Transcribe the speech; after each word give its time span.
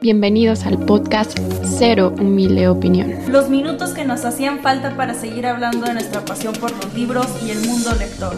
Bienvenidos 0.00 0.66
al 0.66 0.84
podcast 0.84 1.38
Cero 1.64 2.12
Humilde 2.18 2.68
Opinión. 2.68 3.14
Los 3.32 3.48
minutos 3.48 3.94
que 3.94 4.04
nos 4.04 4.26
hacían 4.26 4.60
falta 4.60 4.94
para 4.94 5.14
seguir 5.14 5.46
hablando 5.46 5.86
de 5.86 5.94
nuestra 5.94 6.22
pasión 6.22 6.54
por 6.54 6.70
los 6.70 6.94
libros 6.94 7.26
y 7.42 7.50
el 7.50 7.66
mundo 7.66 7.90
lector. 7.98 8.34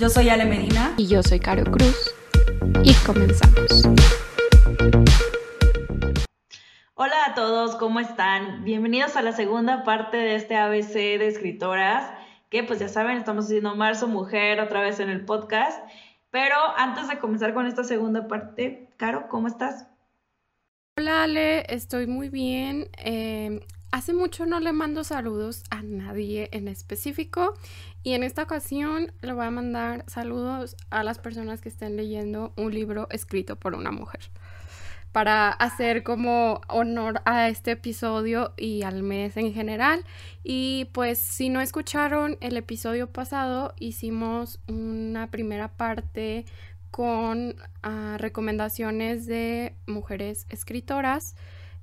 Yo 0.00 0.08
soy 0.08 0.30
Ale 0.30 0.46
Medina. 0.46 0.94
Y 0.96 1.06
yo 1.06 1.22
soy 1.22 1.38
Caro 1.38 1.70
Cruz. 1.70 2.14
Y 2.82 2.94
comenzamos. 3.04 3.84
Hola 6.94 7.16
a 7.26 7.34
todos, 7.34 7.76
¿cómo 7.76 8.00
están? 8.00 8.64
Bienvenidos 8.64 9.14
a 9.16 9.22
la 9.22 9.32
segunda 9.32 9.84
parte 9.84 10.16
de 10.16 10.34
este 10.34 10.56
ABC 10.56 10.94
de 10.94 11.28
escritoras, 11.28 12.10
que 12.48 12.64
pues 12.64 12.78
ya 12.78 12.88
saben, 12.88 13.18
estamos 13.18 13.44
haciendo 13.44 13.76
Marzo 13.76 14.08
Mujer 14.08 14.60
otra 14.60 14.80
vez 14.80 14.98
en 14.98 15.10
el 15.10 15.26
podcast. 15.26 15.78
Pero 16.30 16.56
antes 16.78 17.08
de 17.08 17.18
comenzar 17.18 17.52
con 17.52 17.66
esta 17.66 17.84
segunda 17.84 18.26
parte, 18.26 18.88
Caro, 18.96 19.28
¿cómo 19.28 19.46
estás? 19.46 19.91
Hola 20.98 21.22
Ale, 21.22 21.64
estoy 21.74 22.06
muy 22.06 22.28
bien. 22.28 22.90
Em, 22.98 23.60
hace 23.92 24.12
mucho 24.12 24.44
no 24.44 24.60
le 24.60 24.74
mando 24.74 25.04
saludos 25.04 25.62
a 25.70 25.82
nadie 25.82 26.50
en 26.52 26.68
específico 26.68 27.54
y 28.02 28.12
en 28.12 28.22
esta 28.22 28.42
ocasión 28.42 29.10
le 29.22 29.32
voy 29.32 29.46
a 29.46 29.50
mandar 29.50 30.04
saludos 30.06 30.76
a 30.90 31.02
las 31.02 31.18
personas 31.18 31.62
que 31.62 31.70
estén 31.70 31.96
leyendo 31.96 32.52
un 32.58 32.74
libro 32.74 33.08
escrito 33.10 33.56
por 33.56 33.74
una 33.74 33.90
mujer 33.90 34.20
para 35.12 35.50
hacer 35.50 36.02
como 36.02 36.60
honor 36.68 37.20
a 37.26 37.48
este 37.48 37.72
episodio 37.72 38.54
y 38.56 38.82
al 38.82 39.02
mes 39.02 39.36
en 39.36 39.52
general. 39.52 40.04
Y 40.42 40.90
pues 40.92 41.18
si 41.18 41.50
no 41.50 41.60
escucharon 41.60 42.38
el 42.40 42.56
episodio 42.56 43.10
pasado, 43.10 43.74
hicimos 43.78 44.58
una 44.68 45.30
primera 45.30 45.68
parte 45.68 46.46
con 46.92 47.56
ah, 47.82 48.16
recomendaciones 48.18 49.26
de 49.26 49.74
mujeres 49.86 50.46
escritoras 50.50 51.34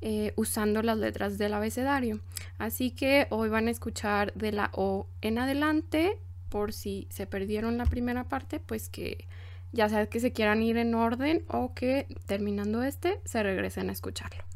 eh, 0.02 0.34
usando 0.38 0.82
las 0.82 0.98
letras 0.98 1.38
del 1.38 1.54
abecedario. 1.54 2.22
Así 2.58 2.92
que 2.92 3.28
hoy 3.32 3.50
van 3.50 3.68
a 3.68 3.72
escuchar 3.72 4.32
de 4.36 4.54
la 4.54 4.70
O 4.74 5.08
en 5.22 5.40
adelante, 5.40 6.18
por 6.48 6.72
si 6.72 7.08
se 7.10 7.26
perdieron 7.26 7.78
la 7.78 7.86
primera 7.86 8.24
parte, 8.24 8.60
pues 8.62 8.88
que 8.88 9.28
ya 9.72 9.90
sea 9.90 10.06
que 10.06 10.20
se 10.20 10.32
quieran 10.32 10.62
ir 10.62 10.78
en 10.78 10.94
orden 10.96 11.44
o 11.48 11.74
que 11.74 12.08
terminando 12.28 12.84
este 12.84 13.20
se 13.26 13.44
regresen 13.44 13.90
a 13.90 13.94
escucharlo. 13.94 14.49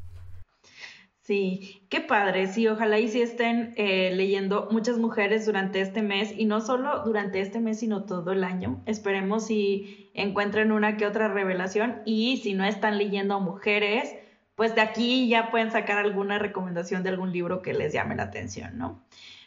Sí, 1.24 1.88
qué 1.90 2.02
padre, 2.02 2.48
sí, 2.48 2.68
ojalá 2.68 3.00
y 3.00 3.08
sí 3.08 3.22
estén 3.22 3.74
eh, 3.78 4.12
leyendo 4.14 4.68
muchas 4.72 4.98
mujeres 4.98 5.46
durante 5.46 5.80
este 5.80 6.02
mes 6.02 6.34
y 6.38 6.44
no 6.44 6.60
solo 6.60 7.00
durante 7.06 7.40
este 7.40 7.62
mes, 7.62 7.80
sino 7.80 8.04
todo 8.04 8.34
el 8.34 8.44
año. 8.44 8.84
Esperemos 8.88 9.46
si 9.48 10.12
encuentren 10.14 10.74
una 10.74 10.98
que 10.98 11.06
otra 11.06 11.30
revelación 11.30 12.02
y 12.04 12.38
si 12.44 12.56
no 12.56 12.66
están 12.66 12.98
leyendo 12.98 13.40
mujeres, 13.40 14.14
pues 14.56 14.76
de 14.76 14.82
aquí 14.82 15.30
ya 15.30 15.50
pueden 15.50 15.72
sacar 15.72 15.98
alguna 15.98 16.40
recomendación 16.40 17.04
de 17.04 17.12
algún 17.12 17.32
libro 17.32 17.62
que 17.62 17.74
les 17.74 17.94
llame 17.94 18.18
la 18.18 18.24
atención, 18.24 18.78
¿no? 18.78 19.06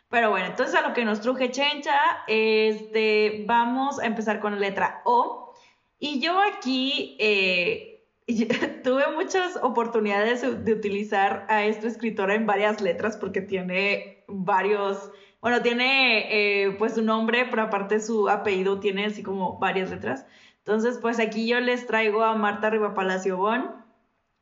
Pero 0.09 0.31
bueno, 0.31 0.47
entonces 0.47 0.75
a 0.77 0.89
lo 0.89 0.95
que 0.95 1.05
nos 1.05 1.21
truje 1.21 1.51
Chencha, 1.51 1.99
este, 2.27 3.45
vamos 3.47 4.01
a 4.01 4.07
empezar 4.07 4.41
con 4.41 4.55
la 4.55 4.61
letra 4.61 5.03
O. 5.05 5.53
Y 5.99 6.21
yo 6.21 6.41
aquí... 6.41 7.19
Eh, 7.21 7.96
tuve 8.83 9.05
muchas 9.15 9.57
oportunidades 9.63 10.43
de 10.65 10.73
utilizar 10.73 11.47
a 11.49 11.65
esta 11.65 11.87
escritora 11.87 12.35
en 12.35 12.47
varias 12.47 12.81
letras 12.81 13.17
porque 13.17 13.41
tiene 13.41 14.25
varios, 14.27 15.11
bueno, 15.41 15.63
tiene 15.63 16.65
eh, 16.65 16.73
pues 16.73 16.95
su 16.95 17.03
nombre, 17.03 17.47
pero 17.49 17.63
aparte 17.63 18.01
su 18.01 18.29
apellido 18.29 18.81
tiene 18.81 19.07
así 19.07 19.23
como 19.23 19.59
varias 19.59 19.91
letras. 19.91 20.27
Entonces, 20.59 20.99
pues 21.01 21.21
aquí 21.21 21.47
yo 21.47 21.61
les 21.61 21.87
traigo 21.87 22.25
a 22.25 22.35
Marta 22.35 22.73
Palacio 22.95 23.37
Bon 23.37 23.71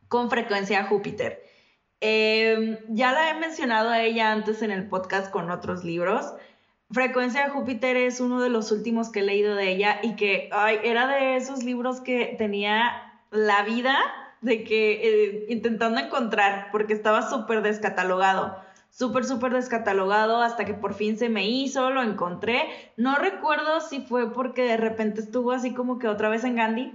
con 0.09 0.31
frecuencia 0.31 0.85
Júpiter. 0.85 1.43
Em, 2.01 2.79
ya 2.89 3.13
la 3.13 3.31
he 3.31 3.35
mencionado 3.35 3.91
a 3.91 4.03
ella 4.03 4.33
antes 4.33 4.63
en 4.63 4.71
el 4.71 4.89
podcast 4.89 5.31
con 5.31 5.51
otros 5.51 5.85
libros. 5.85 6.33
Frecuencia 6.91 7.51
Júpiter 7.51 7.97
es 7.97 8.21
uno 8.21 8.41
de 8.41 8.49
los 8.49 8.73
últimos 8.73 9.11
que 9.11 9.21
he 9.21 9.23
leído 9.23 9.55
de 9.55 9.71
ella 9.73 10.01
y 10.03 10.17
que 10.17 10.49
ay, 10.53 10.79
era 10.85 11.07
de 11.07 11.37
esos 11.37 11.65
libros 11.65 12.01
que 12.01 12.35
tenía 12.39 13.14
la 13.35 13.63
vida 13.65 13.99
de 14.41 14.65
que 14.65 15.01
eh, 15.03 15.47
intentando 15.49 16.01
encontrar, 16.01 16.69
porque 16.71 16.93
estaba 16.93 17.29
súper 17.29 17.63
descatalogado, 17.63 18.57
súper, 18.91 19.25
súper 19.25 19.53
descatalogado 19.53 20.43
hasta 20.43 20.65
que 20.65 20.75
por 20.75 20.95
fin 20.95 21.19
se 21.19 21.29
me 21.29 21.49
hizo, 21.49 21.91
lo 21.91 22.03
encontré. 22.03 22.63
No 22.97 23.17
recuerdo 23.17 23.81
si 23.81 24.01
fue 24.01 24.33
porque 24.33 24.63
de 24.63 24.77
repente 24.77 25.21
estuvo 25.21 25.53
así 25.53 25.75
como 25.75 25.99
que 25.99 26.09
otra 26.09 26.29
vez 26.29 26.45
en 26.45 26.57
Gandhi. 26.57 26.93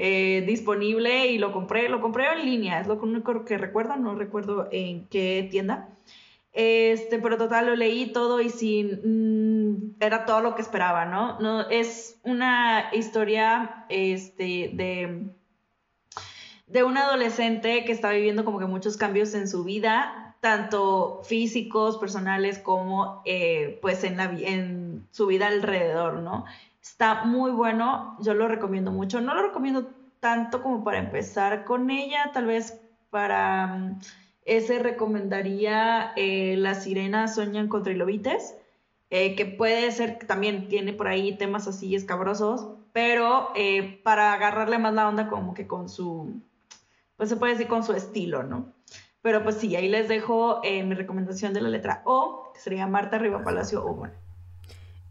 Eh, 0.00 0.44
disponible 0.46 1.26
y 1.26 1.38
lo 1.38 1.50
compré, 1.50 1.88
lo 1.88 2.00
compré 2.00 2.32
en 2.32 2.44
línea, 2.44 2.80
es 2.80 2.86
lo 2.86 2.94
único 3.02 3.44
que 3.44 3.58
recuerdo, 3.58 3.96
no 3.96 4.14
recuerdo 4.14 4.68
en 4.70 5.08
qué 5.08 5.48
tienda. 5.50 5.88
Este, 6.52 7.18
pero 7.18 7.36
total 7.36 7.66
lo 7.66 7.76
leí 7.76 8.12
todo 8.12 8.40
y 8.40 8.48
sin 8.48 9.00
mm, 9.04 9.96
era 10.00 10.24
todo 10.24 10.40
lo 10.40 10.54
que 10.54 10.62
esperaba, 10.62 11.04
¿no? 11.04 11.40
No 11.40 11.68
es 11.68 12.20
una 12.22 12.90
historia 12.92 13.86
este 13.88 14.70
de 14.72 15.30
de 16.68 16.84
un 16.84 16.98
adolescente 16.98 17.84
que 17.84 17.92
está 17.92 18.10
viviendo 18.10 18.44
como 18.44 18.58
que 18.58 18.66
muchos 18.66 18.96
cambios 18.96 19.34
en 19.34 19.48
su 19.48 19.64
vida, 19.64 20.36
tanto 20.40 21.22
físicos, 21.24 21.96
personales, 21.98 22.58
como 22.58 23.22
eh, 23.24 23.78
pues 23.80 24.04
en, 24.04 24.18
la, 24.18 24.24
en 24.24 25.06
su 25.10 25.26
vida 25.26 25.48
alrededor, 25.48 26.20
¿no? 26.20 26.44
Está 26.82 27.24
muy 27.24 27.50
bueno, 27.50 28.16
yo 28.20 28.34
lo 28.34 28.48
recomiendo 28.48 28.92
mucho. 28.92 29.20
No 29.20 29.34
lo 29.34 29.42
recomiendo 29.42 29.90
tanto 30.20 30.62
como 30.62 30.84
para 30.84 30.98
empezar 30.98 31.64
con 31.64 31.90
ella, 31.90 32.30
tal 32.32 32.46
vez 32.46 32.80
para 33.10 33.66
mm, 33.66 34.00
ese 34.44 34.78
recomendaría 34.78 36.12
eh, 36.16 36.56
Las 36.58 36.84
sirenas 36.84 37.34
sueñan 37.34 37.68
con 37.68 37.82
trilobites, 37.82 38.54
eh, 39.10 39.34
que 39.36 39.46
puede 39.46 39.90
ser 39.90 40.18
que 40.18 40.26
también 40.26 40.68
tiene 40.68 40.92
por 40.92 41.08
ahí 41.08 41.36
temas 41.36 41.66
así 41.66 41.94
escabrosos, 41.94 42.68
pero 42.92 43.52
para 44.02 44.32
agarrarle 44.32 44.78
más 44.78 44.92
la 44.92 45.08
onda 45.08 45.28
como 45.28 45.54
que 45.54 45.66
con 45.66 45.88
su 45.88 46.40
pues 47.18 47.28
se 47.28 47.36
puede 47.36 47.52
decir 47.52 47.68
con 47.68 47.84
su 47.84 47.92
estilo, 47.92 48.44
¿no? 48.44 48.72
Pero 49.20 49.42
pues 49.42 49.56
sí, 49.56 49.76
ahí 49.76 49.88
les 49.88 50.08
dejo 50.08 50.60
eh, 50.62 50.82
mi 50.84 50.94
recomendación 50.94 51.52
de 51.52 51.60
la 51.60 51.68
letra 51.68 52.02
O, 52.06 52.52
que 52.54 52.60
sería 52.60 52.86
Marta 52.86 53.18
Riva 53.18 53.42
Palacio 53.42 53.84
o 53.84 53.94
bueno. 53.94 54.14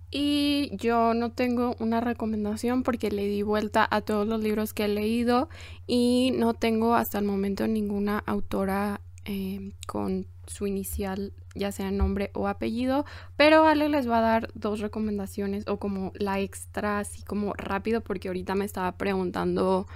Y 0.10 0.72
yo 0.78 1.14
no 1.14 1.34
tengo 1.34 1.76
una 1.80 2.00
recomendación 2.00 2.84
porque 2.84 3.12
le 3.12 3.28
di 3.28 3.42
vuelta 3.42 3.86
a 3.92 4.00
todos 4.00 4.26
los 4.26 4.42
libros 4.42 4.74
que 4.74 4.86
he 4.86 4.88
leído 4.88 5.50
y 5.86 6.32
no 6.38 6.54
tengo 6.54 6.96
hasta 6.96 7.20
el 7.20 7.26
momento 7.26 7.68
ninguna 7.68 8.24
autora 8.26 9.02
eh, 9.26 9.74
con 9.86 10.28
su 10.48 10.66
inicial, 10.66 11.34
ya 11.56 11.74
sea 11.74 11.92
nombre 11.92 12.32
o 12.34 12.48
apellido, 12.48 13.04
pero 13.36 13.66
Ale 13.66 13.90
les 13.90 14.10
va 14.10 14.20
a 14.20 14.22
dar 14.22 14.50
dos 14.54 14.80
recomendaciones 14.80 15.68
o 15.68 15.78
como 15.78 16.14
la 16.16 16.40
extra, 16.40 17.00
así 17.00 17.24
como 17.24 17.54
rápido, 17.54 18.00
porque 18.00 18.30
ahorita 18.30 18.56
me 18.56 18.64
estaba 18.64 18.94
preguntando 18.94 19.88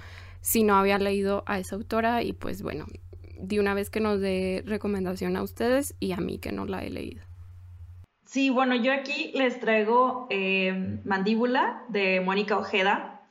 si 0.42 0.64
no 0.64 0.74
había 0.74 0.98
leído 0.98 1.44
a 1.46 1.58
esa 1.58 1.76
autora 1.76 2.22
y 2.22 2.34
pues 2.34 2.62
bueno, 2.62 2.84
de 3.38 3.60
una 3.60 3.72
vez 3.72 3.88
que 3.88 4.00
nos 4.00 4.20
dé 4.20 4.62
recomendación 4.66 5.36
a 5.36 5.42
ustedes 5.42 5.94
y 5.98 6.12
a 6.12 6.18
mí 6.18 6.38
que 6.38 6.52
no 6.52 6.66
la 6.66 6.84
he 6.84 6.90
leído. 6.90 7.22
Sí, 8.26 8.50
bueno, 8.50 8.74
yo 8.74 8.92
aquí 8.92 9.30
les 9.34 9.60
traigo 9.60 10.26
eh, 10.30 10.98
Mandíbula 11.04 11.84
de 11.88 12.20
Mónica 12.20 12.58
Ojeda, 12.58 13.22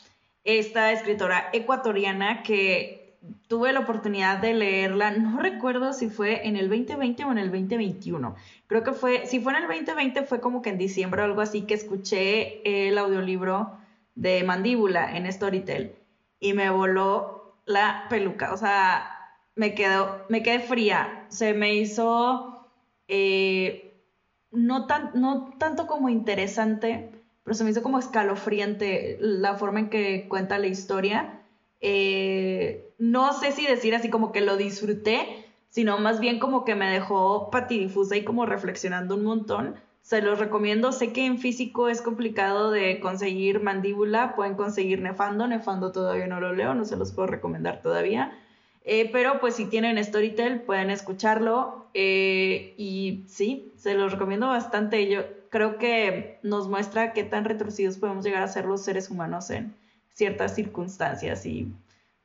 esta 0.44 0.92
escritora 0.92 1.50
ecuatoriana 1.54 2.44
que 2.44 3.18
tuve 3.48 3.74
la 3.74 3.82
oportunidad 3.82 4.40
de 4.40 4.54
leerla, 4.54 5.12
no 5.12 5.40
recuerdo 5.40 5.94
si 5.94 6.10
fue 6.10 6.48
en 6.48 6.56
el 6.56 6.70
2020 6.70 7.26
o 7.26 7.32
en 7.32 7.38
el 7.38 7.52
2021. 7.52 8.36
Creo 8.68 8.84
que 8.84 8.94
fue, 8.94 9.26
si 9.26 9.40
fue 9.40 9.54
en 9.54 9.64
el 9.64 9.68
2020 9.68 10.24
fue 10.24 10.40
como 10.40 10.62
que 10.62 10.70
en 10.70 10.78
diciembre 10.78 11.22
o 11.22 11.26
algo 11.26 11.42
así 11.42 11.64
que 11.64 11.74
escuché 11.74 12.88
el 12.88 12.98
audiolibro 12.98 13.78
de 14.16 14.44
Mandíbula 14.44 15.16
en 15.16 15.32
Storytel 15.32 16.01
y 16.42 16.54
me 16.54 16.70
voló 16.70 17.56
la 17.66 18.08
peluca. 18.10 18.52
O 18.52 18.58
sea, 18.58 19.38
me 19.56 19.74
quedó, 19.74 20.26
me 20.28 20.44
quedé 20.44 20.60
fría. 20.60 21.26
Se 21.30 21.54
me 21.54 21.76
hizo 21.76 22.68
eh, 23.08 24.04
no, 24.52 24.88
tan, 24.88 25.12
no 25.14 25.54
tanto 25.58 25.88
como 25.88 26.10
interesante, 26.10 27.12
pero 27.44 27.54
se 27.54 27.64
me 27.64 27.70
hizo 27.70 27.84
como 27.84 28.00
escalofriante 28.00 29.18
la 29.22 29.56
forma 29.56 29.80
en 29.80 29.90
que 29.90 30.28
cuenta 30.28 30.60
la 30.60 30.68
historia. 30.68 31.44
Eh, 31.80 32.94
no 32.98 33.32
sé 33.34 33.52
si 33.54 33.66
decir 33.66 33.96
así 33.96 34.10
como 34.10 34.32
que 34.32 34.42
lo 34.42 34.58
disfruté, 34.58 35.46
sino 35.70 36.00
más 36.00 36.20
bien 36.20 36.40
como 36.40 36.66
que 36.66 36.76
me 36.76 36.90
dejó 36.92 37.50
patidifusa 37.52 38.18
y 38.18 38.26
como 38.26 38.46
reflexionando 38.46 39.16
un 39.16 39.24
montón 39.24 39.76
se 40.02 40.22
los 40.22 40.40
recomiendo. 40.40 40.92
Sé 40.92 41.14
que 41.14 41.26
en 41.26 41.40
físico 41.40 41.90
es 41.90 42.02
complicado 42.02 42.72
de 42.72 43.00
conseguir 43.00 43.62
mandíbula, 43.62 44.36
pueden 44.36 44.56
conseguir 44.56 45.02
Nefando. 45.02 45.48
Nefando 45.48 45.92
todavía 45.92 46.28
no 46.28 46.40
lo 46.40 46.54
leo, 46.54 46.74
no 46.74 46.86
se 46.86 46.98
los 46.98 47.12
puedo 47.12 47.28
recomendar 47.28 47.82
todavía. 47.82 48.38
Eh, 48.84 49.10
pero 49.12 49.40
pues 49.40 49.56
si 49.56 49.66
tienen 49.66 50.04
Storytel 50.04 50.62
pueden 50.62 50.90
escucharlo 50.90 51.88
eh, 51.94 52.74
y 52.78 53.26
sí, 53.28 53.72
se 53.78 53.94
los 53.94 54.12
recomiendo 54.12 54.48
bastante. 54.48 55.08
Yo 55.10 55.22
creo 55.50 55.78
que 55.78 56.40
nos 56.44 56.68
muestra 56.68 57.14
qué 57.14 57.24
tan 57.24 57.46
retorcidos 57.46 57.98
podemos 57.98 58.26
llegar 58.26 58.42
a 58.44 58.48
ser 58.48 58.66
los 58.66 58.82
seres 58.82 59.10
humanos 59.10 59.50
en 59.52 59.76
ciertas 60.14 60.56
circunstancias 60.56 61.46
y 61.46 61.72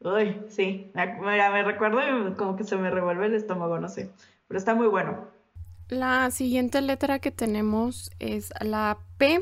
Uy, 0.01 0.43
sí, 0.49 0.91
me 0.95 1.63
recuerdo 1.63 2.37
como 2.37 2.57
que 2.57 2.65
se 2.65 2.77
me 2.77 2.91
revuelve 2.91 3.27
el 3.27 3.35
estómago, 3.35 3.79
no 3.79 3.89
sé, 3.89 4.11
pero 4.47 4.59
está 4.59 4.75
muy 4.75 4.87
bueno. 4.89 5.36
La 5.89 6.33
siguiente 6.33 6.83
letra 6.83 7.21
que 7.21 7.31
tenemos 7.31 8.11
es 8.19 8.53
la 8.61 8.99
P 9.19 9.41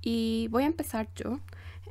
y 0.00 0.46
voy 0.52 0.62
a 0.62 0.66
empezar 0.66 1.08
yo 1.16 1.40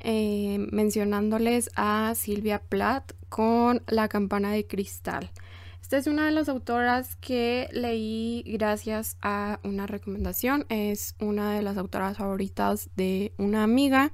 eh, 0.01 0.65
mencionándoles 0.71 1.69
a 1.75 2.13
Silvia 2.15 2.59
Plath 2.59 3.11
con 3.27 3.83
La 3.87 4.07
campana 4.07 4.53
de 4.53 4.65
cristal. 4.65 5.29
Esta 5.81 5.97
es 5.97 6.07
una 6.07 6.25
de 6.25 6.31
las 6.31 6.47
autoras 6.47 7.17
que 7.17 7.67
leí 7.73 8.43
gracias 8.47 9.17
a 9.21 9.59
una 9.63 9.87
recomendación. 9.87 10.65
Es 10.69 11.15
una 11.19 11.53
de 11.53 11.61
las 11.61 11.75
autoras 11.75 12.17
favoritas 12.17 12.89
de 12.95 13.33
una 13.37 13.63
amiga 13.63 14.13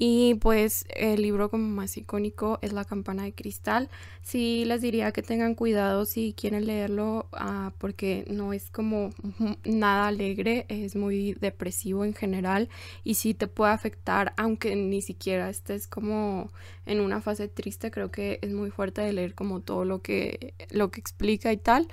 y 0.00 0.36
pues 0.36 0.84
el 0.94 1.22
libro 1.22 1.50
como 1.50 1.68
más 1.68 1.96
icónico 1.96 2.60
es 2.62 2.72
La 2.72 2.84
campana 2.84 3.24
de 3.24 3.32
cristal. 3.32 3.90
Sí 4.22 4.62
les 4.64 4.80
diría 4.80 5.10
que 5.10 5.22
tengan 5.22 5.56
cuidado 5.56 6.04
si 6.04 6.34
quieren 6.34 6.66
leerlo 6.66 7.26
ah, 7.32 7.72
porque 7.78 8.24
no 8.30 8.52
es 8.52 8.70
como 8.70 9.10
nada 9.64 10.06
alegre, 10.06 10.66
es 10.68 10.94
muy 10.94 11.32
depresivo 11.40 12.04
en 12.04 12.14
general 12.14 12.68
y 13.02 13.14
sí 13.14 13.34
te 13.34 13.48
puede 13.48 13.72
afectar 13.72 14.34
aunque 14.36 14.76
ni 14.76 15.02
siquiera 15.02 15.50
estés 15.50 15.88
como 15.88 16.52
en 16.86 17.00
una 17.00 17.20
fase 17.20 17.48
triste. 17.48 17.90
Creo 17.90 18.12
que 18.12 18.38
es 18.40 18.52
muy 18.52 18.70
fuerte 18.70 19.00
de 19.00 19.12
leer 19.12 19.34
como 19.34 19.62
todo 19.62 19.84
lo 19.84 20.00
que, 20.00 20.54
lo 20.70 20.92
que 20.92 21.00
explica 21.00 21.52
y 21.52 21.56
tal. 21.56 21.88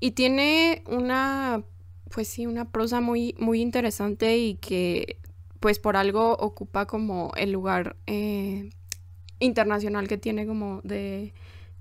Y 0.00 0.12
tiene 0.12 0.82
una 0.86 1.62
pues 2.10 2.28
sí, 2.28 2.46
una 2.46 2.70
prosa 2.70 3.02
muy, 3.02 3.34
muy 3.38 3.60
interesante 3.60 4.38
y 4.38 4.54
que 4.54 5.18
pues 5.64 5.78
por 5.78 5.96
algo 5.96 6.34
ocupa 6.34 6.84
como 6.84 7.32
el 7.38 7.50
lugar 7.50 7.96
eh, 8.06 8.68
internacional 9.38 10.08
que 10.08 10.18
tiene 10.18 10.46
como 10.46 10.82
de 10.82 11.32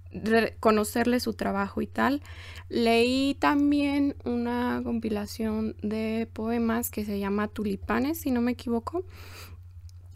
reconocerle 0.09 1.19
su 1.19 1.33
trabajo 1.33 1.81
y 1.81 1.87
tal. 1.87 2.21
Leí 2.69 3.35
también 3.41 4.15
una 4.23 4.79
compilación 4.85 5.75
de 5.81 6.29
poemas 6.31 6.91
que 6.91 7.03
se 7.03 7.19
llama 7.19 7.49
Tulipanes, 7.49 8.21
si 8.21 8.31
no 8.31 8.39
me 8.39 8.53
equivoco. 8.53 9.03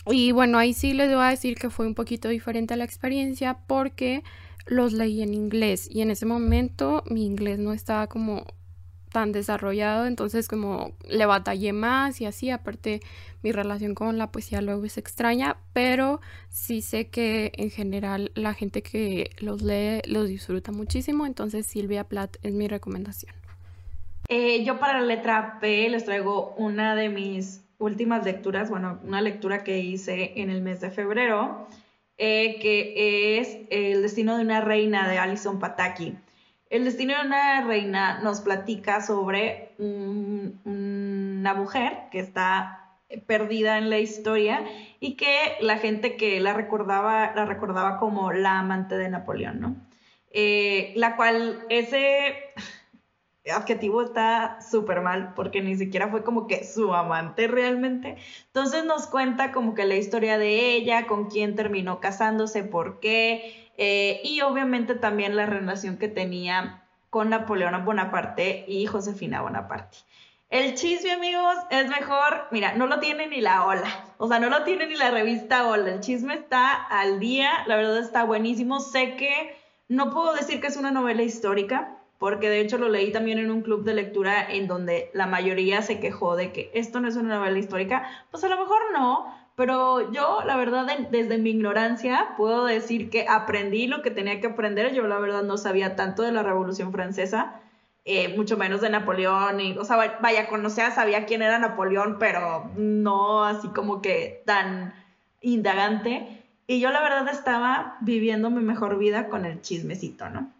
Y 0.05 0.31
bueno, 0.31 0.59
ahí 0.59 0.73
sí 0.73 0.93
les 0.93 1.13
voy 1.13 1.25
a 1.25 1.31
decir 1.31 1.55
que 1.55 1.69
fue 1.69 1.87
un 1.87 1.93
poquito 1.93 2.29
diferente 2.29 2.77
la 2.77 2.85
experiencia 2.85 3.65
porque 3.67 4.23
los 4.65 4.93
leí 4.93 5.21
en 5.21 5.33
inglés 5.33 5.89
y 5.91 5.99
en 5.99 6.11
ese 6.11 6.25
momento 6.25 7.03
mi 7.09 7.25
inglés 7.25 7.59
no 7.59 7.73
estaba 7.73 8.07
como 8.07 8.45
tan 9.17 9.31
desarrollado, 9.31 10.05
entonces 10.05 10.47
como 10.47 10.91
le 11.09 11.25
batallé 11.25 11.73
más 11.73 12.21
y 12.21 12.27
así, 12.27 12.51
aparte 12.51 12.99
mi 13.41 13.51
relación 13.51 13.95
con 13.95 14.19
la 14.19 14.31
poesía 14.31 14.61
luego 14.61 14.85
es 14.85 14.99
extraña, 14.99 15.57
pero 15.73 16.21
sí 16.49 16.83
sé 16.83 17.07
que 17.07 17.51
en 17.55 17.71
general 17.71 18.31
la 18.35 18.53
gente 18.53 18.83
que 18.83 19.31
los 19.39 19.63
lee 19.63 20.03
los 20.05 20.27
disfruta 20.27 20.71
muchísimo, 20.71 21.25
entonces 21.25 21.65
Silvia 21.65 22.03
Plath 22.03 22.35
es 22.43 22.53
mi 22.53 22.67
recomendación. 22.67 23.33
Eh, 24.29 24.63
yo 24.63 24.79
para 24.79 24.99
la 24.99 25.07
letra 25.07 25.57
P 25.59 25.89
les 25.89 26.05
traigo 26.05 26.53
una 26.55 26.93
de 26.93 27.09
mis 27.09 27.65
últimas 27.79 28.23
lecturas, 28.23 28.69
bueno, 28.69 28.99
una 29.03 29.21
lectura 29.21 29.63
que 29.63 29.79
hice 29.79 30.33
en 30.35 30.51
el 30.51 30.61
mes 30.61 30.79
de 30.79 30.91
febrero, 30.91 31.67
eh, 32.19 32.59
que 32.61 33.39
es 33.39 33.57
El 33.71 34.03
destino 34.03 34.37
de 34.37 34.43
una 34.43 34.61
reina 34.61 35.09
de 35.09 35.17
Alison 35.17 35.57
Pataki. 35.57 36.15
El 36.69 36.83
destino 36.83 37.15
de 37.15 37.25
una 37.25 37.61
reina 37.65 38.19
nos 38.21 38.41
platica 38.41 39.01
sobre 39.01 39.71
una 39.79 41.53
mujer 41.53 42.09
que 42.11 42.19
está 42.19 42.87
perdida 43.25 43.77
en 43.77 43.89
la 43.89 43.99
historia 43.99 44.65
y 44.99 45.15
que 45.15 45.55
la 45.61 45.77
gente 45.77 46.17
que 46.17 46.39
la 46.41 46.53
recordaba, 46.53 47.33
la 47.35 47.45
recordaba 47.45 47.97
como 47.97 48.33
la 48.33 48.59
amante 48.59 48.97
de 48.97 49.09
Napoleón, 49.09 49.61
¿no? 49.61 49.75
Eh, 50.31 50.91
la 50.97 51.15
cual 51.15 51.63
ese 51.69 52.35
adjetivo 53.49 54.01
está 54.01 54.59
súper 54.61 55.01
mal 55.01 55.33
porque 55.35 55.61
ni 55.61 55.77
siquiera 55.77 56.09
fue 56.09 56.23
como 56.23 56.47
que 56.47 56.65
su 56.65 56.93
amante 56.93 57.47
realmente. 57.47 58.17
Entonces 58.47 58.83
nos 58.83 59.07
cuenta 59.07 59.53
como 59.53 59.73
que 59.73 59.85
la 59.85 59.95
historia 59.95 60.37
de 60.37 60.75
ella, 60.75 61.07
con 61.07 61.29
quién 61.29 61.55
terminó 61.55 62.01
casándose, 62.01 62.63
por 62.63 62.99
qué, 62.99 63.66
eh, 63.77 64.21
y 64.23 64.41
obviamente 64.41 64.95
también 64.95 65.35
la 65.35 65.45
relación 65.45 65.97
que 65.97 66.07
tenía 66.07 66.83
con 67.09 67.29
Napoleón 67.29 67.85
Bonaparte 67.85 68.65
y 68.67 68.85
Josefina 68.85 69.41
Bonaparte. 69.41 69.97
El 70.49 70.75
chisme, 70.75 71.11
amigos, 71.11 71.55
es 71.69 71.89
mejor, 71.89 72.47
mira, 72.51 72.73
no 72.73 72.87
lo 72.87 72.99
tiene 72.99 73.27
ni 73.27 73.41
la 73.41 73.65
ola, 73.65 74.05
o 74.17 74.29
sea, 74.29 74.39
no 74.39 74.49
lo 74.49 74.63
tiene 74.63 74.87
ni 74.87 74.95
la 74.95 75.11
revista 75.11 75.67
ola, 75.67 75.91
el 75.91 75.99
chisme 75.99 76.35
está 76.35 76.71
al 76.73 77.19
día, 77.19 77.51
la 77.67 77.75
verdad 77.75 77.99
está 77.99 78.23
buenísimo, 78.23 78.79
sé 78.79 79.17
que 79.17 79.57
no 79.89 80.09
puedo 80.09 80.33
decir 80.33 80.61
que 80.61 80.67
es 80.67 80.77
una 80.77 80.91
novela 80.91 81.21
histórica, 81.23 81.97
porque 82.17 82.49
de 82.49 82.61
hecho 82.61 82.77
lo 82.77 82.87
leí 82.87 83.11
también 83.11 83.39
en 83.39 83.51
un 83.51 83.61
club 83.61 83.83
de 83.83 83.93
lectura 83.93 84.41
en 84.49 84.67
donde 84.67 85.11
la 85.13 85.27
mayoría 85.27 85.81
se 85.81 85.99
quejó 85.99 86.37
de 86.37 86.53
que 86.53 86.71
esto 86.73 87.01
no 87.01 87.09
es 87.09 87.17
una 87.17 87.35
novela 87.35 87.59
histórica, 87.59 88.09
pues 88.31 88.41
a 88.45 88.47
lo 88.47 88.57
mejor 88.57 88.79
no, 88.93 89.33
pero 89.57 90.11
yo, 90.11 90.41
la 90.45 90.55
verdad, 90.55 90.85
desde 91.09 91.39
mi 91.39 91.49
ignorancia, 91.49 92.35
puedo 92.37 92.65
decir 92.65 93.09
que 93.09 93.25
aprendí 93.27 93.87
lo 93.87 94.03
que 94.03 94.11
tenía 94.11 94.39
que 94.39 94.45
aprender. 94.45 94.93
Yo, 94.93 95.07
la 95.07 95.17
verdad, 95.17 95.41
no 95.41 95.57
sabía 95.57 95.95
tanto 95.95 96.21
de 96.21 96.31
la 96.31 96.43
Revolución 96.43 96.91
Francesa, 96.91 97.55
eh, 98.05 98.37
mucho 98.37 98.55
menos 98.55 98.81
de 98.81 98.91
Napoleón. 98.91 99.59
Y, 99.59 99.75
o 99.75 99.83
sea, 99.83 100.19
vaya, 100.21 100.47
conocía, 100.47 100.91
sabía 100.91 101.25
quién 101.25 101.41
era 101.41 101.57
Napoleón, 101.57 102.17
pero 102.19 102.69
no 102.75 103.45
así 103.45 103.67
como 103.69 103.99
que 104.03 104.43
tan 104.45 104.93
indagante. 105.41 106.43
Y 106.67 106.79
yo, 106.79 106.91
la 106.91 107.01
verdad, 107.01 107.27
estaba 107.27 107.97
viviendo 108.01 108.51
mi 108.51 108.61
mejor 108.61 108.99
vida 108.99 109.27
con 109.27 109.43
el 109.43 109.59
chismecito, 109.63 110.29
¿no? 110.29 110.51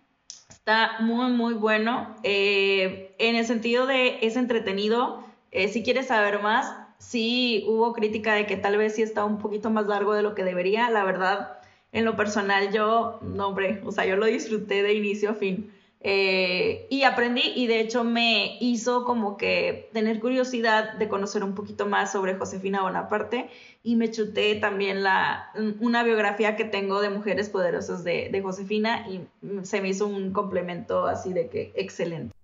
Está 0.50 0.94
muy, 1.02 1.32
muy 1.34 1.54
bueno. 1.54 2.16
Eh, 2.24 3.14
en 3.20 3.36
el 3.36 3.46
sentido 3.46 3.86
de 3.86 4.18
es 4.24 4.38
entretenido. 4.38 5.24
Eh, 5.52 5.68
si 5.68 5.84
quieres 5.84 6.08
saber 6.08 6.42
más, 6.42 6.74
sí 6.98 7.64
hubo 7.68 7.94
crítica 7.94 8.34
de 8.34 8.46
que 8.46 8.58
tal 8.58 8.78
vez 8.78 8.96
sí 8.96 9.02
está 9.02 9.26
un 9.26 9.38
poquito 9.38 9.70
más 9.70 9.88
largo 9.88 10.14
de 10.14 10.24
lo 10.24 10.36
que 10.36 10.44
debería. 10.44 10.90
La 10.90 11.04
verdad, 11.04 11.60
en 11.92 12.06
lo 12.06 12.16
personal, 12.16 12.72
yo, 12.72 13.20
no, 13.22 13.48
hombre, 13.48 13.82
o 13.86 13.92
sea, 13.92 14.06
yo 14.06 14.16
lo 14.16 14.26
disfruté 14.26 14.84
de 14.84 14.94
inicio 14.94 15.32
a 15.32 15.34
fin. 15.36 15.72
Eh, 16.00 16.86
y 16.92 17.04
aprendí 17.04 17.42
y 17.56 17.66
de 17.66 17.80
hecho 17.80 18.04
me 18.04 18.58
hizo 18.62 19.04
como 19.04 19.36
que 19.36 19.90
tener 19.94 20.20
curiosidad 20.20 20.94
de 20.94 21.10
conocer 21.10 21.44
un 21.44 21.56
poquito 21.56 21.88
más 21.88 22.12
sobre 22.12 22.36
Josefina 22.36 22.84
Bonaparte 22.84 23.50
y 23.82 23.96
me 23.96 24.12
chuté 24.12 24.56
también 24.56 25.02
la, 25.02 25.52
una 25.80 26.04
biografía 26.04 26.56
que 26.56 26.66
tengo 26.66 27.02
de 27.02 27.10
mujeres 27.10 27.50
poderosas 27.50 28.04
de, 28.04 28.30
de 28.32 28.42
Josefina 28.42 29.08
y 29.10 29.22
se 29.64 29.82
me 29.82 29.90
hizo 29.90 30.06
un 30.06 30.34
complemento 30.34 31.08
así 31.08 31.34
de 31.34 31.50
que 31.50 31.74
excelente. 31.76 32.37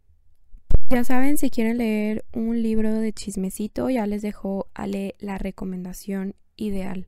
Ya 0.89 1.03
saben, 1.03 1.37
si 1.37 1.49
quieren 1.49 1.79
leer 1.79 2.23
un 2.33 2.61
libro 2.61 2.93
de 2.93 3.13
chismecito, 3.13 3.89
ya 3.89 4.05
les 4.05 4.21
dejo 4.21 4.67
Ale 4.73 5.15
la 5.19 5.37
recomendación 5.37 6.35
ideal. 6.55 7.07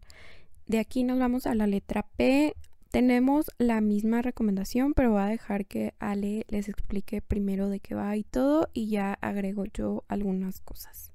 De 0.65 0.79
aquí 0.79 1.03
nos 1.03 1.19
vamos 1.19 1.45
a 1.45 1.53
la 1.53 1.67
letra 1.67 2.07
P. 2.17 2.55
Tenemos 2.89 3.51
la 3.57 3.81
misma 3.81 4.21
recomendación, 4.21 4.93
pero 4.93 5.11
voy 5.11 5.21
a 5.21 5.25
dejar 5.25 5.65
que 5.65 5.93
Ale 5.99 6.45
les 6.47 6.69
explique 6.69 7.21
primero 7.21 7.69
de 7.69 7.79
qué 7.79 7.93
va 7.93 8.15
y 8.15 8.23
todo 8.23 8.69
y 8.73 8.89
ya 8.89 9.13
agrego 9.21 9.65
yo 9.65 10.03
algunas 10.07 10.61
cosas. 10.61 11.11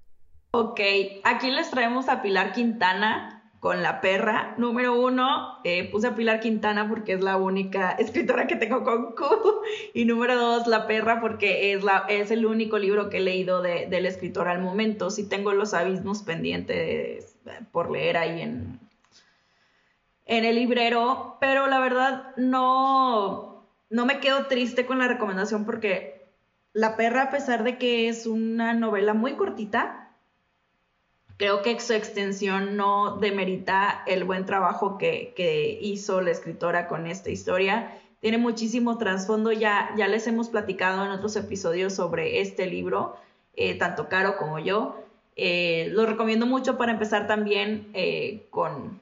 Ok, 0.52 0.81
aquí 1.25 1.50
les 1.50 1.71
traemos 1.71 2.09
a 2.09 2.23
Pilar 2.23 2.52
Quintana, 2.52 3.40
con 3.61 3.83
La 3.83 4.00
Perra. 4.00 4.55
Número 4.57 4.99
uno, 4.99 5.59
eh, 5.64 5.88
puse 5.90 6.09
a 6.09 6.14
Pilar 6.14 6.40
Quintana 6.40 6.88
porque 6.88 7.12
es 7.12 7.21
la 7.21 7.37
única 7.37 7.90
escritora 7.99 8.47
que 8.47 8.57
tengo 8.57 8.83
con 8.83 9.12
Q. 9.12 9.61
Y 9.95 10.07
número 10.07 10.37
dos, 10.37 10.67
La 10.67 10.87
Perra 10.87 11.21
porque 11.21 11.73
es, 11.75 11.85
la, 11.85 12.07
es 12.09 12.31
el 12.31 12.47
único 12.47 12.79
libro 12.79 13.11
que 13.11 13.19
he 13.19 13.21
leído 13.21 13.62
de, 13.62 13.87
del 13.87 14.07
escritor 14.07 14.49
al 14.49 14.61
momento. 14.61 15.11
Sí 15.11 15.29
tengo 15.29 15.52
los 15.52 15.75
abismos 15.75 16.23
pendientes 16.23 17.37
por 17.71 17.90
leer 17.90 18.17
ahí 18.17 18.40
en, 18.40 18.81
en 20.26 20.45
el 20.45 20.57
librero, 20.57 21.37
pero 21.40 21.67
la 21.67 21.81
verdad 21.81 22.35
no, 22.37 23.67
no 23.90 24.07
me 24.07 24.21
quedo 24.21 24.47
triste 24.47 24.87
con 24.87 24.99
la 24.99 25.09
recomendación 25.09 25.67
porque 25.67 26.26
La 26.73 26.97
Perra, 26.97 27.25
a 27.25 27.31
pesar 27.31 27.62
de 27.62 27.76
que 27.76 28.09
es 28.09 28.26
una 28.26 28.73
novela 28.73 29.12
muy 29.12 29.35
cortita, 29.35 30.10
creo 31.41 31.63
que 31.63 31.81
su 31.81 31.95
extensión 31.95 32.77
no 32.77 33.17
demerita 33.17 34.03
el 34.07 34.25
buen 34.25 34.45
trabajo 34.45 34.99
que, 34.99 35.79
hizo 35.81 36.21
la 36.21 36.33
escritora 36.33 36.87
con 36.87 37.07
esta 37.07 37.31
historia. 37.31 37.99
Tiene 38.21 38.37
muchísimo 38.37 38.99
trasfondo, 38.99 39.51
ya, 39.51 39.95
les 39.97 40.27
hemos 40.27 40.51
platicado 40.51 41.03
en 41.03 41.13
otros 41.13 41.37
episodios 41.37 41.95
sobre 41.95 42.43
este 42.43 42.67
libro, 42.67 43.17
eh, 43.55 43.75
tanto 43.79 44.11
Caro 44.11 44.37
como 44.37 44.59
yo. 44.59 45.03
Eh, 45.35 45.89
lo 45.93 46.05
recomiendo 46.05 46.45
mucho 46.45 46.77
para 46.77 46.93
empezar 46.93 47.27
también 47.27 47.89
eh, 47.95 48.47
con 48.51 49.01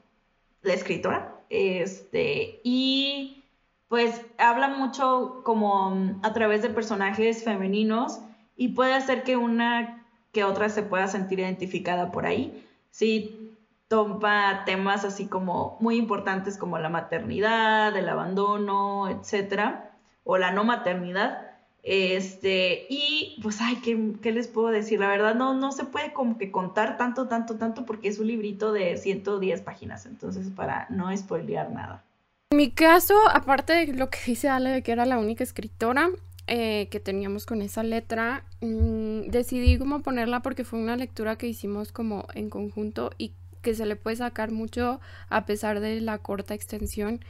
la 0.63 0.75
escritora. 0.75 1.35
Este, 1.51 2.61
y 2.63 3.43
pues 3.89 4.21
habla 4.39 4.69
mucho 4.69 5.41
como 5.43 6.21
a 6.23 6.33
través 6.33 6.63
de 6.63 6.71
personajes 6.71 7.43
femeninos 7.43 8.21
y 8.57 8.69
puede 8.69 8.95
hacer 8.95 9.25
que 9.25 9.37
una 9.37 9.98
que 10.33 10.45
otra 10.45 10.69
se 10.69 10.83
pueda 10.83 11.09
sentir 11.09 11.41
identificada 11.41 12.11
por 12.11 12.27
ahí. 12.27 12.67
Si 12.91 13.57
toma 13.89 14.65
temas 14.67 15.05
así 15.05 15.27
como 15.27 15.77
muy 15.81 15.97
importantes 15.97 16.59
como 16.59 16.79
la 16.79 16.91
maternidad, 16.91 17.97
el 17.97 18.09
abandono, 18.09 19.09
etcétera, 19.09 19.91
o 20.25 20.39
la 20.39 20.53
no 20.53 20.65
maternidad. 20.65 21.47
Este, 21.83 22.87
y 22.91 23.39
pues, 23.43 23.61
ay, 23.63 23.77
¿qué, 23.77 24.13
¿qué, 24.21 24.33
les 24.33 24.47
puedo 24.47 24.69
decir? 24.69 25.01
La 25.01 25.09
verdad, 25.09 25.35
no, 25.35 25.55
no 25.55 25.73
se 25.73 25.85
puede 25.85 26.13
como 26.13 26.37
que 26.37 26.51
contar 26.51 26.99
tanto, 26.99 27.29
tanto, 27.29 27.57
tanto, 27.57 27.87
porque 27.87 28.09
es 28.09 28.19
un 28.19 28.27
librito 28.27 28.73
de 28.73 28.97
110 28.97 29.63
páginas, 29.63 30.05
entonces 30.05 30.51
para 30.51 30.87
no 30.91 31.17
spoilear 31.17 31.71
nada. 31.71 32.05
En 32.51 32.59
mi 32.59 32.71
caso, 32.71 33.15
aparte 33.33 33.73
de 33.73 33.95
lo 33.95 34.11
que 34.11 34.19
dice 34.27 34.49
Ale 34.49 34.71
de 34.71 34.83
que 34.83 34.93
era 34.93 35.07
la 35.07 35.19
única 35.19 35.45
escritora 35.45 36.11
eh, 36.49 36.89
que 36.91 37.01
teníamos 37.01 37.47
con 37.47 37.63
esa 37.63 37.83
letra, 37.83 38.45
mmm, 38.61 39.21
decidí 39.29 39.79
como 39.79 40.01
ponerla 40.03 40.41
porque 40.41 40.65
fue 40.65 40.79
una 40.79 40.97
lectura 40.97 41.37
que 41.37 41.47
hicimos 41.47 41.93
como 41.93 42.27
en 42.35 42.51
conjunto 42.51 43.11
y 43.19 43.35
que 43.63 43.75
se 43.75 43.87
le 43.87 43.97
puede 43.97 44.17
sacar 44.17 44.51
mucho 44.51 45.01
a 45.29 45.47
pesar 45.47 45.81
de 45.81 46.01
la 46.01 46.19
corta 46.19 46.55
extensión. 46.55 47.21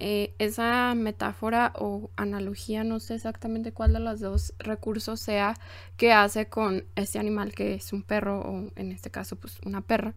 Eh, 0.00 0.32
esa 0.38 0.94
metáfora 0.94 1.72
o 1.74 2.10
analogía, 2.14 2.84
no 2.84 3.00
sé 3.00 3.16
exactamente 3.16 3.72
cuál 3.72 3.92
de 3.94 3.98
los 3.98 4.20
dos 4.20 4.54
recursos 4.60 5.18
sea, 5.18 5.56
que 5.96 6.12
hace 6.12 6.46
con 6.46 6.84
este 6.94 7.18
animal 7.18 7.52
que 7.52 7.74
es 7.74 7.92
un 7.92 8.04
perro 8.04 8.40
o 8.40 8.70
en 8.76 8.92
este 8.92 9.10
caso 9.10 9.34
pues 9.34 9.58
una 9.66 9.80
perra. 9.80 10.14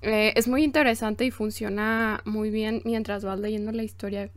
Eh, 0.00 0.32
es 0.36 0.48
muy 0.48 0.64
interesante 0.64 1.26
y 1.26 1.30
funciona 1.30 2.22
muy 2.24 2.48
bien 2.48 2.80
mientras 2.86 3.22
vas 3.22 3.38
leyendo 3.38 3.72
la 3.72 3.82
historia 3.82 4.30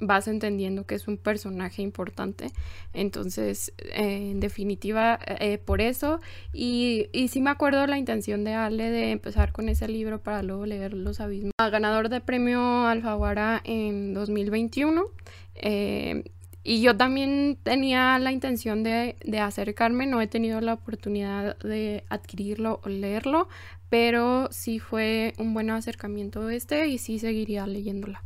vas 0.00 0.28
entendiendo 0.28 0.86
que 0.86 0.94
es 0.94 1.08
un 1.08 1.16
personaje 1.16 1.82
importante. 1.82 2.52
Entonces, 2.92 3.72
eh, 3.78 4.30
en 4.30 4.40
definitiva, 4.40 5.18
eh, 5.26 5.58
por 5.58 5.80
eso. 5.80 6.20
Y, 6.52 7.08
y 7.12 7.28
sí 7.28 7.40
me 7.40 7.50
acuerdo 7.50 7.86
la 7.86 7.98
intención 7.98 8.44
de 8.44 8.54
Ale 8.54 8.90
de 8.90 9.10
empezar 9.10 9.52
con 9.52 9.68
ese 9.68 9.88
libro 9.88 10.20
para 10.20 10.42
luego 10.42 10.66
leer 10.66 10.94
Los 10.94 11.20
Abismos. 11.20 11.52
Ganador 11.58 12.08
de 12.08 12.20
premio 12.20 12.86
Alfaguara 12.86 13.60
en 13.64 14.14
2021. 14.14 15.06
Eh, 15.54 16.24
y 16.64 16.82
yo 16.82 16.96
también 16.96 17.58
tenía 17.62 18.18
la 18.18 18.30
intención 18.30 18.82
de, 18.82 19.16
de, 19.24 19.38
acercarme, 19.40 20.06
no 20.06 20.20
he 20.20 20.26
tenido 20.26 20.60
la 20.60 20.74
oportunidad 20.74 21.56
de 21.60 22.04
adquirirlo 22.10 22.80
o 22.84 22.88
leerlo, 22.90 23.48
pero 23.88 24.48
sí 24.50 24.78
fue 24.78 25.32
un 25.38 25.54
buen 25.54 25.70
acercamiento 25.70 26.50
este 26.50 26.88
y 26.88 26.98
sí 26.98 27.18
seguiría 27.18 27.66
leyéndola. 27.66 28.22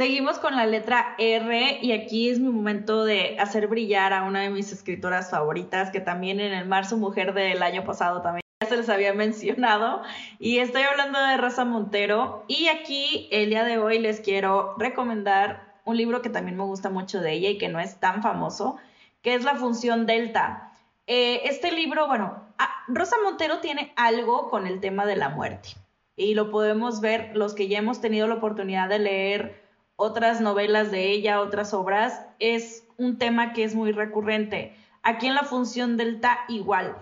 Seguimos 0.00 0.38
con 0.38 0.56
la 0.56 0.64
letra 0.64 1.14
R 1.18 1.78
y 1.82 1.92
aquí 1.92 2.30
es 2.30 2.38
mi 2.40 2.48
momento 2.48 3.04
de 3.04 3.36
hacer 3.38 3.66
brillar 3.66 4.14
a 4.14 4.22
una 4.22 4.40
de 4.40 4.48
mis 4.48 4.72
escritoras 4.72 5.30
favoritas, 5.30 5.90
que 5.90 6.00
también 6.00 6.40
en 6.40 6.54
el 6.54 6.66
Marzo 6.66 6.96
Mujer 6.96 7.34
del 7.34 7.62
año 7.62 7.84
pasado 7.84 8.22
también 8.22 8.40
ya 8.62 8.68
se 8.70 8.78
les 8.78 8.88
había 8.88 9.12
mencionado. 9.26 10.00
Y 10.38 10.56
estoy 10.56 10.84
hablando 10.84 11.20
de 11.20 11.36
Rosa 11.36 11.66
Montero. 11.66 12.46
Y 12.48 12.68
aquí 12.68 13.28
el 13.30 13.50
día 13.50 13.62
de 13.62 13.76
hoy 13.76 13.98
les 13.98 14.20
quiero 14.20 14.74
recomendar 14.78 15.74
un 15.84 15.98
libro 15.98 16.22
que 16.22 16.30
también 16.30 16.56
me 16.56 16.64
gusta 16.64 16.88
mucho 16.88 17.20
de 17.20 17.34
ella 17.34 17.50
y 17.50 17.58
que 17.58 17.68
no 17.68 17.78
es 17.78 18.00
tan 18.00 18.22
famoso, 18.22 18.78
que 19.20 19.34
es 19.34 19.44
La 19.44 19.56
Función 19.56 20.06
Delta. 20.06 20.72
Eh, 21.08 21.42
este 21.44 21.72
libro, 21.72 22.06
bueno, 22.06 22.42
Rosa 22.88 23.16
Montero 23.22 23.58
tiene 23.58 23.92
algo 23.96 24.48
con 24.48 24.66
el 24.66 24.80
tema 24.80 25.04
de 25.04 25.16
la 25.16 25.28
muerte. 25.28 25.68
Y 26.16 26.32
lo 26.32 26.50
podemos 26.50 27.02
ver 27.02 27.32
los 27.36 27.52
que 27.52 27.68
ya 27.68 27.76
hemos 27.76 28.00
tenido 28.00 28.26
la 28.28 28.36
oportunidad 28.36 28.88
de 28.88 28.98
leer 28.98 29.69
otras 30.00 30.40
novelas 30.40 30.90
de 30.90 31.10
ella, 31.10 31.42
otras 31.42 31.74
obras, 31.74 32.22
es 32.38 32.84
un 32.96 33.18
tema 33.18 33.52
que 33.52 33.64
es 33.64 33.74
muy 33.74 33.92
recurrente. 33.92 34.74
Aquí 35.02 35.26
en 35.26 35.34
la 35.34 35.42
función 35.42 35.98
delta 35.98 36.38
igual. 36.48 36.96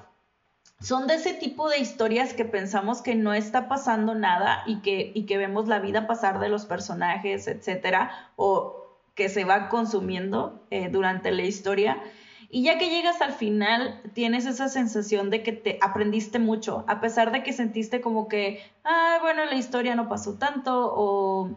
Son 0.81 1.07
de 1.07 1.14
ese 1.14 1.33
tipo 1.33 1.69
de 1.69 1.78
historias 1.78 2.35
que 2.35 2.45
pensamos 2.45 3.00
que 3.00 3.14
no 3.14 3.35
está 3.35 3.69
pasando 3.69 4.17
nada 4.17 4.64
y 4.67 4.81
que, 4.81 5.12
y 5.14 5.26
que 5.26 5.38
vemos 5.38 5.69
la 5.69 5.78
vida 5.78 6.09
pasar 6.09 6.40
de 6.40 6.49
los 6.49 6.67
personajes, 6.67 7.47
etcétera, 7.47 8.11
o 8.35 8.88
que 9.14 9.28
se 9.28 9.45
va 9.45 9.69
consumiendo 9.69 10.67
eh, 10.71 10.88
durante 10.90 11.31
la 11.31 11.43
historia. 11.43 12.02
Y 12.50 12.64
ya 12.64 12.78
que 12.78 12.90
llegas 12.90 13.21
al 13.21 13.33
final, 13.33 14.02
tienes 14.12 14.45
esa 14.45 14.69
sensación 14.69 15.31
de 15.31 15.45
que 15.45 15.52
te 15.52 15.78
aprendiste 15.83 16.40
mucho, 16.40 16.85
a 16.88 17.00
pesar 17.00 17.31
de 17.31 17.45
que 17.45 17.52
sentiste 17.52 18.00
como 18.00 18.26
que, 18.26 18.61
ah, 18.83 19.19
bueno, 19.23 19.45
la 19.45 19.55
historia 19.55 19.95
no 19.95 20.09
pasó 20.09 20.35
tanto, 20.35 20.93
o 20.97 21.50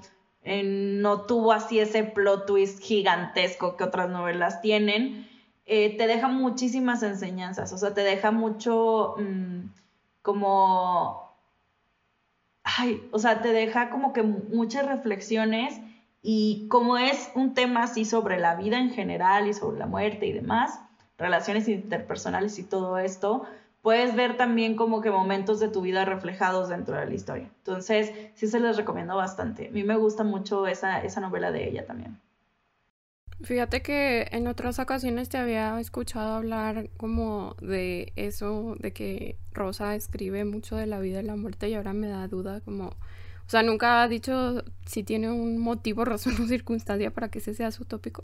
no 0.43 1.21
tuvo 1.21 1.51
así 1.51 1.79
ese 1.79 2.03
plot 2.03 2.47
twist 2.47 2.81
gigantesco 2.81 3.77
que 3.77 3.83
otras 3.83 4.09
novelas 4.09 4.61
tienen, 4.61 5.27
eh, 5.65 5.95
te 5.97 6.07
deja 6.07 6.27
muchísimas 6.27 7.03
enseñanzas, 7.03 7.71
o 7.73 7.77
sea, 7.77 7.93
te 7.93 8.01
deja 8.01 8.31
mucho 8.31 9.15
mm, 9.17 9.69
como, 10.21 11.31
ay, 12.63 13.07
o 13.11 13.19
sea, 13.19 13.41
te 13.41 13.53
deja 13.53 13.89
como 13.89 14.13
que 14.13 14.23
muchas 14.23 14.85
reflexiones 14.87 15.79
y 16.23 16.67
como 16.69 16.97
es 16.97 17.31
un 17.35 17.53
tema 17.53 17.83
así 17.83 18.05
sobre 18.05 18.39
la 18.39 18.55
vida 18.55 18.79
en 18.79 18.91
general 18.91 19.47
y 19.47 19.53
sobre 19.53 19.77
la 19.77 19.85
muerte 19.85 20.25
y 20.25 20.33
demás, 20.33 20.79
relaciones 21.17 21.67
interpersonales 21.67 22.57
y 22.57 22.63
todo 22.63 22.97
esto, 22.97 23.45
puedes 23.81 24.15
ver 24.15 24.37
también 24.37 24.75
como 24.75 25.01
que 25.01 25.11
momentos 25.11 25.59
de 25.59 25.69
tu 25.69 25.81
vida 25.81 26.05
reflejados 26.05 26.69
dentro 26.69 26.95
de 26.95 27.05
la 27.05 27.13
historia. 27.13 27.51
Entonces, 27.57 28.11
sí 28.35 28.47
se 28.47 28.59
les 28.59 28.77
recomiendo 28.77 29.15
bastante. 29.15 29.67
A 29.67 29.71
mí 29.71 29.83
me 29.83 29.95
gusta 29.95 30.23
mucho 30.23 30.67
esa, 30.67 31.01
esa 31.03 31.21
novela 31.21 31.51
de 31.51 31.67
ella 31.67 31.85
también. 31.85 32.19
Fíjate 33.43 33.81
que 33.81 34.27
en 34.31 34.47
otras 34.47 34.77
ocasiones 34.77 35.29
te 35.29 35.37
había 35.37 35.79
escuchado 35.79 36.35
hablar 36.35 36.91
como 36.97 37.55
de 37.59 38.13
eso, 38.15 38.75
de 38.79 38.93
que 38.93 39.37
Rosa 39.51 39.95
escribe 39.95 40.45
mucho 40.45 40.75
de 40.75 40.85
la 40.85 40.99
vida 40.99 41.21
y 41.21 41.23
la 41.23 41.35
muerte 41.35 41.67
y 41.67 41.73
ahora 41.73 41.93
me 41.93 42.07
da 42.07 42.27
duda 42.27 42.61
como, 42.61 42.89
o 42.89 43.49
sea, 43.49 43.63
nunca 43.63 44.03
ha 44.03 44.07
dicho 44.07 44.63
si 44.85 45.03
tiene 45.03 45.31
un 45.31 45.57
motivo, 45.57 46.05
razón 46.05 46.35
o 46.39 46.45
circunstancia 46.45 47.11
para 47.11 47.29
que 47.29 47.39
ese 47.39 47.55
sea 47.55 47.71
su 47.71 47.85
tópico. 47.85 48.23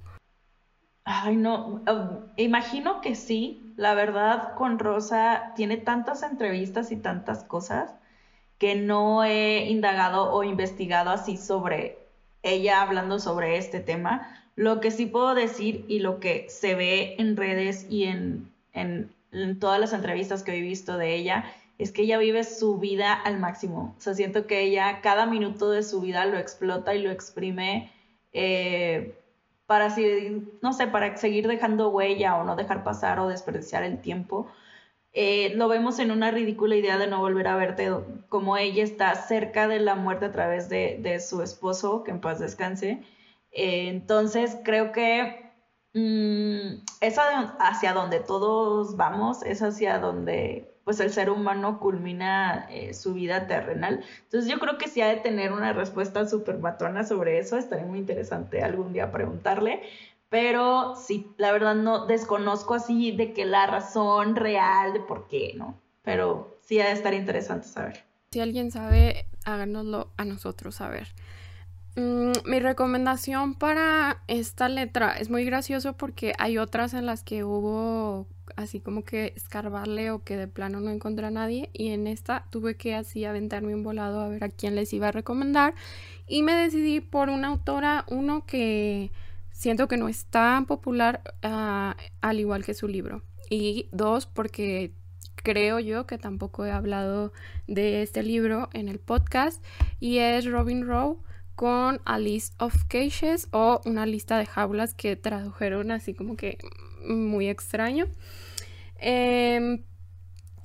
Ay, 1.10 1.38
no, 1.38 1.82
um, 1.88 2.34
imagino 2.36 3.00
que 3.02 3.16
sí. 3.16 3.74
La 3.78 3.94
verdad, 3.94 4.56
con 4.56 4.78
Rosa 4.78 5.54
tiene 5.56 5.78
tantas 5.78 6.22
entrevistas 6.22 6.92
y 6.92 6.98
tantas 6.98 7.44
cosas 7.46 7.96
que 8.58 8.76
no 8.76 9.24
he 9.24 9.70
indagado 9.70 10.34
o 10.34 10.44
investigado 10.44 11.12
así 11.12 11.38
sobre 11.38 11.98
ella 12.44 12.82
hablando 12.82 13.20
sobre 13.20 13.58
este 13.58 13.80
tema. 13.80 14.28
Lo 14.56 14.82
que 14.82 14.92
sí 14.92 15.06
puedo 15.06 15.34
decir 15.34 15.86
y 15.88 16.00
lo 16.00 16.20
que 16.20 16.46
se 16.50 16.76
ve 16.76 17.16
en 17.20 17.38
redes 17.38 17.86
y 17.90 18.04
en, 18.06 18.52
en, 18.74 19.10
en 19.32 19.60
todas 19.60 19.80
las 19.80 19.94
entrevistas 19.94 20.44
que 20.44 20.58
he 20.58 20.62
visto 20.62 20.98
de 20.98 21.16
ella 21.16 21.46
es 21.78 21.92
que 21.94 22.02
ella 22.02 22.18
vive 22.18 22.44
su 22.44 22.80
vida 22.80 23.14
al 23.14 23.40
máximo. 23.40 23.96
O 23.98 24.02
sea, 24.02 24.14
siento 24.14 24.46
que 24.46 24.62
ella 24.62 25.00
cada 25.02 25.26
minuto 25.26 25.70
de 25.72 25.84
su 25.84 26.02
vida 26.02 26.26
lo 26.26 26.38
explota 26.38 26.96
y 26.96 27.02
lo 27.02 27.12
exprime. 27.12 27.92
Eh, 28.34 29.16
para, 29.68 29.94
no 30.62 30.74
sé, 30.74 30.88
para 30.88 31.18
seguir 31.18 31.48
dejando 31.48 31.90
huella 31.90 32.38
o 32.38 32.44
no 32.46 32.56
dejar 32.56 32.84
pasar 32.84 33.20
o 33.20 33.28
desperdiciar 33.28 33.84
el 33.84 34.02
tiempo. 34.02 34.48
Eh, 35.14 35.54
lo 35.56 35.68
vemos 35.68 36.00
en 36.00 36.12
una 36.12 36.32
ridícula 36.32 36.76
idea 36.76 36.98
de 36.98 37.08
no 37.08 37.20
volver 37.20 37.48
a 37.48 37.56
verte, 37.56 37.92
como 38.30 38.58
ella 38.58 38.84
está 38.84 39.14
cerca 39.16 39.68
de 39.68 39.80
la 39.80 39.96
muerte 39.96 40.26
a 40.26 40.32
través 40.32 40.70
de, 40.70 41.20
su 41.20 41.42
esposo, 41.42 42.04
que 42.04 42.12
en 42.12 42.22
paz 42.22 42.40
descanse. 42.40 43.04
Eh, 43.52 43.90
entonces, 43.90 44.58
creo 44.64 44.92
que 44.92 45.52
mm, 45.94 46.84
es 47.02 47.18
hacia 47.60 47.94
donde 47.94 48.20
todos 48.22 48.96
vamos, 48.96 49.44
es 49.44 49.62
hacia 49.62 50.00
donde 50.00 50.77
pues 50.88 51.02
el 51.02 51.12
ser 51.12 51.30
humano 51.30 51.82
culmina 51.82 52.66
eh, 52.70 52.94
su 52.94 53.14
vida 53.14 53.46
terrenal. 53.46 54.06
Entonces 54.24 54.50
yo 54.50 54.58
creo 54.58 54.78
que 54.78 54.88
si 54.88 55.02
ha 55.02 55.08
de 55.08 55.18
tener 55.18 55.52
una 55.52 55.74
respuesta 55.74 56.26
súper 56.30 56.60
matona 56.60 57.04
sobre 57.04 57.40
eso, 57.40 57.58
estaría 57.58 57.86
muy 57.86 58.00
interesante 58.00 58.64
algún 58.64 58.94
día 58.94 59.12
preguntarle. 59.12 59.82
Pero 60.30 60.96
sí, 60.96 61.30
la 61.36 61.52
verdad 61.52 61.76
no 61.76 62.06
desconozco 62.06 62.74
así 62.74 63.12
de 63.12 63.34
que 63.34 63.44
la 63.44 63.68
razón 63.68 64.38
real 64.38 64.94
de 64.94 65.02
por 65.02 65.28
qué, 65.28 65.56
¿no? 65.58 65.78
Pero 66.04 66.58
sí 66.62 66.80
ha 66.80 66.86
de 66.86 66.94
estar 66.94 67.14
interesante 67.14 67.68
saber. 67.68 68.06
Si 68.32 68.40
alguien 68.40 68.72
sabe, 68.72 69.26
háganoslo 69.44 70.14
a 70.16 70.24
nosotros 70.24 70.76
saber. 70.76 71.10
Mm, 71.98 72.32
mi 72.46 72.62
recomendación 72.62 73.56
para 73.56 74.24
esta 74.28 74.70
letra 74.70 75.18
es 75.18 75.30
muy 75.30 75.44
gracioso 75.44 75.98
porque 75.98 76.32
hay 76.40 76.58
otras 76.58 76.94
en 76.94 77.06
las 77.06 77.26
que 77.26 77.44
hubo 77.44 78.26
así 78.56 78.80
como 78.80 79.04
que 79.04 79.34
escarbarle 79.36 80.12
o 80.12 80.24
que 80.24 80.38
de 80.38 80.48
plano 80.48 80.80
no 80.80 80.92
encontré 80.92 81.28
a 81.28 81.32
nadie 81.32 81.70
y 81.74 81.90
en 81.90 82.08
esta 82.08 82.46
tuve 82.50 82.76
que 82.76 82.96
así 82.96 83.26
aventarme 83.26 83.76
un 83.76 83.84
volado 83.84 84.22
a 84.22 84.30
ver 84.30 84.44
a 84.44 84.50
quién 84.50 84.76
les 84.76 84.94
iba 84.94 85.10
a 85.10 85.12
recomendar 85.12 85.76
y 86.28 86.44
me 86.44 86.54
decidí 86.54 87.02
por 87.02 87.30
una 87.30 87.50
autora, 87.50 88.06
uno 88.10 88.46
que 88.46 89.12
siento 89.52 89.88
que 89.88 89.98
no 89.98 90.08
es 90.08 90.26
tan 90.26 90.66
popular 90.66 91.22
uh, 91.44 91.94
al 92.22 92.40
igual 92.40 92.64
que 92.64 92.74
su 92.74 92.88
libro 92.88 93.24
y 93.50 93.90
dos 93.92 94.26
porque 94.26 94.94
creo 95.36 95.80
yo 95.80 96.06
que 96.06 96.18
tampoco 96.18 96.66
he 96.66 96.72
hablado 96.72 97.32
de 97.68 98.02
este 98.02 98.24
libro 98.24 98.70
en 98.74 98.90
el 98.90 99.00
podcast 99.00 99.64
y 100.00 100.18
es 100.18 100.46
Robin 100.46 100.86
Rowe 100.86 101.20
con 101.56 102.02
A 102.06 102.20
List 102.20 102.54
of 102.62 102.84
Cages 102.88 103.48
o 103.52 103.82
una 103.86 104.06
lista 104.06 104.38
de 104.38 104.46
jaulas 104.46 104.94
que 104.94 105.16
tradujeron 105.16 105.90
así 105.90 106.14
como 106.14 106.36
que 106.36 106.60
muy 107.08 107.50
extraño. 107.50 108.08
Em, 109.00 109.84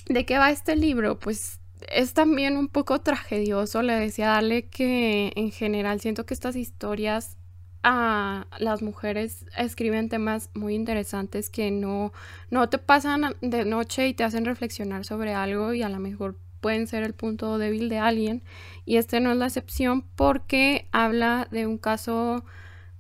¿De 0.09 0.27
qué 0.27 0.39
va 0.39 0.51
este 0.51 0.77
libro? 0.77 1.19
Pues 1.19 1.61
es 1.89 2.15
también 2.15 2.57
un 2.57 2.69
poco 2.69 3.01
tragedioso. 3.01 3.83
Le 3.83 3.95
decía 3.95 4.29
Dale 4.29 4.69
que 4.69 5.33
en 5.37 5.51
general 5.51 6.01
siento 6.01 6.27
que 6.27 6.35
estas 6.35 6.57
historias 6.57 7.37
a 7.83 8.47
las 8.59 8.83
mujeres 8.83 9.45
escriben 9.57 10.09
temas 10.09 10.51
muy 10.55 10.75
interesantes 10.75 11.51
que 11.51 11.71
no, 11.71 12.13
no 12.51 12.69
te 12.69 12.79
pasan 12.79 13.35
de 13.41 13.65
noche 13.65 14.07
y 14.07 14.15
te 14.15 14.25
hacen 14.25 14.45
reflexionar 14.45 15.05
sobre 15.05 15.35
algo 15.35 15.75
y 15.75 15.83
a 15.83 15.89
lo 15.89 15.99
mejor 15.99 16.39
pueden 16.61 16.87
ser 16.87 17.03
el 17.03 17.13
punto 17.13 17.59
débil 17.59 17.89
de 17.89 17.99
alguien. 17.99 18.43
Y 18.85 18.97
este 18.97 19.21
no 19.21 19.33
es 19.33 19.37
la 19.37 19.47
excepción 19.47 20.03
porque 20.15 20.89
habla 20.93 21.49
de 21.51 21.67
un 21.67 21.79
caso 21.79 22.45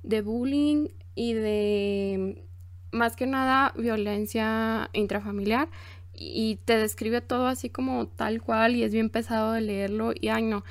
de 0.02 0.20
bullying 0.20 0.88
y 1.14 1.34
de 1.34 2.44
más 2.92 3.16
que 3.16 3.26
nada 3.26 3.72
violencia 3.76 4.90
intrafamiliar 4.92 5.68
y 6.14 6.56
te 6.64 6.76
describe 6.76 7.20
todo 7.20 7.46
así 7.46 7.70
como 7.70 8.06
tal 8.06 8.42
cual 8.42 8.76
y 8.76 8.84
es 8.84 8.92
bien 8.92 9.10
pesado 9.10 9.52
de 9.52 9.62
leerlo 9.62 10.12
y 10.14 10.28
ay 10.28 10.44
no, 10.44 10.64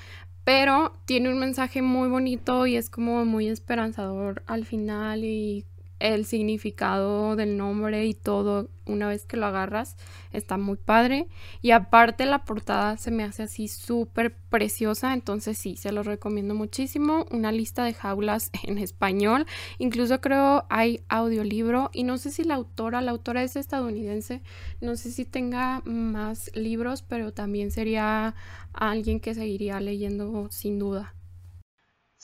pero 0.44 0.94
tiene 1.06 1.30
un 1.30 1.40
mensaje 1.40 1.82
muy 1.82 2.08
bonito 2.10 2.66
y 2.68 2.76
es 2.76 2.90
como 2.90 3.26
muy 3.26 3.48
esperanzador 3.48 4.44
al 4.48 4.66
final 4.66 5.24
y 5.24 5.66
el 6.02 6.26
significado 6.26 7.36
del 7.36 7.58
nombre 7.58 8.06
y 8.06 8.14
todo 8.14 8.70
una 8.86 9.08
vez 9.08 9.26
que 9.26 9.38
lo 9.38 9.46
agarras 9.46 9.96
está 10.34 10.58
muy 10.58 10.78
padre. 10.78 11.28
Y 11.62 11.72
aparte 11.72 12.26
la 12.26 12.44
portada 12.44 12.98
se 12.98 13.12
me 13.12 13.24
hace 13.24 13.44
así 13.44 13.68
súper 13.68 14.36
preciosa 14.50 15.14
entonces 15.14 15.58
sí 15.58 15.78
se 15.78 15.92
lo 15.92 16.04
recomiendo 16.04 16.56
muchísimo. 16.56 17.26
Una 17.32 17.52
lista 17.52 17.84
de 17.84 17.94
jaulas 17.94 18.52
en 18.64 18.78
español. 18.78 19.46
Incluso 19.78 20.22
creo 20.22 20.66
hay 20.70 21.02
audiolibro 21.10 21.90
y 21.94 22.04
no 22.04 22.18
sé 22.18 22.32
si 22.32 22.44
la 22.44 22.56
autora 22.56 23.02
la 23.02 23.12
autora 23.12 23.44
es 23.44 23.56
estadounidense 23.56 24.42
no 24.80 24.96
sé 24.96 25.12
si 25.12 25.26
tenga 25.26 25.82
más 25.86 26.52
libros 26.56 27.02
pero 27.02 27.34
también 27.34 27.72
sería 27.72 28.36
alguien 28.74 29.20
que 29.20 29.34
seguiría 29.34 29.80
leyendo 29.80 30.48
sin 30.50 30.80
duda 30.80 31.14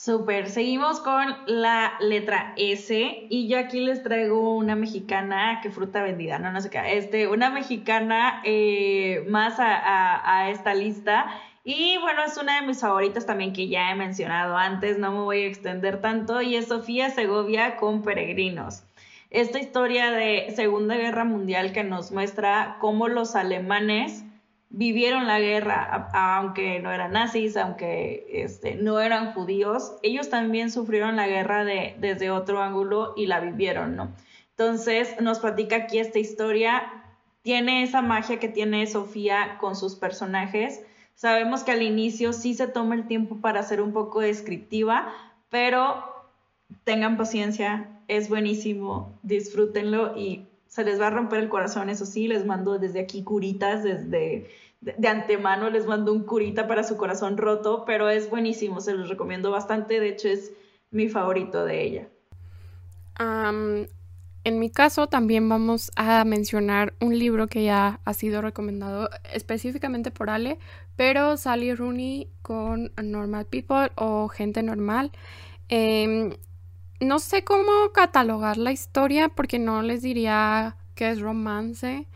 Súper, 0.00 0.48
seguimos 0.48 1.00
con 1.00 1.26
la 1.48 1.94
letra 1.98 2.54
S 2.56 3.26
y 3.28 3.48
yo 3.48 3.58
aquí 3.58 3.80
les 3.80 4.04
traigo 4.04 4.54
una 4.54 4.76
mexicana, 4.76 5.58
que 5.60 5.72
fruta 5.72 6.04
vendida, 6.04 6.38
no, 6.38 6.52
no 6.52 6.60
sé 6.60 6.70
qué, 6.70 6.96
este, 6.96 7.26
una 7.26 7.50
mexicana 7.50 8.40
eh, 8.44 9.24
más 9.28 9.56
a, 9.58 10.50
esta 10.50 10.72
lista 10.72 11.26
y 11.64 11.98
bueno, 11.98 12.22
es 12.24 12.36
una 12.36 12.60
de 12.60 12.66
mis 12.68 12.80
favoritas 12.80 13.26
también 13.26 13.52
que 13.52 13.66
ya 13.66 13.90
he 13.90 13.96
mencionado 13.96 14.56
antes, 14.56 15.00
no 15.00 15.10
me 15.10 15.18
voy 15.18 15.42
a 15.42 15.46
extender 15.48 16.00
tanto 16.00 16.42
y 16.42 16.54
es 16.54 16.68
Sofía 16.68 17.10
Segovia 17.10 17.74
con 17.74 18.02
Peregrinos. 18.02 18.84
Esta 19.30 19.58
historia 19.58 20.12
de 20.12 20.52
Segunda 20.54 20.94
Guerra 20.94 21.24
Mundial 21.24 21.72
que 21.72 21.82
nos 21.82 22.12
muestra 22.12 22.76
cómo 22.78 23.08
los 23.08 23.34
alemanes 23.34 24.24
vivieron 24.70 25.26
la 25.26 25.40
guerra, 25.40 26.10
aunque 26.12 26.80
no 26.80 26.92
eran 26.92 27.12
nazis, 27.12 27.56
aunque 27.56 28.26
este, 28.30 28.74
no 28.76 29.00
eran 29.00 29.32
judíos, 29.32 29.96
ellos 30.02 30.28
también 30.28 30.70
sufrieron 30.70 31.16
la 31.16 31.26
guerra 31.26 31.64
de, 31.64 31.96
desde 31.98 32.30
otro 32.30 32.62
ángulo 32.62 33.14
y 33.16 33.26
la 33.26 33.40
vivieron, 33.40 33.96
¿no? 33.96 34.12
Entonces 34.50 35.20
nos 35.20 35.38
platica 35.38 35.76
aquí 35.76 35.98
esta 35.98 36.18
historia, 36.18 36.82
tiene 37.42 37.82
esa 37.82 38.02
magia 38.02 38.38
que 38.38 38.48
tiene 38.48 38.86
Sofía 38.86 39.56
con 39.60 39.76
sus 39.76 39.94
personajes. 39.94 40.82
Sabemos 41.14 41.62
que 41.64 41.72
al 41.72 41.82
inicio 41.82 42.32
sí 42.32 42.54
se 42.54 42.66
toma 42.66 42.94
el 42.94 43.06
tiempo 43.06 43.40
para 43.40 43.62
ser 43.62 43.80
un 43.80 43.92
poco 43.92 44.20
descriptiva, 44.20 45.14
pero 45.48 46.04
tengan 46.84 47.16
paciencia, 47.16 48.00
es 48.08 48.28
buenísimo, 48.28 49.18
disfrútenlo 49.22 50.18
y 50.18 50.47
se 50.68 50.84
les 50.84 51.00
va 51.00 51.08
a 51.08 51.10
romper 51.10 51.40
el 51.40 51.48
corazón, 51.48 51.90
eso 51.90 52.06
sí, 52.06 52.28
les 52.28 52.46
mando 52.46 52.78
desde 52.78 53.00
aquí 53.00 53.24
curitas, 53.24 53.82
desde 53.82 54.48
de, 54.80 55.08
antemano 55.08 55.70
les 55.70 55.86
mando 55.86 56.12
un 56.12 56.24
curita 56.24 56.68
para 56.68 56.84
su 56.84 56.96
corazón 56.96 57.36
roto, 57.36 57.84
pero 57.84 58.08
es 58.08 58.30
buenísimo, 58.30 58.80
se 58.80 58.94
los 58.94 59.08
recomiendo 59.08 59.50
bastante, 59.50 59.98
de 60.00 60.08
hecho 60.08 60.28
es 60.28 60.52
mi 60.90 61.08
favorito 61.08 61.64
de 61.64 61.82
ella. 61.82 62.08
en 64.44 64.58
mi 64.58 64.70
caso 64.70 65.08
también 65.08 65.48
vamos 65.48 65.90
a 65.96 66.24
mencionar 66.24 66.94
un 67.00 67.18
libro 67.18 67.48
que 67.48 67.64
ya 67.64 68.00
ha 68.04 68.14
sido 68.14 68.40
recomendado 68.40 69.10
específicamente 69.34 70.10
por 70.10 70.30
Ale, 70.30 70.58
pero 70.96 71.36
Sally 71.36 71.74
Rooney 71.74 72.28
con 72.42 72.92
Normal 73.02 73.46
People 73.46 73.90
o 73.96 74.28
Gente 74.28 74.62
Normal. 74.62 75.10
Em, 75.68 76.32
no 77.00 77.18
sé 77.18 77.44
cómo 77.44 77.92
catalogar 77.92 78.56
la 78.56 78.72
historia 78.72 79.28
porque 79.28 79.58
no 79.58 79.82
les 79.82 80.02
diría 80.02 80.76
que 80.94 81.10
es 81.10 81.20
romance, 81.20 82.06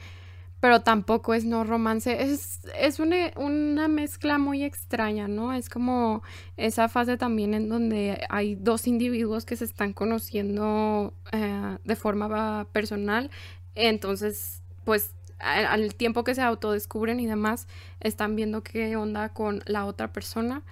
pero 0.60 0.80
tampoco 0.80 1.34
es 1.34 1.44
no 1.44 1.64
romance. 1.64 2.22
Es, 2.22 2.60
es 2.78 2.98
una, 2.98 3.32
una, 3.36 3.88
mezcla 3.88 4.38
muy 4.38 4.64
extraña, 4.64 5.28
¿no? 5.28 5.52
Es 5.52 5.68
como 5.68 6.22
esa 6.56 6.88
fase 6.88 7.16
también 7.16 7.54
en 7.54 7.68
donde 7.68 8.24
hay 8.28 8.54
dos 8.56 8.86
individuos 8.86 9.44
que 9.44 9.56
se 9.56 9.64
están 9.64 9.92
conociendo 9.92 11.14
eh, 11.32 11.78
de 11.84 11.96
forma 11.96 12.66
personal. 12.72 13.30
Entonces, 13.74 14.62
pues 14.84 15.14
al 15.42 15.94
tiempo 15.94 16.24
que 16.24 16.34
se 16.34 16.42
autodescubren 16.42 17.18
y 17.20 17.26
demás, 17.26 17.66
están 18.00 18.36
viendo 18.36 18.62
qué 18.62 18.96
onda 18.96 19.30
con 19.30 19.62
la 19.66 19.84
otra 19.84 20.12
persona. 20.12 20.62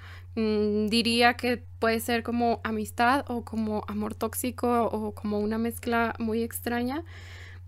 Mm, 0.41 0.87
diría 0.89 1.35
que 1.35 1.59
puede 1.79 2.01
ser 2.01 2.23
como 2.23 2.61
amistad 2.65 3.25
o 3.29 3.45
como 3.45 3.85
amor 3.89 4.15
tóxico 4.15 4.85
o 4.87 5.13
como 5.15 5.39
una 5.41 5.59
mezcla 5.59 6.15
muy 6.19 6.43
extraña. 6.43 7.05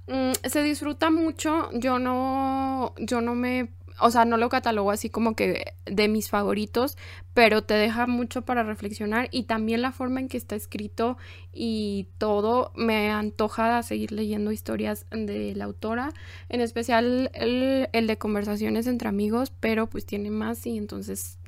Mm, 0.09 0.33
se 0.45 0.63
disfruta 0.63 1.11
mucho, 1.11 1.71
yo 1.73 1.99
no, 1.99 2.95
yo 2.99 3.21
no 3.21 3.35
me, 3.35 3.71
o 4.01 4.11
sea, 4.11 4.25
no 4.25 4.37
lo 4.37 4.49
catalogo 4.49 4.91
así 4.91 5.11
como 5.11 5.37
que 5.37 5.75
de 5.87 6.09
mis 6.09 6.31
favoritos, 6.31 6.97
pero 7.35 7.63
te 7.63 7.75
deja 7.75 8.07
mucho 8.07 8.43
para 8.43 8.63
reflexionar 8.65 9.29
y 9.31 9.45
también 9.45 9.83
la 9.83 9.93
forma 9.93 10.21
en 10.21 10.29
que 10.29 10.39
está 10.39 10.57
escrito 10.57 11.19
y 11.53 12.09
todo 12.19 12.73
me 12.75 13.11
antoja 13.11 13.83
seguir 13.83 14.13
leyendo 14.13 14.53
historias 14.53 15.07
de 15.11 15.55
la 15.55 15.65
autora, 15.65 16.13
en 16.49 16.61
especial 16.61 17.31
el, 17.35 17.89
el 17.93 18.07
de 18.07 18.19
conversaciones 18.19 18.87
entre 18.87 19.09
amigos, 19.09 19.53
pero 19.61 19.89
pues 19.89 20.07
tiene 20.07 20.31
más 20.31 20.67
y 20.67 20.77
entonces 20.79 21.39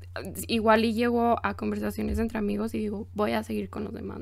igual 0.46 0.84
y 0.84 0.94
llego 0.94 1.36
a 1.42 1.54
conversaciones 1.54 2.18
entre 2.18 2.38
amigos 2.38 2.74
y 2.74 2.78
digo, 2.78 3.08
voy 3.14 3.32
a 3.32 3.42
seguir 3.42 3.70
con 3.70 3.84
los 3.84 3.92
demás. 3.92 4.20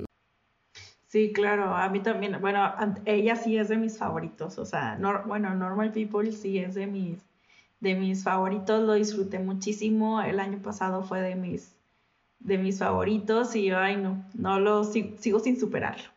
Sí, 1.07 1.33
claro, 1.35 1.75
a 1.77 1.91
mí 1.91 2.01
también, 2.01 2.41
bueno, 2.41 2.73
ella 3.05 3.37
sí 3.37 3.59
es 3.59 3.69
de 3.69 3.77
mis 3.77 3.99
favoritos, 3.99 4.59
o 4.59 4.65
sea, 4.65 4.99
bueno, 5.27 5.55
Normal 5.55 5.93
People 5.93 6.33
sí 6.33 6.59
es 6.59 6.75
de 6.75 6.87
mis, 6.87 7.19
de 7.81 7.95
mis 7.95 8.25
favoritos, 8.25 8.83
lo 8.83 8.95
disfruté 8.95 9.39
muchísimo, 9.39 10.23
el 10.23 10.41
año 10.41 10.63
pasado 10.63 11.03
fue 11.03 11.21
de 11.21 11.35
mis, 11.35 11.77
de 12.39 12.57
mis 12.57 12.79
favoritos 12.79 13.55
y, 13.55 13.71
ay, 13.71 13.97
no, 13.97 14.25
no 14.33 14.59
lo, 14.59 14.85
sigo 14.85 15.39
sin 15.41 15.61
superarlo. 15.61 16.12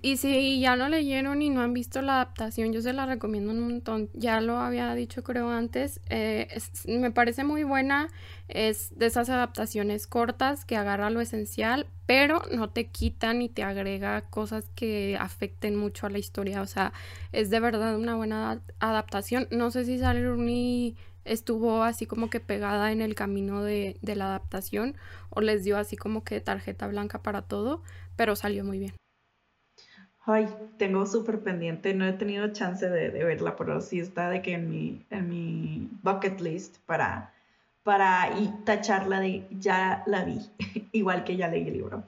Y 0.00 0.16
si 0.16 0.60
ya 0.60 0.76
lo 0.76 0.88
leyeron 0.88 1.42
y 1.42 1.50
no 1.50 1.60
han 1.60 1.74
visto 1.74 2.00
la 2.00 2.14
adaptación, 2.14 2.72
yo 2.72 2.80
se 2.80 2.94
la 2.94 3.04
recomiendo 3.04 3.52
un 3.52 3.60
montón. 3.60 4.08
Ya 4.14 4.40
lo 4.40 4.56
había 4.56 4.94
dicho 4.94 5.22
creo 5.22 5.50
antes. 5.50 6.00
Eh, 6.08 6.48
me 6.86 7.10
parece 7.10 7.44
muy 7.44 7.64
buena. 7.64 8.08
Es 8.48 8.98
de 8.98 9.04
esas 9.04 9.28
adaptaciones 9.28 10.06
cortas 10.06 10.64
que 10.64 10.78
agarra 10.78 11.10
lo 11.10 11.20
esencial, 11.20 11.86
pero 12.06 12.40
no 12.50 12.70
te 12.70 12.86
quita 12.86 13.34
ni 13.34 13.50
te 13.50 13.62
agrega 13.62 14.22
cosas 14.30 14.70
que 14.74 15.18
afecten 15.20 15.76
mucho 15.76 16.06
a 16.06 16.10
la 16.10 16.18
historia. 16.18 16.62
O 16.62 16.66
sea, 16.66 16.94
es 17.32 17.50
de 17.50 17.60
verdad 17.60 17.94
una 17.98 18.16
buena 18.16 18.62
adaptación. 18.78 19.48
No 19.50 19.70
sé 19.70 19.84
si 19.84 19.98
Sally 19.98 20.24
Rooney 20.24 20.96
estuvo 21.26 21.82
así 21.82 22.06
como 22.06 22.30
que 22.30 22.40
pegada 22.40 22.90
en 22.90 23.02
el 23.02 23.14
camino 23.14 23.62
de, 23.62 23.98
de 24.00 24.16
la 24.16 24.28
adaptación 24.28 24.96
o 25.28 25.42
les 25.42 25.62
dio 25.62 25.76
así 25.76 25.96
como 25.96 26.24
que 26.24 26.40
tarjeta 26.40 26.86
blanca 26.86 27.22
para 27.22 27.42
todo, 27.42 27.82
pero 28.16 28.34
salió 28.34 28.64
muy 28.64 28.78
bien. 28.78 28.94
Ay, 30.26 30.48
tengo 30.78 31.04
súper 31.04 31.40
pendiente, 31.40 31.92
no 31.92 32.06
he 32.06 32.12
tenido 32.14 32.48
chance 32.48 32.88
de, 32.88 33.10
verla, 33.10 33.56
pero 33.56 33.80
sí 33.82 34.00
está 34.00 34.30
de 34.30 34.40
que 34.40 34.54
en 34.54 34.70
mi, 34.70 35.04
en 35.10 35.28
mi 35.28 35.88
bucket 36.02 36.40
list 36.40 36.78
para, 36.86 37.34
para 37.82 38.30
tacharla 38.64 39.20
de 39.20 39.46
ya 39.50 40.02
la 40.06 40.24
vi, 40.24 40.40
igual 40.92 41.24
que 41.24 41.36
ya 41.36 41.48
leí 41.48 41.66
el 41.68 41.74
libro. 41.74 42.04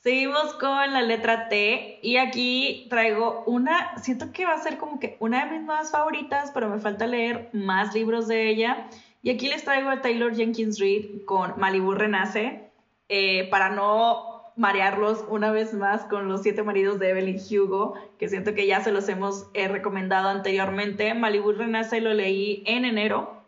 Seguimos 0.00 0.54
con 0.54 0.94
la 0.94 1.02
letra 1.02 1.48
T 1.48 1.98
y 2.02 2.16
aquí 2.16 2.86
traigo 2.88 3.42
una, 3.46 3.98
siento 3.98 4.32
que 4.32 4.46
va 4.46 4.54
a 4.54 4.62
ser 4.62 4.78
como 4.78 4.98
que 4.98 5.18
una 5.20 5.44
de 5.44 5.58
mis 5.58 5.66
más 5.66 5.90
favoritas, 5.90 6.50
pero 6.54 6.70
me 6.70 6.78
falta 6.78 7.06
leer 7.06 7.50
más 7.52 7.94
libros 7.94 8.28
de 8.28 8.48
ella. 8.48 8.88
Y 9.22 9.30
aquí 9.30 9.48
les 9.48 9.64
traigo 9.64 9.90
a 9.90 10.00
Taylor 10.00 10.34
Jenkins 10.34 10.78
Reid 10.78 11.24
con 11.26 11.58
Malibu 11.58 11.92
Renace, 11.92 12.70
eh, 13.08 13.48
para 13.50 13.70
no 13.70 14.27
marearlos 14.58 15.24
una 15.28 15.52
vez 15.52 15.72
más 15.72 16.04
con 16.04 16.28
los 16.28 16.42
siete 16.42 16.62
maridos 16.62 16.98
de 16.98 17.10
Evelyn 17.10 17.40
Hugo, 17.50 17.94
que 18.18 18.28
siento 18.28 18.54
que 18.54 18.66
ya 18.66 18.82
se 18.82 18.92
los 18.92 19.08
hemos 19.08 19.46
eh, 19.54 19.68
recomendado 19.68 20.28
anteriormente. 20.28 21.14
Malibu 21.14 21.52
Renace 21.52 22.00
lo 22.00 22.12
leí 22.12 22.64
en 22.66 22.84
enero 22.84 23.42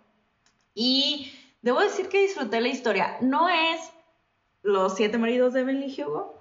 y 0.72 1.32
debo 1.62 1.80
decir 1.80 2.08
que 2.08 2.22
disfruté 2.22 2.60
la 2.60 2.68
historia. 2.68 3.16
No 3.20 3.48
es 3.48 3.92
los 4.62 4.94
siete 4.94 5.18
maridos 5.18 5.52
de 5.52 5.60
Evelyn 5.62 5.90
Hugo, 5.90 6.40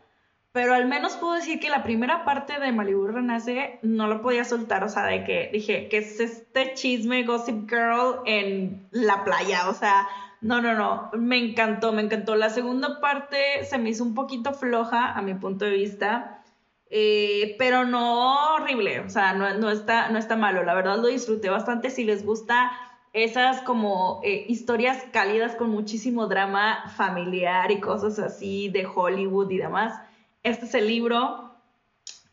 pero 0.52 0.76
al 0.76 0.88
menos 0.88 1.14
puedo 1.18 1.34
decir 1.34 1.60
que 1.60 1.70
la 1.70 1.84
primera 1.84 2.24
parte 2.24 2.60
de 2.60 2.72
Malibu 2.72 3.08
Renace 3.08 3.80
no 3.82 4.08
lo 4.08 4.22
podía 4.22 4.46
soltar, 4.46 4.84
o 4.84 4.90
sea, 4.90 5.06
de 5.06 5.24
que 5.24 5.50
dije, 5.52 5.90
que 5.90 5.98
es 5.98 6.20
este 6.20 6.76
chisme 6.76 7.24
Gossip 7.24 7.68
Girl 7.68 8.22
en 8.26 8.88
la 8.92 9.24
playa? 9.24 9.68
O 9.68 9.74
sea, 9.74 10.08
no, 10.42 10.62
no, 10.62 10.74
no, 10.74 11.12
me 11.18 11.38
encantó, 11.38 11.92
me 11.92 12.02
encantó. 12.02 12.36
La 12.36 12.50
segunda 12.50 13.02
parte 13.02 13.66
se 13.66 13.78
me 13.78 13.90
hizo 13.90 14.04
un 14.04 14.14
poquito 14.14 14.54
floja 14.54 15.14
a 15.14 15.22
mi 15.22 15.34
punto 15.34 15.66
de 15.66 15.72
vista, 15.72 16.44
eh, 16.90 17.56
pero 17.60 17.86
no 17.86 18.56
horrible, 18.56 19.02
o 19.02 19.10
sea, 19.10 19.34
no, 19.34 19.70
está, 19.70 20.10
no 20.10 20.18
está 20.18 20.38
malo, 20.38 20.64
la 20.64 20.74
verdad 20.74 20.98
lo 20.98 21.08
disfruté 21.08 21.50
bastante. 21.50 21.90
Si 21.90 22.06
les 22.06 22.26
gusta 22.26 22.72
esas 23.12 23.62
como 23.62 24.22
eh, 24.24 24.46
historias 24.48 25.04
cálidas 25.12 25.56
con 25.56 25.70
muchísimo 25.70 26.28
drama 26.28 26.90
familiar 26.96 27.72
y 27.72 27.82
cosas 27.82 28.18
así 28.20 28.70
de 28.70 28.86
Hollywood 28.86 29.52
y 29.52 29.58
demás, 29.58 30.00
este 30.44 30.66
es 30.66 30.74
el 30.74 30.88
libro. 30.88 31.50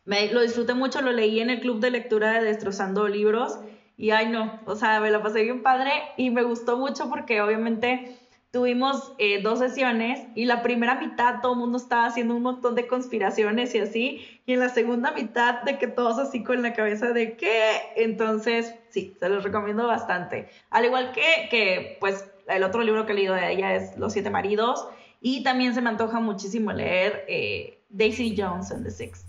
Lo 0.04 0.40
disfruté 0.42 0.74
mucho, 0.74 1.02
lo 1.02 1.10
leí 1.10 1.40
en 1.40 1.50
el 1.50 1.58
club 1.58 1.80
de 1.80 1.90
lectura 1.90 2.30
de 2.34 2.44
Destrozando 2.44 3.08
Libros 3.08 3.58
y 3.96 4.10
ay 4.10 4.28
no, 4.28 4.60
o 4.66 4.76
sea, 4.76 5.00
me 5.00 5.10
lo 5.10 5.22
pasé 5.22 5.42
bien 5.42 5.62
padre 5.62 5.90
y 6.16 6.30
me 6.30 6.42
gustó 6.42 6.76
mucho 6.76 7.08
porque 7.08 7.40
obviamente 7.40 8.18
tuvimos 8.50 9.12
eh, 9.18 9.42
dos 9.42 9.58
sesiones 9.58 10.26
y 10.34 10.46
la 10.46 10.62
primera 10.62 10.94
mitad 10.94 11.40
todo 11.42 11.52
el 11.52 11.58
mundo 11.58 11.76
estaba 11.76 12.06
haciendo 12.06 12.34
un 12.34 12.42
montón 12.42 12.74
de 12.74 12.86
conspiraciones 12.86 13.74
y 13.74 13.80
así, 13.80 14.40
y 14.46 14.54
en 14.54 14.60
la 14.60 14.70
segunda 14.70 15.10
mitad 15.12 15.62
de 15.62 15.78
que 15.78 15.88
todos 15.88 16.18
así 16.18 16.42
con 16.42 16.62
la 16.62 16.72
cabeza 16.72 17.12
de 17.12 17.36
qué, 17.36 17.72
entonces 17.96 18.74
sí, 18.88 19.14
se 19.20 19.28
los 19.28 19.44
recomiendo 19.44 19.86
bastante. 19.86 20.48
Al 20.70 20.86
igual 20.86 21.12
que, 21.12 21.48
que 21.50 21.98
pues 22.00 22.24
el 22.48 22.62
otro 22.62 22.82
libro 22.82 23.04
que 23.04 23.12
he 23.12 23.16
leído 23.16 23.34
de 23.34 23.52
ella 23.52 23.74
es 23.74 23.96
Los 23.98 24.12
siete 24.12 24.30
maridos 24.30 24.88
y 25.20 25.42
también 25.42 25.74
se 25.74 25.82
me 25.82 25.90
antoja 25.90 26.20
muchísimo 26.20 26.72
leer 26.72 27.24
eh, 27.28 27.82
Daisy 27.90 28.34
Jones 28.38 28.70
and 28.70 28.84
the 28.84 28.90
Six. 28.90 29.25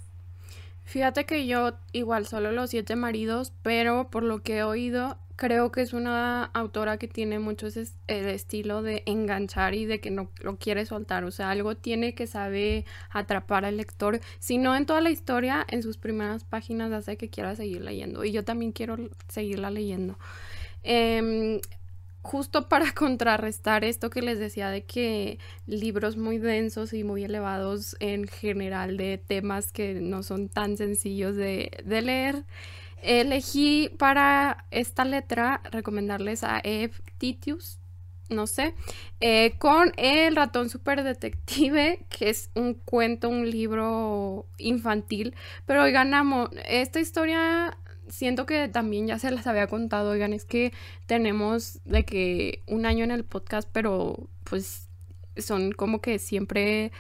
Fíjate 0.88 1.26
que 1.26 1.46
yo 1.48 1.74
igual 1.92 2.26
solo 2.28 2.54
los 2.54 2.70
siete 2.70 2.96
maridos, 2.96 3.52
pero 3.62 4.10
por 4.10 4.24
lo 4.24 4.42
que 4.42 4.60
he 4.60 4.64
oído, 4.64 5.18
creo 5.36 5.70
que 5.70 5.82
es 5.82 5.92
una 5.92 6.46
autora 6.46 6.98
que 6.98 7.10
tiene 7.10 7.40
mucho 7.40 7.68
ese 7.68 7.88
el 8.08 8.28
estilo 8.28 8.82
de 8.82 9.04
enganchar 9.06 9.76
y 9.76 9.86
de 9.86 10.00
que 10.00 10.12
no 10.12 10.32
lo 10.40 10.56
quiere 10.56 10.86
soltar. 10.86 11.26
O 11.26 11.32
sea, 11.32 11.52
algo 11.52 11.76
tiene 11.76 12.16
que 12.16 12.26
saber 12.26 12.86
atrapar 13.10 13.66
al 13.66 13.76
lector. 13.76 14.22
Si 14.40 14.58
no 14.58 14.78
en 14.78 14.86
toda 14.86 15.02
la 15.02 15.10
historia, 15.10 15.66
en 15.68 15.84
sus 15.84 15.98
primeras 15.98 16.46
páginas 16.46 16.94
hace 16.94 17.18
que 17.18 17.30
quiera 17.30 17.58
seguir 17.58 17.82
leyendo. 17.82 18.24
Y 18.24 18.32
yo 18.32 18.46
también 18.46 18.72
quiero 18.72 18.98
seguirla 19.28 19.70
leyendo. 19.72 20.18
Eh, 20.84 21.60
justo 22.28 22.68
para 22.70 22.92
contrarrestar 22.92 23.84
esto 23.84 24.10
que 24.10 24.22
les 24.22 24.38
decía 24.38 24.70
de 24.70 24.84
que 24.84 25.40
libros 25.66 26.18
muy 26.18 26.38
densos 26.38 26.94
y 26.94 27.04
muy 27.04 27.24
elevados 27.24 27.96
en 28.00 28.28
general 28.28 28.98
de 28.98 29.18
temas 29.18 29.72
que 29.72 29.96
no 29.96 30.24
son 30.24 30.50
tan 30.50 30.78
sencillos 30.78 31.36
de, 31.36 31.72
leer, 31.86 32.44
elegí 33.02 33.90
para 33.98 34.66
esta 34.72 35.06
letra 35.06 35.62
recomendarles 35.72 36.44
a 36.44 36.60
Eve 36.64 36.94
Titius, 37.18 37.80
no 38.30 38.46
sé, 38.46 38.76
eh, 39.22 39.54
con 39.58 39.94
El 39.96 40.36
ratón 40.36 40.70
super 40.70 41.04
detective, 41.04 42.06
que 42.10 42.30
es 42.30 42.50
un 42.56 42.74
cuento, 42.74 43.30
un 43.30 43.50
libro 43.50 44.48
infantil, 44.58 45.34
pero 45.66 45.84
oigan, 45.84 46.14
amo, 46.14 46.50
esta 46.66 47.00
historia 47.00 47.78
siento 48.10 48.46
que 48.46 48.68
también 48.68 49.08
ya 49.08 49.20
se 49.20 49.32
las 49.32 49.48
había 49.48 49.68
contado, 49.68 50.12
oigan, 50.12 50.34
es 50.34 50.46
que 50.46 50.74
tenemos 51.06 51.80
de 51.86 52.06
que 52.06 52.64
un 52.68 52.86
año 52.86 53.04
en 53.04 53.12
el 53.12 53.26
podcast, 53.26 53.70
pero 53.72 54.30
pues 54.44 54.87
son 55.40 55.72
como 55.72 56.02
que 56.02 56.20
siempre 56.20 56.92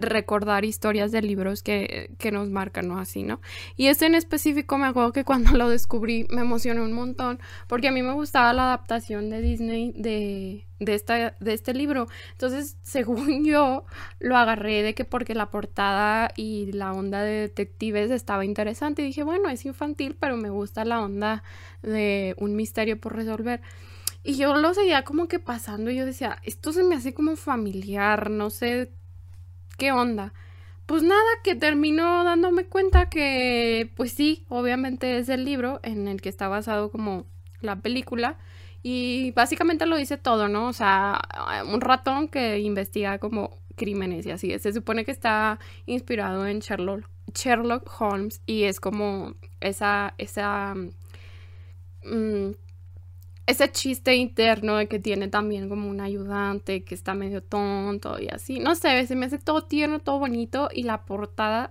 recordar 0.00 0.64
historias 0.64 1.12
de 1.12 1.20
libros 1.22 1.62
que, 1.62 2.10
que, 2.18 2.32
nos 2.32 2.48
marcan, 2.48 2.88
¿no? 2.88 2.98
Así, 2.98 3.22
¿no? 3.22 3.40
Y 3.76 3.88
este 3.88 4.06
en 4.06 4.14
específico 4.14 4.78
me 4.78 4.86
acuerdo 4.86 5.12
que 5.12 5.24
cuando 5.24 5.52
lo 5.56 5.68
descubrí 5.68 6.26
me 6.30 6.40
emocionó 6.40 6.84
un 6.84 6.92
montón 6.92 7.38
porque 7.68 7.88
a 7.88 7.92
mí 7.92 8.02
me 8.02 8.12
gustaba 8.12 8.52
la 8.52 8.64
adaptación 8.64 9.28
de 9.28 9.42
Disney 9.42 9.92
de, 9.94 10.66
de, 10.78 10.94
esta, 10.94 11.36
de 11.38 11.52
este 11.52 11.74
libro. 11.74 12.08
Entonces, 12.32 12.78
según 12.82 13.44
yo, 13.44 13.84
lo 14.20 14.36
agarré 14.36 14.82
de 14.82 14.94
que 14.94 15.04
porque 15.04 15.34
la 15.34 15.50
portada 15.50 16.30
y 16.36 16.72
la 16.72 16.92
onda 16.92 17.22
de 17.22 17.40
detectives 17.40 18.10
estaba 18.10 18.44
interesante 18.44 19.02
y 19.02 19.06
dije, 19.06 19.22
bueno, 19.22 19.48
es 19.50 19.64
infantil, 19.66 20.16
pero 20.18 20.36
me 20.36 20.50
gusta 20.50 20.84
la 20.84 21.02
onda 21.02 21.42
de 21.82 22.34
un 22.38 22.56
misterio 22.56 22.98
por 22.98 23.14
resolver. 23.14 23.60
Y 24.24 24.36
yo 24.36 24.56
lo 24.56 24.72
seguía 24.72 25.04
como 25.04 25.28
que 25.28 25.38
pasando 25.38 25.90
y 25.90 25.96
yo 25.96 26.06
decía, 26.06 26.38
esto 26.44 26.72
se 26.72 26.82
me 26.82 26.96
hace 26.96 27.12
como 27.12 27.36
familiar, 27.36 28.30
no 28.30 28.48
sé 28.48 28.90
qué 29.76 29.92
onda. 29.92 30.32
Pues 30.86 31.02
nada, 31.02 31.28
que 31.42 31.54
terminó 31.54 32.24
dándome 32.24 32.64
cuenta 32.64 33.10
que, 33.10 33.92
pues 33.96 34.12
sí, 34.12 34.46
obviamente 34.48 35.18
es 35.18 35.28
el 35.28 35.44
libro 35.44 35.78
en 35.82 36.08
el 36.08 36.22
que 36.22 36.30
está 36.30 36.48
basado 36.48 36.90
como 36.90 37.26
la 37.60 37.76
película. 37.76 38.38
Y 38.82 39.32
básicamente 39.32 39.86
lo 39.86 39.96
dice 39.96 40.16
todo, 40.16 40.48
¿no? 40.48 40.68
O 40.68 40.72
sea, 40.72 41.20
un 41.70 41.80
ratón 41.82 42.28
que 42.28 42.60
investiga 42.60 43.18
como 43.18 43.58
crímenes 43.76 44.26
y 44.26 44.30
así. 44.30 44.58
Se 44.58 44.72
supone 44.72 45.04
que 45.04 45.10
está 45.10 45.58
inspirado 45.86 46.46
en 46.46 46.60
Sherlock, 46.60 47.08
Sherlock 47.34 47.90
Holmes 48.00 48.40
y 48.46 48.64
es 48.64 48.80
como 48.80 49.34
esa, 49.60 50.14
esa 50.18 50.74
mm, 52.04 52.50
ese 53.46 53.70
chiste 53.70 54.14
interno 54.14 54.76
de 54.76 54.88
que 54.88 54.98
tiene 54.98 55.28
también 55.28 55.68
como 55.68 55.88
un 55.88 56.00
ayudante 56.00 56.82
que 56.84 56.94
está 56.94 57.14
medio 57.14 57.42
tonto 57.42 58.18
y 58.18 58.28
así. 58.28 58.58
No 58.58 58.74
sé, 58.74 59.06
se 59.06 59.16
me 59.16 59.26
hace 59.26 59.38
todo 59.38 59.62
tierno, 59.62 59.98
todo 59.98 60.18
bonito 60.18 60.68
y 60.72 60.84
la 60.84 61.04
portada 61.04 61.70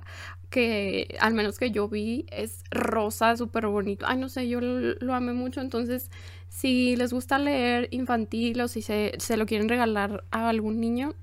que 0.50 1.18
al 1.20 1.34
menos 1.34 1.58
que 1.58 1.72
yo 1.72 1.90
vi 1.90 2.28
es 2.30 2.64
rosa, 2.70 3.36
súper 3.38 3.66
bonito. 3.68 4.06
Ay, 4.08 4.20
no 4.20 4.30
sé, 4.30 4.48
yo 4.48 4.62
lo, 4.62 5.14
amé 5.16 5.34
mucho. 5.34 5.62
Entonces, 5.62 6.12
si 6.48 6.96
les 6.96 7.12
gusta 7.12 7.40
leer 7.40 7.88
infantil 7.90 8.62
o 8.62 8.68
si 8.68 8.84
se, 8.84 9.14
se 9.18 9.36
lo 9.36 9.48
quieren 9.48 9.68
regalar 9.68 10.26
a 10.30 10.50
algún 10.50 10.80
niño, 10.80 11.16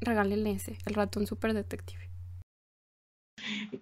regálenle 0.00 0.50
ese, 0.50 0.78
el 0.84 0.94
ratón 0.94 1.28
súper 1.28 1.54
detective. 1.54 2.05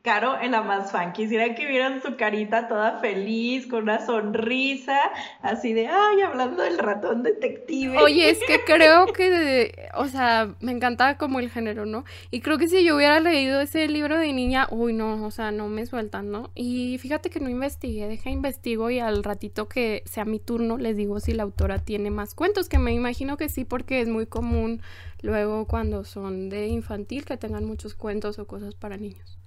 Caro 0.03 0.41
en 0.41 0.51
la 0.51 0.63
más 0.63 0.93
fan. 0.93 1.13
Quisiera 1.13 1.55
que 1.55 1.67
vieran 1.67 2.03
su 2.03 2.17
carita 2.17 2.69
toda 2.69 2.99
feliz, 3.01 3.67
con 3.67 3.85
una 3.85 4.05
sonrisa, 4.05 4.99
así 5.43 5.73
de, 5.73 5.87
ay, 5.87 6.21
hablando 6.23 6.63
del 6.63 6.79
ratón 6.79 7.23
detective. 7.23 7.97
Oye, 7.99 8.31
es 8.31 8.41
que 8.47 8.61
creo 8.65 9.07
que, 9.07 9.89
o 9.95 10.07
sea, 10.07 10.55
me 10.61 10.73
encantaba 10.73 11.17
como 11.17 11.41
el 11.41 11.51
género, 11.51 11.87
¿no? 11.87 12.05
Y 12.31 12.41
creo 12.41 12.59
que 12.59 12.69
si 12.69 12.85
yo 12.85 12.97
hubiera 12.97 13.21
leído 13.21 13.61
ese 13.61 13.89
libro 13.89 14.19
de 14.19 14.33
niña, 14.33 14.67
uy, 14.71 14.93
no, 14.93 15.25
o 15.25 15.31
sea, 15.31 15.51
no 15.51 15.69
me 15.69 15.87
sueltan, 15.87 16.31
¿no? 16.31 16.51
Y 16.55 16.99
fíjate 16.99 17.31
que 17.31 17.41
no 17.41 17.49
investigué, 17.49 18.07
deja 18.09 18.31
investigo 18.31 18.91
y 18.91 18.99
al 18.99 19.25
ratito 19.25 19.69
que 19.69 20.03
sea 20.07 20.25
mi 20.25 20.39
turno 20.39 20.77
les 20.79 20.97
digo 20.97 21.21
si 21.21 21.33
la 21.33 21.45
autora 21.45 21.79
tiene 21.79 22.11
más 22.11 22.35
cuentos, 22.35 22.69
que 22.69 22.79
me 22.79 22.93
imagino 22.93 23.37
que 23.37 23.49
sí, 23.49 23.65
porque 23.65 24.01
es 24.01 24.09
muy 24.09 24.27
común 24.27 24.83
luego 25.23 25.67
cuando 25.67 26.05
son 26.05 26.51
de 26.51 26.69
infantil 26.69 27.25
que 27.25 27.37
tengan 27.37 27.65
muchos 27.65 27.95
cuentos 27.95 28.39
o 28.39 28.47
cosas 28.47 28.75
para 28.75 28.97
niños. 28.97 29.39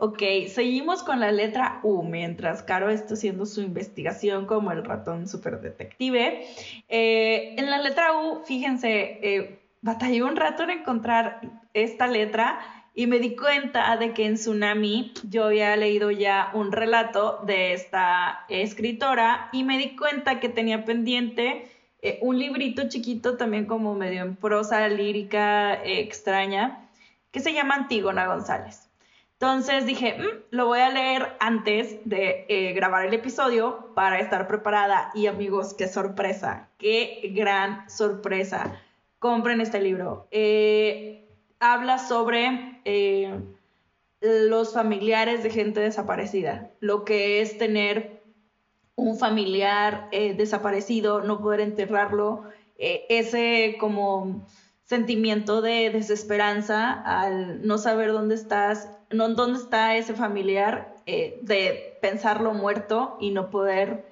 Ok, 0.00 0.22
seguimos 0.46 1.02
con 1.02 1.18
la 1.18 1.32
letra 1.32 1.80
U, 1.82 2.04
mientras 2.04 2.62
Caro 2.62 2.88
está 2.88 3.14
haciendo 3.14 3.46
su 3.46 3.62
investigación 3.62 4.46
como 4.46 4.70
el 4.70 4.84
ratón 4.84 5.26
super 5.26 5.60
detective. 5.60 6.46
Eh, 6.88 7.56
en 7.58 7.68
la 7.68 7.78
letra 7.78 8.16
U, 8.16 8.44
fíjense, 8.44 9.18
eh, 9.20 9.58
batallé 9.82 10.22
un 10.22 10.36
rato 10.36 10.62
en 10.62 10.70
encontrar 10.70 11.40
esta 11.74 12.06
letra 12.06 12.60
y 12.94 13.08
me 13.08 13.18
di 13.18 13.34
cuenta 13.34 13.96
de 13.96 14.14
que 14.14 14.26
en 14.26 14.34
Tsunami 14.34 15.14
yo 15.28 15.46
había 15.46 15.76
leído 15.76 16.12
ya 16.12 16.52
un 16.54 16.70
relato 16.70 17.40
de 17.44 17.72
esta 17.72 18.44
escritora 18.48 19.48
y 19.52 19.64
me 19.64 19.78
di 19.78 19.96
cuenta 19.96 20.38
que 20.38 20.48
tenía 20.48 20.84
pendiente 20.84 21.72
eh, 22.02 22.20
un 22.22 22.38
librito 22.38 22.88
chiquito 22.88 23.36
también 23.36 23.66
como 23.66 23.96
medio 23.96 24.22
en 24.22 24.36
prosa 24.36 24.86
lírica 24.86 25.74
extraña 25.84 26.88
que 27.32 27.40
se 27.40 27.52
llama 27.52 27.74
Antígona 27.74 28.28
González. 28.28 28.87
Entonces 29.40 29.86
dije, 29.86 30.18
mm, 30.18 30.26
lo 30.50 30.66
voy 30.66 30.80
a 30.80 30.90
leer 30.90 31.36
antes 31.38 31.98
de 32.04 32.44
eh, 32.48 32.72
grabar 32.72 33.06
el 33.06 33.14
episodio 33.14 33.92
para 33.94 34.18
estar 34.18 34.48
preparada. 34.48 35.12
Y 35.14 35.28
amigos, 35.28 35.74
qué 35.74 35.86
sorpresa, 35.86 36.70
qué 36.76 37.30
gran 37.36 37.88
sorpresa. 37.88 38.80
Compren 39.20 39.60
este 39.60 39.80
libro. 39.80 40.26
Eh, 40.32 41.28
habla 41.60 41.98
sobre 41.98 42.80
eh, 42.84 43.32
los 44.20 44.74
familiares 44.74 45.44
de 45.44 45.50
gente 45.50 45.78
desaparecida, 45.78 46.72
lo 46.80 47.04
que 47.04 47.40
es 47.40 47.58
tener 47.58 48.20
un 48.96 49.16
familiar 49.16 50.10
desaparecido, 50.10 51.20
no 51.20 51.40
poder 51.40 51.60
enterrarlo, 51.60 52.42
ese 52.76 53.76
como 53.78 54.44
sentimiento 54.82 55.62
de 55.62 55.90
desesperanza 55.90 56.92
al 56.92 57.64
no 57.64 57.78
saber 57.78 58.10
dónde 58.10 58.34
estás 58.34 58.97
no, 59.10 59.28
dónde 59.30 59.58
está 59.58 59.96
ese 59.96 60.14
familiar 60.14 60.94
eh, 61.06 61.38
de 61.42 61.98
pensarlo 62.00 62.52
muerto 62.52 63.16
y 63.20 63.30
no 63.30 63.50
poder 63.50 64.04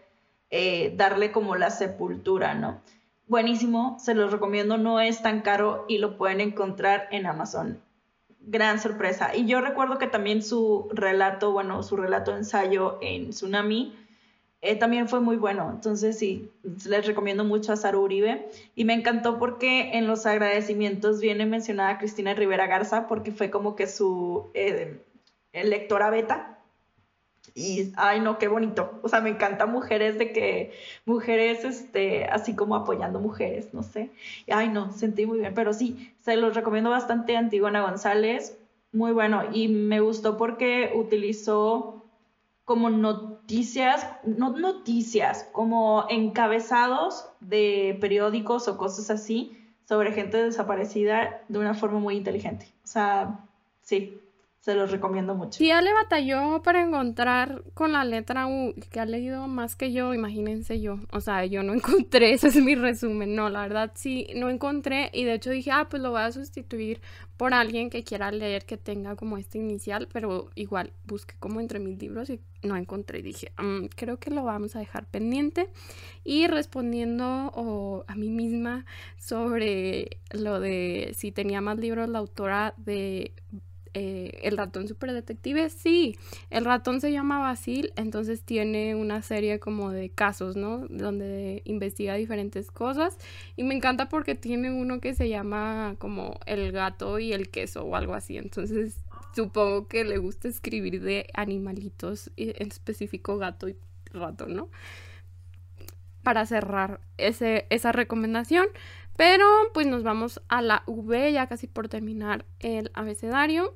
eh, 0.51 0.95
darle 0.97 1.33
como 1.33 1.57
la 1.57 1.71
sepultura, 1.71 2.55
¿no? 2.55 2.81
Buenísimo, 3.27 3.97
se 3.99 4.15
los 4.15 4.31
recomiendo, 4.31 4.79
no 4.79 5.01
es 5.01 5.21
tan 5.21 5.41
caro 5.43 5.85
y 5.89 5.99
lo 5.99 6.17
pueden 6.17 6.41
encontrar 6.41 7.09
en 7.11 7.27
Amazon. 7.27 7.83
gran 8.49 8.79
sorpresa. 8.79 9.35
Y 9.35 9.47
yo 9.47 9.61
recuerdo 9.61 9.99
que 9.99 10.07
también 10.07 10.43
su 10.43 10.89
relato, 10.93 11.51
bueno, 11.51 11.83
su 11.83 11.97
relato 11.97 12.37
ensayo 12.37 12.99
en 13.03 13.31
Tsunami 13.31 14.06
eh, 14.63 14.77
también 14.77 15.09
fue 15.09 15.21
muy 15.21 15.37
bueno. 15.37 15.71
Entonces 15.71 16.19
sí, 16.19 16.51
les 16.87 17.07
recomiendo 17.07 17.45
mucho 17.45 17.73
a 17.73 17.77
Saru 17.77 18.03
Uribe. 18.03 18.49
Y 18.75 18.85
me 18.85 18.95
encantó 18.95 19.39
porque 19.39 19.97
en 19.97 20.07
los 20.07 20.27
agradecimientos 20.27 21.21
viene 21.21 21.47
mencionada 21.47 21.99
Cristina 21.99 22.35
Rivera 22.35 22.67
Garza 22.67 23.07
porque 23.07 23.33
fue 23.33 23.51
como 23.51 23.77
que 23.77 23.87
su 23.87 24.51
eh, 24.55 25.01
lectora 25.53 26.11
beta. 26.11 26.59
Y, 27.55 27.93
ay, 27.97 28.21
no, 28.21 28.39
qué 28.39 28.49
bonito. 28.49 28.99
O 29.03 29.09
sea, 29.09 29.21
me 29.21 29.31
encanta 29.31 29.67
mujeres 29.67 30.19
de 30.19 30.33
que, 30.33 30.73
mujeres, 31.07 31.65
este, 31.65 32.25
así 32.27 32.55
como 32.55 32.75
apoyando 32.77 33.19
mujeres, 33.19 33.73
no 33.73 33.83
sé. 33.83 34.11
Ay, 34.51 34.69
no, 34.69 34.93
sentí 34.93 35.25
muy 35.27 35.39
bien. 35.39 35.55
Pero 35.55 35.73
sí, 35.73 36.13
se 36.21 36.37
los 36.37 36.55
recomiendo 36.55 36.91
bastante 36.91 37.37
Antigona 37.37 37.83
González. 37.83 38.59
Muy 38.93 39.13
bueno. 39.13 39.45
Y 39.53 39.69
me 39.69 40.01
gustó 40.01 40.37
porque 40.37 40.93
utilizó 40.95 42.06
como 42.67 42.91
noticias, 42.91 44.05
no 44.25 44.51
noticias, 44.51 45.49
como 45.53 46.05
encabezados 46.11 47.31
de 47.41 47.97
periódicos 48.01 48.67
o 48.67 48.77
cosas 48.77 49.09
así 49.09 49.57
sobre 49.85 50.11
gente 50.11 50.43
desaparecida 50.43 51.45
de 51.49 51.61
una 51.61 51.75
forma 51.75 52.01
muy 52.01 52.17
inteligente. 52.17 52.67
O 52.83 52.89
sea, 52.89 53.47
sí, 53.83 54.21
se 54.67 54.75
los 54.75 54.91
recomiendo 54.91 55.37
mucho. 55.37 55.59
Si 55.59 55.69
ya 55.69 55.81
le 55.81 55.93
batalló 55.93 56.61
para 56.61 56.83
encontrar 56.83 57.63
con 57.73 57.93
la 57.93 58.05
letra 58.05 58.49
U, 58.49 58.75
que 58.91 58.99
ha 58.99 59.07
leído 59.07 59.47
más 59.47 59.77
que 59.77 59.93
yo, 59.93 60.13
imagínense 60.13 60.81
yo. 60.81 60.99
O 61.13 61.21
sea, 61.21 61.47
yo 61.47 61.63
no 61.63 61.73
encontré, 61.73 62.33
ese 62.33 62.49
es 62.49 62.57
mi 62.57 62.75
resumen. 62.75 63.37
No, 63.37 63.49
la 63.49 63.61
verdad 63.61 63.93
sí, 63.95 64.27
no 64.35 64.51
encontré. 64.51 65.11
Y 65.13 65.23
de 65.23 65.35
hecho 65.35 65.51
dije, 65.51 65.71
ah, 65.71 65.87
pues 65.89 66.03
lo 66.03 66.11
voy 66.11 66.23
a 66.23 66.33
sustituir 66.33 67.01
por 67.37 67.55
alguien 67.55 67.91
que 67.91 68.03
quiera 68.03 68.33
leer 68.33 68.65
que 68.65 68.77
tenga 68.77 69.15
como 69.15 69.39
este 69.39 69.59
inicial. 69.59 70.09
Pero 70.13 70.51
igual 70.57 70.93
busqué 71.05 71.37
como 71.39 71.61
entre 71.61 71.79
mis 71.79 71.97
libros 72.01 72.29
y 72.29 72.41
no 72.65 72.77
encontré. 72.77 73.23
Dije, 73.23 73.53
mm, 73.59 73.85
creo 73.95 74.19
que 74.19 74.33
lo 74.33 74.43
vamos 74.43 74.75
a 74.75 74.81
dejar 74.81 75.07
pendiente. 75.07 75.69
Y 76.25 76.49
respondiendo 76.49 78.05
a 78.09 78.15
mí 78.17 78.31
misma 78.31 78.85
sobre 79.17 80.19
lo 80.33 80.59
de 80.59 81.13
si 81.17 81.31
tenía 81.31 81.61
más 81.61 81.79
libros 81.79 82.09
la 82.09 82.19
autora 82.19 82.75
de 82.79 83.33
eh, 83.99 84.41
el 84.43 84.59
ratón 84.59 84.87
super 84.89 85.11
detective, 85.15 85.71
sí, 85.71 86.19
el 86.51 86.67
ratón 86.67 87.01
se 87.01 87.11
llama 87.13 87.39
Basil, 87.39 87.95
entonces 87.97 88.43
tiene 88.43 88.95
una 88.95 89.23
serie 89.23 89.59
como 89.59 89.91
de 89.91 90.11
casos, 90.11 90.55
¿no? 90.55 90.87
Donde 90.91 91.63
investiga 91.65 92.13
diferentes 92.13 92.71
cosas 92.71 93.17
y 93.57 93.65
me 93.65 93.75
encanta 93.75 94.11
porque 94.11 94.35
tiene 94.35 94.71
uno 94.71 95.01
que 95.01 95.15
se 95.15 95.31
llama 95.31 95.97
como 95.99 96.39
el 96.45 96.73
gato 96.73 97.19
y 97.19 97.33
el 97.33 97.49
queso 97.49 97.85
o 97.85 97.97
algo 97.97 98.13
así, 98.13 98.37
entonces 98.37 98.99
supongo 99.35 99.89
que 99.89 100.05
le 100.05 100.19
gusta 100.19 100.49
escribir 100.49 101.01
de 101.01 101.29
animalitos, 101.33 102.31
en 102.37 102.69
específico 102.69 103.39
gato 103.39 103.67
y 103.67 103.77
ratón, 104.13 104.57
¿no? 104.57 104.69
Para 106.23 106.45
cerrar 106.45 107.01
esa 107.17 107.93
recomendación. 107.93 108.67
Pero 109.17 109.47
pues 109.73 109.87
nos 109.87 110.03
vamos 110.03 110.43
a 110.49 110.61
la 110.61 110.83
V 110.87 111.33
ya 111.33 111.47
casi 111.47 111.67
por 111.67 111.89
terminar 111.89 112.45
el 112.61 112.91
abecedario. 112.93 113.75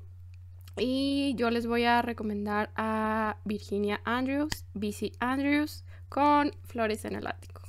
Y 0.76 1.34
yo 1.36 1.50
les 1.50 1.66
voy 1.66 1.84
a 1.84 2.02
recomendar 2.02 2.70
a 2.76 3.36
Virginia 3.44 4.00
Andrews, 4.04 4.64
BC 4.74 5.12
Andrews, 5.20 5.84
con 6.08 6.52
Flores 6.64 7.04
en 7.04 7.16
el 7.16 7.26
Ático. 7.26 7.62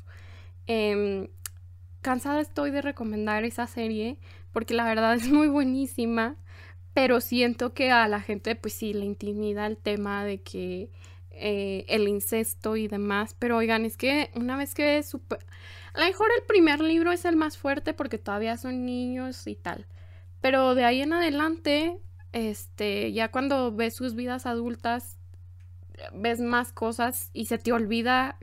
Em, 0.67 1.27
cansada 2.01 2.41
estoy 2.41 2.71
de 2.71 2.81
recomendar 2.81 3.43
esa 3.43 3.67
serie 3.67 4.17
porque 4.51 4.73
la 4.73 4.85
verdad 4.85 5.13
es 5.15 5.29
muy 5.29 5.47
buenísima, 5.47 6.35
pero 6.93 7.21
siento 7.21 7.73
que 7.73 7.91
a 7.91 8.07
la 8.07 8.21
gente 8.21 8.55
pues 8.55 8.73
sí 8.73 8.93
le 8.93 9.05
intimida 9.05 9.65
el 9.67 9.77
tema 9.77 10.25
de 10.25 10.41
que 10.41 10.89
eh, 11.31 11.85
el 11.87 12.07
incesto 12.07 12.75
y 12.75 12.87
demás, 12.87 13.35
pero 13.39 13.57
oigan, 13.57 13.85
es 13.85 13.97
que 13.97 14.29
una 14.35 14.57
vez 14.57 14.75
que 14.75 15.01
super... 15.03 15.39
A 15.93 15.99
lo 15.99 16.05
mejor 16.05 16.27
el 16.37 16.43
primer 16.45 16.79
libro 16.81 17.11
es 17.11 17.25
el 17.25 17.35
más 17.35 17.57
fuerte 17.57 17.93
porque 17.93 18.17
todavía 18.17 18.57
son 18.57 18.85
niños 18.85 19.47
y 19.47 19.55
tal, 19.55 19.87
pero 20.41 20.75
de 20.75 20.85
ahí 20.85 21.01
en 21.01 21.13
adelante 21.13 21.99
este, 22.33 23.11
ya 23.13 23.31
cuando 23.31 23.71
ves 23.71 23.95
sus 23.95 24.15
vidas 24.15 24.45
adultas, 24.45 25.17
ves 26.13 26.39
más 26.39 26.71
cosas 26.73 27.29
y 27.33 27.45
se 27.45 27.57
te 27.57 27.71
olvida 27.73 28.37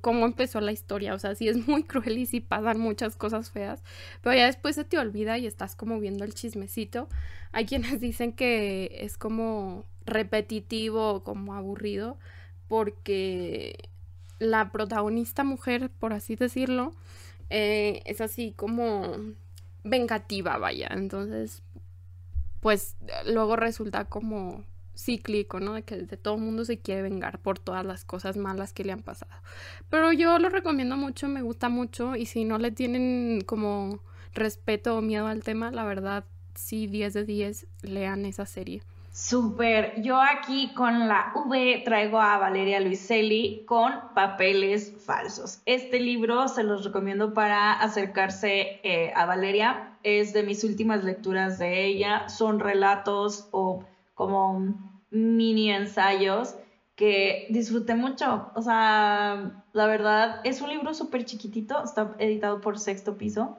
cómo 0.00 0.26
empezó 0.26 0.60
la 0.60 0.72
historia. 0.72 1.14
O 1.14 1.18
sea, 1.18 1.34
sí 1.34 1.48
es 1.48 1.66
muy 1.66 1.84
cruel 1.84 2.18
y 2.18 2.26
sí 2.26 2.40
pasan 2.40 2.78
muchas 2.78 3.16
cosas 3.16 3.50
feas, 3.50 3.82
pero 4.20 4.36
ya 4.36 4.46
después 4.46 4.74
se 4.74 4.84
te 4.84 4.98
olvida 4.98 5.38
y 5.38 5.46
estás 5.46 5.76
como 5.76 6.00
viendo 6.00 6.24
el 6.24 6.34
chismecito. 6.34 7.08
Hay 7.52 7.66
quienes 7.66 8.00
dicen 8.00 8.32
que 8.32 8.98
es 9.00 9.18
como 9.18 9.84
repetitivo, 10.04 11.22
como 11.22 11.54
aburrido, 11.54 12.18
porque 12.68 13.88
la 14.38 14.72
protagonista 14.72 15.44
mujer, 15.44 15.90
por 15.90 16.12
así 16.12 16.34
decirlo, 16.36 16.92
eh, 17.50 18.02
es 18.06 18.20
así 18.20 18.52
como 18.56 19.16
vengativa, 19.84 20.58
vaya. 20.58 20.88
Entonces, 20.90 21.62
pues 22.62 22.96
luego 23.26 23.56
resulta 23.56 24.04
como 24.04 24.64
cíclico, 24.96 25.58
¿no? 25.58 25.74
De 25.74 25.82
que 25.82 25.96
de 25.96 26.16
todo 26.16 26.36
el 26.36 26.42
mundo 26.42 26.64
se 26.64 26.78
quiere 26.78 27.02
vengar 27.02 27.40
por 27.40 27.58
todas 27.58 27.84
las 27.84 28.04
cosas 28.04 28.36
malas 28.36 28.72
que 28.72 28.84
le 28.84 28.92
han 28.92 29.02
pasado. 29.02 29.32
Pero 29.90 30.12
yo 30.12 30.38
lo 30.38 30.48
recomiendo 30.48 30.96
mucho, 30.96 31.28
me 31.28 31.42
gusta 31.42 31.68
mucho 31.68 32.14
y 32.14 32.26
si 32.26 32.44
no 32.44 32.58
le 32.58 32.70
tienen 32.70 33.42
como 33.44 33.98
respeto 34.32 34.96
o 34.96 35.02
miedo 35.02 35.26
al 35.26 35.42
tema, 35.42 35.72
la 35.72 35.84
verdad, 35.84 36.24
sí, 36.54 36.86
10 36.86 37.14
de 37.14 37.24
10, 37.24 37.66
lean 37.82 38.24
esa 38.26 38.46
serie. 38.46 38.82
Súper. 39.12 40.00
Yo 40.00 40.22
aquí 40.22 40.72
con 40.72 41.06
la 41.06 41.32
V 41.34 41.82
traigo 41.84 42.18
a 42.18 42.38
Valeria 42.38 42.80
Luiselli 42.80 43.64
con 43.66 43.92
Papeles 44.14 44.94
Falsos. 45.04 45.60
Este 45.66 46.00
libro 46.00 46.48
se 46.48 46.62
los 46.62 46.84
recomiendo 46.84 47.34
para 47.34 47.72
acercarse 47.72 48.80
eh, 48.82 49.12
a 49.14 49.26
Valeria. 49.26 49.91
Es 50.02 50.32
de 50.32 50.42
mis 50.42 50.64
últimas 50.64 51.04
lecturas 51.04 51.58
de 51.58 51.84
ella. 51.84 52.28
Son 52.28 52.60
relatos 52.60 53.48
o 53.52 53.84
como 54.14 54.74
mini 55.10 55.70
ensayos 55.70 56.56
que 56.96 57.46
disfruté 57.50 57.94
mucho. 57.94 58.50
O 58.54 58.62
sea, 58.62 59.64
la 59.72 59.86
verdad, 59.86 60.40
es 60.44 60.60
un 60.60 60.70
libro 60.70 60.94
súper 60.94 61.24
chiquitito. 61.24 61.82
Está 61.82 62.14
editado 62.18 62.60
por 62.60 62.78
Sexto 62.78 63.16
Piso. 63.16 63.58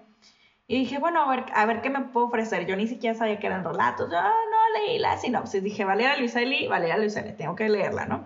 Y 0.68 0.80
dije, 0.80 0.98
bueno, 0.98 1.22
a 1.22 1.30
ver, 1.36 1.46
a 1.54 1.66
ver 1.66 1.82
qué 1.82 1.90
me 1.90 2.02
puedo 2.02 2.28
ofrecer. 2.28 2.66
Yo 2.66 2.76
ni 2.76 2.88
siquiera 2.88 3.18
sabía 3.18 3.40
que 3.40 3.48
eran 3.48 3.64
relatos. 3.64 4.10
Yo 4.10 4.22
no 4.22 4.80
leí 4.80 4.98
la 5.00 5.18
sinopsis. 5.18 5.62
Dije, 5.62 5.86
Valeria 5.86 6.18
Luiselli, 6.18 6.68
Valeria 6.68 6.98
Luiselli, 6.98 7.34
tengo 7.34 7.56
que 7.56 7.70
leerla, 7.70 8.06
¿no? 8.06 8.26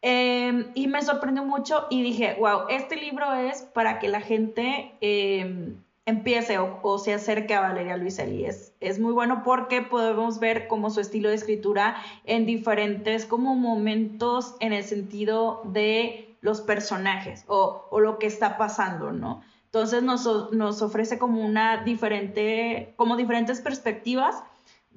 Em, 0.00 0.70
y 0.74 0.86
me 0.86 1.02
sorprendió 1.02 1.44
mucho 1.44 1.86
y 1.90 2.02
dije, 2.02 2.36
wow, 2.38 2.68
este 2.68 2.96
libro 2.96 3.34
es 3.34 3.62
para 3.62 3.98
que 3.98 4.08
la 4.08 4.20
gente 4.20 4.92
em, 5.00 5.82
empiece 6.08 6.58
o, 6.58 6.98
se 6.98 7.14
acerque 7.14 7.54
a 7.54 7.60
Valeria 7.60 7.96
Luiselli. 7.96 8.44
Es, 8.44 8.72
es 8.80 8.98
muy 8.98 9.12
bueno 9.12 9.42
porque 9.44 9.82
podemos 9.82 10.40
ver 10.40 10.66
como 10.66 10.90
su 10.90 11.00
estilo 11.00 11.28
de 11.28 11.34
escritura 11.34 11.96
en 12.24 12.46
diferentes 12.46 13.26
como 13.26 13.54
momentos 13.54 14.54
en 14.60 14.72
el 14.72 14.84
sentido 14.84 15.62
de 15.64 16.36
los 16.40 16.60
personajes 16.60 17.44
o, 17.46 17.86
o 17.90 18.00
lo 18.00 18.18
que 18.18 18.26
está 18.26 18.56
pasando, 18.56 19.12
¿no? 19.12 19.42
Entonces 19.66 20.02
nos, 20.02 20.52
nos 20.52 20.80
ofrece 20.80 21.18
como 21.18 21.44
una 21.44 21.84
diferente, 21.84 22.94
como 22.96 23.16
diferentes 23.16 23.60
perspectivas 23.60 24.42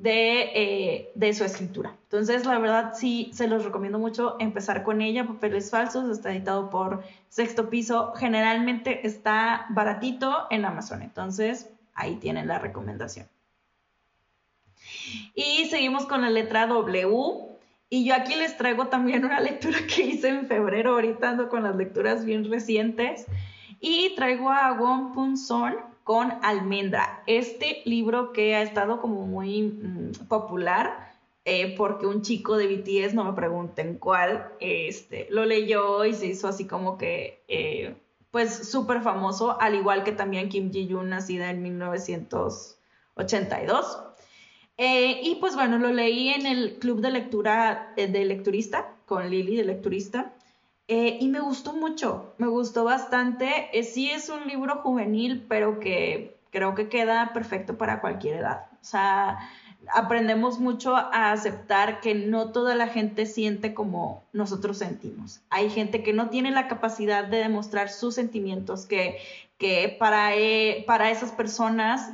de, 0.02 0.42
eh, 0.56 1.12
de, 1.14 1.34
su 1.34 1.44
escritura. 1.44 1.96
Entonces, 2.04 2.46
la 2.46 2.58
verdad, 2.58 2.94
sí, 2.96 3.30
se 3.34 3.48
los 3.48 3.64
recomiendo 3.64 4.00
mucho 4.00 4.36
empezar 4.40 4.84
con 4.84 5.02
ella. 5.02 5.28
Papeles 5.28 5.70
Falsos, 5.70 6.10
está 6.10 6.32
editado 6.32 6.72
por 6.72 7.04
Sexto 7.30 7.70
Piso. 7.70 8.14
Generalmente 8.16 9.06
está 9.06 9.68
baratito 9.70 10.48
en 10.50 10.66
Amazon. 10.66 11.04
Entonces, 11.04 11.70
ahí 11.94 12.16
tienen 12.16 12.48
la 12.48 12.58
recomendación. 12.58 13.28
Y 15.36 15.68
seguimos 15.70 16.08
con 16.08 16.22
la 16.22 16.32
letra 16.32 16.66
W. 16.66 17.08
Y 17.90 18.06
yo 18.06 18.16
aquí 18.16 18.36
les 18.36 18.58
traigo 18.58 18.88
también 18.88 19.24
una 19.24 19.40
lectura 19.40 19.78
que 19.88 20.02
hice 20.02 20.30
en 20.30 20.48
febrero. 20.48 20.94
Ahorita 20.94 21.30
ando 21.30 21.48
con 21.48 21.62
las 21.62 21.76
lecturas 21.76 22.26
bien 22.26 22.50
recientes. 22.50 23.28
Y 23.80 24.16
traigo 24.16 24.50
a 24.50 24.74
Wong 24.74 25.14
Pun 25.14 25.38
Son 25.38 25.91
con 26.04 26.34
Almendra. 26.44 27.24
Este 27.28 27.82
libro 27.86 28.34
que 28.34 28.56
ha 28.56 28.62
estado 28.62 29.02
como 29.02 29.26
muy 29.26 29.64
mm, 29.64 30.28
popular. 30.28 31.12
Eh, 31.44 31.74
porque 31.76 32.06
un 32.06 32.22
chico 32.22 32.56
de 32.56 32.68
BTS, 32.68 33.16
no 33.16 33.24
me 33.24 33.34
pregunten 33.34 33.98
cuál, 33.98 34.52
este, 34.60 35.26
lo 35.32 35.44
leyó 35.46 36.06
y 36.06 36.14
se 36.14 36.28
hizo 36.28 36.48
así 36.48 36.68
como 36.68 37.00
que, 37.00 37.42
eh, 37.48 37.96
pues, 38.30 38.70
súper 38.70 39.02
famoso, 39.02 39.60
al 39.60 39.74
igual 39.74 40.04
que 40.04 40.12
también 40.12 40.50
Kim 40.50 40.72
Ji-yoon, 40.72 41.10
nacida 41.10 41.50
en 41.50 41.64
1982. 41.64 44.04
Eh, 44.78 45.20
y 45.24 45.36
pues 45.36 45.56
bueno, 45.56 45.78
lo 45.80 45.92
leí 45.92 46.30
en 46.30 46.46
el 46.46 46.78
club 46.80 47.02
de 47.02 47.12
lectura 47.12 47.94
de 47.96 48.26
lecturista, 48.26 48.96
con 49.06 49.30
Lili 49.30 49.58
de 49.58 49.66
lecturista. 49.66 50.34
Eh, 50.94 51.20
y 51.22 51.30
me 51.30 51.40
gustó 51.40 51.72
mucho, 51.72 52.34
me 52.38 52.48
gustó 52.48 52.84
bastante. 52.84 53.70
Eh, 53.72 53.86
sí 53.86 54.12
es 54.12 54.28
un 54.28 54.46
libro 54.46 54.82
juvenil, 54.82 55.46
pero 55.48 55.80
que 55.80 56.36
creo 56.50 56.76
que 56.76 56.90
queda 56.90 57.32
perfecto 57.32 57.78
para 57.78 58.02
cualquier 58.02 58.36
edad. 58.36 58.66
O 58.74 58.84
sea, 58.84 59.40
aprendemos 59.94 60.60
mucho 60.60 60.98
a 60.98 61.32
aceptar 61.32 62.02
que 62.02 62.14
no 62.14 62.52
toda 62.52 62.76
la 62.76 62.88
gente 62.88 63.26
siente 63.26 63.74
como 63.74 64.26
nosotros 64.34 64.80
sentimos. 64.80 65.40
Hay 65.50 65.70
gente 65.70 66.04
que 66.04 66.12
no 66.12 66.30
tiene 66.30 66.52
la 66.52 66.68
capacidad 66.68 67.24
de 67.24 67.38
demostrar 67.38 67.88
sus 67.88 68.16
sentimientos, 68.16 68.86
que, 68.86 69.18
que 69.58 69.96
para, 69.98 70.36
eh, 70.36 70.84
para 70.86 71.10
esas 71.10 71.32
personas 71.32 72.12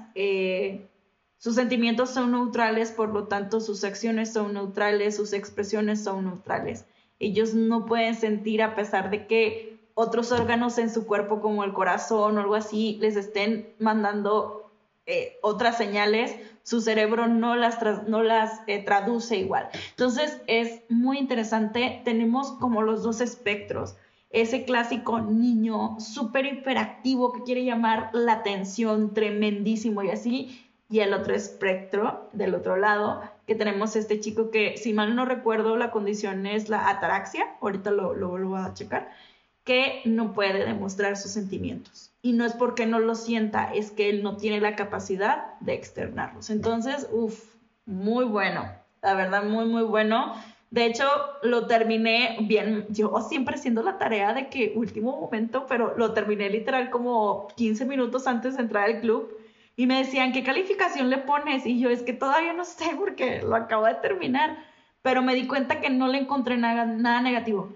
sus 1.39 1.55
sentimientos 1.55 2.11
son 2.11 2.31
neutrales, 2.31 2.91
por 2.91 3.09
lo 3.09 3.27
tanto 3.27 3.59
sus 3.59 3.83
acciones 3.83 4.33
son 4.33 4.53
neutrales, 4.53 5.15
sus 5.15 5.33
expresiones 5.33 6.03
son 6.03 6.25
neutrales. 6.25 6.85
Ellos 7.19 7.53
no 7.53 7.85
pueden 7.85 8.15
sentir 8.15 8.61
a 8.61 8.75
pesar 8.75 9.09
de 9.09 9.27
que 9.27 9.79
otros 9.93 10.31
órganos 10.31 10.77
en 10.77 10.91
su 10.91 11.07
cuerpo 11.07 11.41
como 11.41 11.63
el 11.63 11.73
corazón 11.73 12.37
o 12.37 12.41
algo 12.41 12.55
así 12.55 12.97
les 13.01 13.15
estén 13.15 13.73
mandando 13.79 14.71
eh, 15.07 15.39
otras 15.41 15.77
señales, 15.77 16.35
su 16.63 16.81
cerebro 16.81 17.27
no 17.27 17.55
las, 17.55 17.79
no 18.07 18.21
las 18.21 18.61
eh, 18.67 18.83
traduce 18.83 19.37
igual. 19.37 19.69
Entonces 19.91 20.41
es 20.47 20.81
muy 20.89 21.17
interesante, 21.17 22.01
tenemos 22.03 22.51
como 22.59 22.81
los 22.81 23.03
dos 23.03 23.21
espectros. 23.21 23.95
Ese 24.29 24.65
clásico 24.65 25.21
niño 25.21 25.97
súper 25.99 26.45
hiperactivo 26.45 27.31
que 27.31 27.43
quiere 27.43 27.63
llamar 27.63 28.09
la 28.13 28.33
atención, 28.33 29.13
tremendísimo 29.13 30.03
y 30.03 30.09
así, 30.09 30.69
y 30.89 30.99
el 30.99 31.13
otro 31.13 31.33
espectro 31.33 32.29
del 32.33 32.53
otro 32.53 32.75
lado, 32.75 33.21
que 33.47 33.55
tenemos 33.55 33.95
este 33.95 34.19
chico 34.19 34.51
que, 34.51 34.75
si 34.77 34.93
mal 34.93 35.15
no 35.15 35.23
recuerdo, 35.23 35.77
la 35.77 35.89
condición 35.89 36.45
es 36.45 36.67
la 36.67 36.89
ataraxia, 36.89 37.55
ahorita 37.61 37.91
lo, 37.91 38.13
lo 38.13 38.27
vuelvo 38.27 38.57
a 38.57 38.73
checar, 38.73 39.09
que 39.63 40.01
no 40.03 40.33
puede 40.33 40.65
demostrar 40.65 41.15
sus 41.15 41.31
sentimientos. 41.31 42.11
Y 42.21 42.33
no 42.33 42.45
es 42.45 42.53
porque 42.53 42.85
no 42.85 42.99
lo 42.99 43.15
sienta, 43.15 43.73
es 43.73 43.91
que 43.91 44.09
él 44.09 44.21
no 44.21 44.35
tiene 44.35 44.59
la 44.59 44.75
capacidad 44.75 45.57
de 45.61 45.73
externarlos. 45.73 46.49
Entonces, 46.49 47.07
uff, 47.11 47.55
muy 47.85 48.25
bueno, 48.25 48.69
la 49.01 49.13
verdad, 49.13 49.43
muy, 49.45 49.65
muy 49.65 49.83
bueno. 49.83 50.35
De 50.69 50.85
hecho, 50.85 51.05
lo 51.41 51.67
terminé 51.67 52.37
bien, 52.41 52.85
yo 52.89 53.13
siempre 53.29 53.55
haciendo 53.55 53.81
la 53.81 53.97
tarea 53.97 54.33
de 54.33 54.49
que 54.49 54.73
último 54.75 55.21
momento, 55.21 55.65
pero 55.69 55.97
lo 55.97 56.11
terminé 56.11 56.49
literal 56.49 56.89
como 56.89 57.47
15 57.55 57.85
minutos 57.85 58.27
antes 58.27 58.57
de 58.57 58.63
entrar 58.63 58.83
al 58.83 58.99
club 58.99 59.36
y 59.77 59.87
me 59.87 59.99
decían, 59.99 60.33
¿qué 60.33 60.43
calificación 60.43 61.09
le 61.09 61.19
pones? 61.19 61.65
Y 61.65 61.79
yo, 61.79 61.89
es 61.89 62.01
que 62.01 62.11
todavía 62.11 62.51
no 62.51 62.65
sé 62.65 62.91
porque 62.97 63.41
lo 63.41 63.55
acabo 63.55 63.85
de 63.85 63.95
terminar, 63.95 64.57
pero 65.01 65.21
me 65.21 65.35
di 65.35 65.47
cuenta 65.47 65.79
que 65.79 65.89
no 65.89 66.09
le 66.09 66.17
encontré 66.17 66.57
nada, 66.57 66.85
nada 66.85 67.21
negativo 67.21 67.71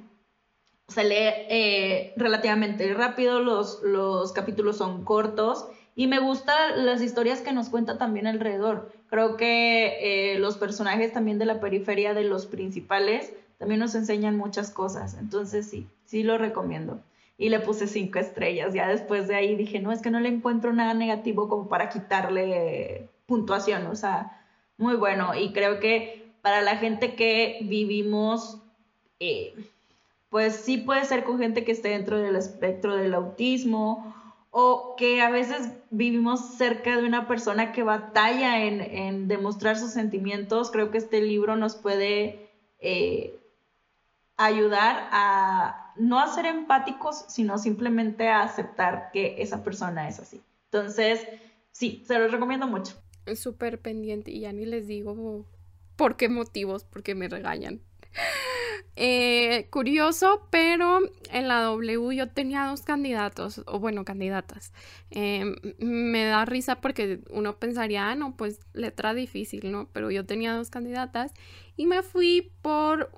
se 0.92 1.04
lee 1.04 1.16
eh, 1.50 2.14
relativamente 2.18 2.94
rápido, 2.94 3.40
los, 3.40 3.82
los 3.82 4.34
capítulos 4.34 4.78
son 4.78 5.04
cortos 5.04 5.66
y 5.96 6.08
me 6.08 6.20
gustan 6.20 6.86
las 6.86 7.02
historias 7.02 7.42
que 7.42 7.54
nos 7.54 7.70
cuenta 7.70 7.98
también 7.98 8.28
alrededor. 8.28 8.92
Creo 9.10 9.38
que 9.38 10.34
eh, 10.34 10.40
los 10.40 10.58
personajes 10.58 11.14
también 11.14 11.40
de 11.40 11.46
la 11.46 11.60
periferia 11.60 12.14
de 12.14 12.24
los 12.24 12.46
principales 12.46 13.34
también 13.58 13.80
nos 13.80 13.96
enseñan 13.96 14.38
muchas 14.38 14.72
cosas. 14.72 15.16
Entonces 15.20 15.68
sí, 15.68 15.88
sí 16.06 16.24
lo 16.24 16.38
recomiendo. 16.38 17.00
Y 17.42 17.50
le 17.50 17.60
puse 17.60 17.88
cinco 17.88 18.20
estrellas. 18.20 18.74
Ya 18.74 18.88
después 18.88 19.28
de 19.28 19.36
ahí 19.36 19.56
dije, 19.56 19.80
no, 19.80 19.92
es 19.92 20.02
que 20.02 20.12
no 20.12 20.20
le 20.20 20.30
encuentro 20.30 20.74
nada 20.74 20.94
negativo 20.94 21.50
como 21.50 21.68
para 21.68 21.90
quitarle 21.90 23.10
puntuación. 23.26 23.88
O 23.88 23.96
sea, 23.96 24.46
muy 24.78 24.96
bueno. 24.96 25.34
Y 25.34 25.52
creo 25.52 25.80
que 25.80 26.32
para 26.44 26.62
la 26.62 26.78
gente 26.78 27.16
que 27.16 27.60
vivimos... 27.64 28.60
Eh, 29.20 29.56
pues 30.30 30.56
sí 30.56 30.78
puede 30.78 31.04
ser 31.04 31.26
con 31.26 31.40
gente 31.40 31.66
que 31.66 31.74
esté 31.74 31.90
dentro 31.90 32.18
del 32.18 32.38
espectro 32.38 32.96
del 32.96 33.14
autismo 33.14 34.16
o 34.50 34.96
que 34.96 35.22
a 35.22 35.30
veces 35.30 35.72
vivimos 35.90 36.56
cerca 36.58 36.96
de 36.96 37.06
una 37.06 37.28
persona 37.28 37.74
que 37.74 37.84
batalla 37.84 38.64
en, 38.64 39.28
demostrar 39.28 39.78
sus 39.78 39.92
sentimientos. 39.92 40.72
Creo 40.72 40.92
que 40.92 41.00
este 41.00 41.22
libro 41.22 41.58
nos 41.58 41.76
puede 41.76 42.50
eh, 42.80 43.40
ayudar 44.38 45.10
a 45.12 45.81
no 45.96 46.20
a 46.20 46.28
ser 46.28 46.46
empáticos, 46.46 47.26
sino 47.28 47.58
simplemente 47.58 48.30
a 48.30 48.44
aceptar 48.44 49.10
que 49.12 49.42
esa 49.42 49.64
persona 49.64 50.08
es 50.08 50.20
así. 50.20 50.42
Entonces, 50.66 51.28
sí, 51.72 52.04
se 52.06 52.18
los 52.20 52.32
recomiendo 52.32 52.68
mucho. 52.68 52.96
Es 53.26 53.40
súper 53.40 53.80
pendiente 53.80 54.32
y 54.32 54.42
ya 54.42 54.54
ni 54.54 54.66
les 54.66 54.88
digo 54.88 55.46
por 55.96 56.18
qué 56.18 56.30
motivos, 56.30 56.84
porque 56.84 57.16
me 57.16 57.28
regañan. 57.28 57.82
Eh, 58.98 59.68
curioso, 59.70 60.48
pero 60.52 61.00
en 61.32 61.48
la 61.48 61.62
W 61.62 62.16
yo 62.16 62.28
tenía 62.30 62.66
dos 62.66 62.82
candidatos, 62.82 63.64
o 63.66 63.80
bueno, 63.80 64.04
candidatas. 64.04 64.74
Em, 65.10 65.56
me 65.80 66.26
da 66.26 66.44
risa 66.46 66.82
porque 66.82 67.22
uno 67.30 67.58
pensaría, 67.58 68.10
ah, 68.10 68.16
no, 68.16 68.36
pues 68.36 68.60
letra 68.74 69.14
difícil, 69.14 69.72
¿no? 69.72 69.88
Pero 69.94 70.12
yo 70.12 70.26
tenía 70.26 70.54
dos 70.54 70.70
candidatas 70.70 71.32
y 71.78 71.86
me 71.86 72.04
fui 72.04 72.52
por 72.62 73.12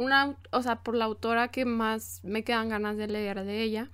una, 0.00 0.36
o 0.50 0.62
sea, 0.62 0.82
por 0.82 0.94
la 0.96 1.04
autora 1.04 1.48
que 1.48 1.64
más 1.64 2.20
me 2.24 2.42
quedan 2.44 2.68
ganas 2.68 2.96
de 2.96 3.06
leer 3.06 3.44
de 3.44 3.62
ella. 3.62 3.90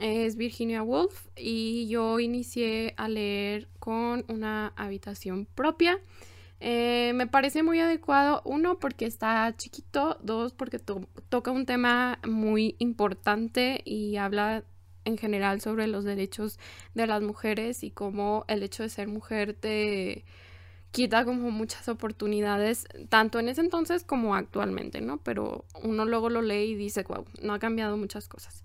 Es 0.00 0.36
Virginia 0.36 0.82
Woolf 0.82 1.26
y 1.36 1.88
yo 1.88 2.20
inicié 2.20 2.94
a 2.96 3.08
leer 3.08 3.68
con 3.80 4.24
una 4.28 4.72
habitación 4.76 5.46
propia. 5.46 5.98
Eh, 6.60 7.12
me 7.14 7.26
parece 7.26 7.62
muy 7.62 7.80
adecuado, 7.80 8.42
uno, 8.44 8.78
porque 8.78 9.06
está 9.06 9.54
chiquito, 9.56 10.18
dos, 10.22 10.52
porque 10.52 10.78
toca 10.78 11.50
un 11.50 11.66
tema 11.66 12.18
muy 12.26 12.76
importante 12.78 13.82
y 13.84 14.16
habla 14.16 14.64
en 15.04 15.18
general 15.18 15.60
sobre 15.60 15.86
los 15.86 16.04
derechos 16.04 16.58
de 16.94 17.06
las 17.06 17.22
mujeres 17.22 17.82
y 17.82 17.90
cómo 17.90 18.44
el 18.48 18.62
hecho 18.62 18.82
de 18.82 18.88
ser 18.88 19.08
mujer 19.08 19.54
te 19.54 20.24
quita 20.90 21.24
como 21.24 21.50
muchas 21.50 21.88
oportunidades, 21.88 22.86
tanto 23.08 23.38
en 23.38 23.48
ese 23.48 23.60
entonces 23.60 24.04
como 24.04 24.34
actualmente, 24.34 25.00
¿no? 25.00 25.18
Pero 25.18 25.64
uno 25.82 26.04
luego 26.04 26.30
lo 26.30 26.42
lee 26.42 26.70
y 26.70 26.74
dice, 26.74 27.04
wow, 27.04 27.24
no 27.42 27.54
ha 27.54 27.58
cambiado 27.58 27.96
muchas 27.96 28.28
cosas. 28.28 28.62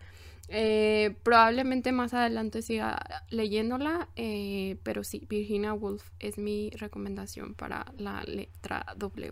Eh, 0.49 1.15
probablemente 1.23 1.91
más 1.91 2.13
adelante 2.13 2.62
siga 2.62 3.23
leyéndola, 3.29 4.07
eh, 4.15 4.77
pero 4.83 5.03
sí, 5.03 5.25
Virginia 5.29 5.73
Woolf 5.73 6.09
es 6.19 6.38
mi 6.38 6.69
recomendación 6.71 7.53
para 7.53 7.86
la 7.97 8.23
letra 8.23 8.86
W. 8.97 9.31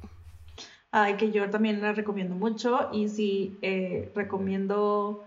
Ay, 0.91 1.15
que 1.15 1.31
yo 1.31 1.49
también 1.49 1.81
la 1.81 1.93
recomiendo 1.93 2.35
mucho 2.35 2.89
y 2.91 3.07
sí, 3.07 3.57
eh, 3.61 4.11
recomiendo... 4.15 5.25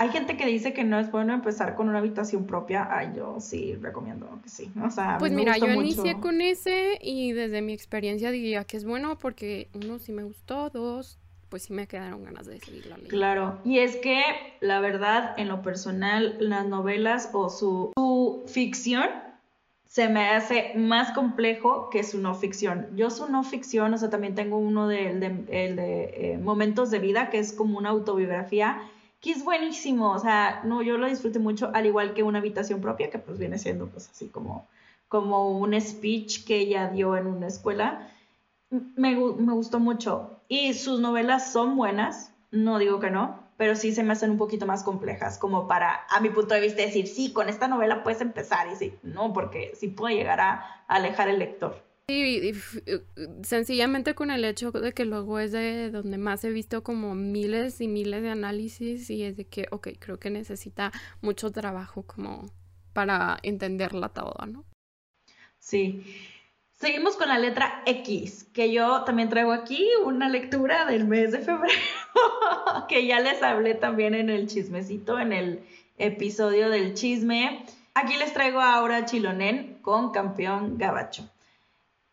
Hay 0.00 0.10
gente 0.10 0.36
que 0.36 0.46
dice 0.46 0.72
que 0.72 0.84
no 0.84 1.00
es 1.00 1.10
bueno 1.10 1.34
empezar 1.34 1.74
con 1.74 1.88
una 1.88 1.98
habitación 1.98 2.46
propia. 2.46 2.86
Ay, 2.88 3.14
yo 3.16 3.40
sí 3.40 3.74
recomiendo 3.74 4.38
que 4.44 4.48
sí. 4.48 4.70
O 4.80 4.90
sea, 4.90 5.18
pues 5.18 5.32
mira, 5.32 5.58
yo 5.58 5.66
inicié 5.72 6.20
con 6.20 6.40
ese 6.40 6.98
y 7.02 7.32
desde 7.32 7.62
mi 7.62 7.72
experiencia 7.72 8.30
diría 8.30 8.62
que 8.62 8.76
es 8.76 8.84
bueno 8.84 9.18
porque 9.18 9.68
uno 9.74 9.98
sí 9.98 10.12
me 10.12 10.22
gustó, 10.22 10.70
dos 10.70 11.18
pues 11.48 11.64
sí 11.64 11.72
me 11.72 11.88
quedaron 11.88 12.22
ganas 12.22 12.46
de 12.46 12.60
seguir 12.60 12.86
la 12.86 12.96
leyendo. 12.96 13.16
Claro, 13.16 13.58
y 13.64 13.78
es 13.78 13.96
que 13.96 14.22
la 14.60 14.78
verdad, 14.78 15.34
en 15.36 15.48
lo 15.48 15.62
personal, 15.62 16.36
las 16.38 16.66
novelas 16.66 17.30
o 17.32 17.48
su, 17.48 17.92
su 17.96 18.44
ficción 18.46 19.08
se 19.88 20.08
me 20.08 20.28
hace 20.28 20.74
más 20.76 21.12
complejo 21.12 21.88
que 21.90 22.04
su 22.04 22.20
no 22.20 22.34
ficción. 22.34 22.86
Yo 22.94 23.10
su 23.10 23.28
no 23.28 23.42
ficción, 23.42 23.94
o 23.94 23.98
sea, 23.98 24.10
también 24.10 24.34
tengo 24.34 24.58
uno 24.58 24.86
de, 24.86 25.10
el 25.10 25.20
de, 25.20 25.30
de 25.74 26.32
eh, 26.34 26.38
Momentos 26.38 26.90
de 26.90 26.98
Vida, 26.98 27.30
que 27.30 27.38
es 27.38 27.52
como 27.52 27.78
una 27.78 27.88
autobiografía, 27.88 28.82
que 29.20 29.32
es 29.32 29.44
buenísimo, 29.44 30.12
o 30.12 30.18
sea, 30.18 30.62
no, 30.64 30.82
yo 30.82 30.96
lo 30.98 31.08
disfruté 31.08 31.38
mucho, 31.38 31.70
al 31.74 31.86
igual 31.86 32.14
que 32.14 32.22
una 32.22 32.38
habitación 32.38 32.80
propia, 32.80 33.10
que 33.10 33.18
pues 33.18 33.38
viene 33.38 33.58
siendo 33.58 33.88
pues 33.88 34.08
así 34.08 34.28
como, 34.28 34.66
como 35.08 35.58
un 35.58 35.78
speech 35.80 36.44
que 36.44 36.58
ella 36.58 36.88
dio 36.88 37.16
en 37.16 37.26
una 37.26 37.48
escuela. 37.48 38.08
Me, 38.70 39.16
me 39.16 39.52
gustó 39.52 39.80
mucho. 39.80 40.40
Y 40.48 40.74
sus 40.74 41.00
novelas 41.00 41.52
son 41.52 41.76
buenas, 41.76 42.32
no 42.50 42.78
digo 42.78 43.00
que 43.00 43.10
no, 43.10 43.48
pero 43.58 43.74
sí 43.74 43.92
se 43.92 44.04
me 44.04 44.12
hacen 44.12 44.30
un 44.30 44.38
poquito 44.38 44.66
más 44.66 44.84
complejas, 44.84 45.36
como 45.36 45.66
para, 45.66 46.06
a 46.08 46.20
mi 46.20 46.30
punto 46.30 46.54
de 46.54 46.60
vista, 46.60 46.80
decir, 46.80 47.08
sí, 47.08 47.32
con 47.32 47.48
esta 47.48 47.66
novela 47.66 48.04
puedes 48.04 48.20
empezar, 48.20 48.68
y 48.72 48.76
sí, 48.76 48.94
no, 49.02 49.32
porque 49.32 49.72
sí 49.74 49.88
puede 49.88 50.14
llegar 50.14 50.40
a, 50.40 50.84
alejar 50.86 51.28
el 51.28 51.40
lector. 51.40 51.84
Sí, 52.10 52.52
sencillamente 53.42 54.14
con 54.14 54.30
el 54.30 54.42
hecho 54.46 54.72
de 54.72 54.92
que 54.92 55.04
luego 55.04 55.38
es 55.38 55.52
de 55.52 55.90
donde 55.90 56.16
más 56.16 56.42
he 56.42 56.48
visto 56.48 56.82
como 56.82 57.14
miles 57.14 57.82
y 57.82 57.88
miles 57.88 58.22
de 58.22 58.30
análisis 58.30 59.10
y 59.10 59.24
es 59.24 59.36
de 59.36 59.46
que, 59.46 59.66
ok, 59.70 59.88
creo 59.98 60.18
que 60.18 60.30
necesita 60.30 60.90
mucho 61.20 61.52
trabajo 61.52 62.04
como 62.04 62.46
para 62.94 63.38
entenderla 63.42 64.08
toda, 64.08 64.46
¿no? 64.46 64.64
Sí. 65.58 66.02
Seguimos 66.72 67.16
con 67.16 67.28
la 67.28 67.38
letra 67.38 67.82
X, 67.84 68.44
que 68.54 68.72
yo 68.72 69.02
también 69.04 69.28
traigo 69.28 69.52
aquí 69.52 69.86
una 70.02 70.30
lectura 70.30 70.86
del 70.86 71.06
mes 71.06 71.32
de 71.32 71.40
febrero, 71.40 71.78
que 72.88 73.06
ya 73.06 73.20
les 73.20 73.42
hablé 73.42 73.74
también 73.74 74.14
en 74.14 74.30
el 74.30 74.46
chismecito, 74.46 75.18
en 75.18 75.34
el 75.34 75.60
episodio 75.98 76.70
del 76.70 76.94
chisme. 76.94 77.66
Aquí 77.92 78.16
les 78.16 78.32
traigo 78.32 78.60
ahora 78.60 79.04
Chilonen 79.04 79.78
con 79.82 80.10
Campeón 80.10 80.78
Gabacho. 80.78 81.28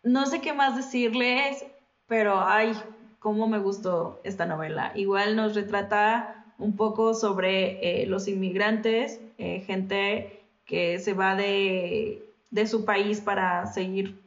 No 0.06 0.28
sé 0.28 0.40
qué 0.40 0.54
más 0.54 0.76
decirles, 0.76 1.66
pero 2.06 2.40
ay, 2.40 2.74
cómo 3.18 3.48
me 3.48 3.58
gustó 3.58 4.22
esta 4.24 4.46
novela. 4.46 4.92
Igual 4.94 5.36
nos 5.36 5.56
retrata 5.56 6.46
un 6.60 6.76
poco 6.76 7.16
sobre 7.16 8.04
eh, 8.04 8.06
los 8.06 8.28
inmigrantes, 8.28 9.20
eh, 9.40 9.62
gente 9.62 10.46
que 10.64 11.00
se 11.00 11.14
va 11.14 11.36
de, 11.36 12.24
de 12.52 12.68
su 12.68 12.86
país 12.86 13.20
para 13.20 13.66
seguir 13.66 14.22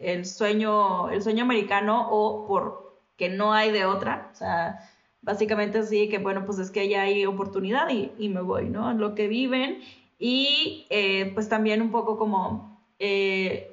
el 0.00 0.26
sueño, 0.26 1.08
el 1.10 1.22
sueño 1.22 1.44
americano 1.44 2.08
o 2.10 2.48
por 2.48 2.98
que 3.16 3.28
no 3.28 3.52
hay 3.52 3.70
de 3.70 3.84
otra. 3.84 4.28
O 4.32 4.34
sea, 4.34 4.80
básicamente 5.20 5.78
así 5.78 6.08
que, 6.08 6.18
bueno, 6.18 6.44
pues 6.44 6.58
es 6.58 6.72
que 6.72 6.88
ya 6.88 7.02
hay 7.02 7.26
oportunidad 7.26 7.88
y, 7.90 8.10
y 8.18 8.28
me 8.28 8.40
voy, 8.40 8.68
¿no? 8.68 8.92
Lo 8.94 9.14
que 9.14 9.28
viven 9.28 9.82
y 10.18 10.86
eh, 10.90 11.30
pues 11.32 11.48
también 11.48 11.80
un 11.80 11.92
poco 11.92 12.18
como, 12.18 12.84
eh, 12.98 13.71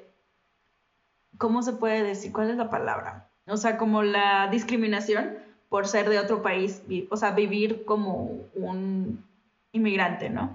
¿cómo 1.40 1.62
se 1.62 1.72
puede 1.72 2.02
decir? 2.02 2.32
¿Cuál 2.32 2.50
es 2.50 2.56
la 2.58 2.68
palabra? 2.68 3.30
O 3.48 3.56
sea, 3.56 3.78
como 3.78 4.02
la 4.02 4.48
discriminación 4.48 5.38
por 5.70 5.88
ser 5.88 6.10
de 6.10 6.18
otro 6.18 6.42
país, 6.42 6.82
o 7.08 7.16
sea, 7.16 7.30
vivir 7.30 7.84
como 7.86 8.42
un 8.54 9.24
inmigrante, 9.72 10.28
¿no? 10.28 10.54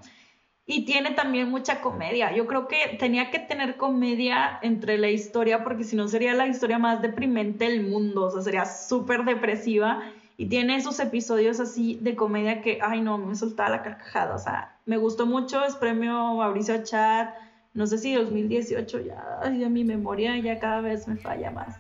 Y 0.68 0.86
tiene 0.86 1.12
también 1.12 1.50
mucha 1.50 1.82
comedia. 1.82 2.36
Yo 2.36 2.46
creo 2.46 2.68
que 2.68 2.98
tenía 3.00 3.32
que 3.32 3.40
tener 3.40 3.78
comedia 3.78 4.60
entre 4.62 5.00
la 5.00 5.10
historia, 5.10 5.64
porque 5.64 5.84
si 5.84 5.96
no 5.96 6.08
sería 6.08 6.36
la 6.36 6.48
historia 6.48 6.78
más 6.78 7.02
deprimente 7.02 7.66
del 7.66 7.88
mundo, 7.88 8.26
o 8.26 8.32
sea, 8.32 8.42
sería 8.42 8.66
súper 8.66 9.26
depresiva. 9.26 10.04
Y 10.38 10.48
tiene 10.48 10.76
esos 10.76 11.00
episodios 11.00 11.60
así 11.60 11.98
de 12.02 12.16
comedia 12.16 12.62
que, 12.62 12.80
ay 12.82 13.02
no, 13.02 13.18
me 13.18 13.36
soltaba 13.36 13.70
la 13.70 13.84
carcajada. 13.84 14.36
O 14.36 14.40
sea, 14.40 14.78
me 14.86 14.98
gustó 14.98 15.26
mucho, 15.26 15.66
es 15.66 15.76
premio 15.76 16.36
Mauricio 16.36 16.84
Chat, 16.84 17.34
no 17.76 17.86
sé 17.86 18.00
si 18.00 18.16
2018 18.16 19.02
ya, 19.02 19.40
ay, 19.44 19.64
a 19.64 19.70
mi 19.70 19.84
memoria 19.84 20.38
ya 20.40 20.58
cada 20.60 20.82
vez 20.82 21.08
me 21.08 21.18
falla 21.18 21.52
más 21.52 21.78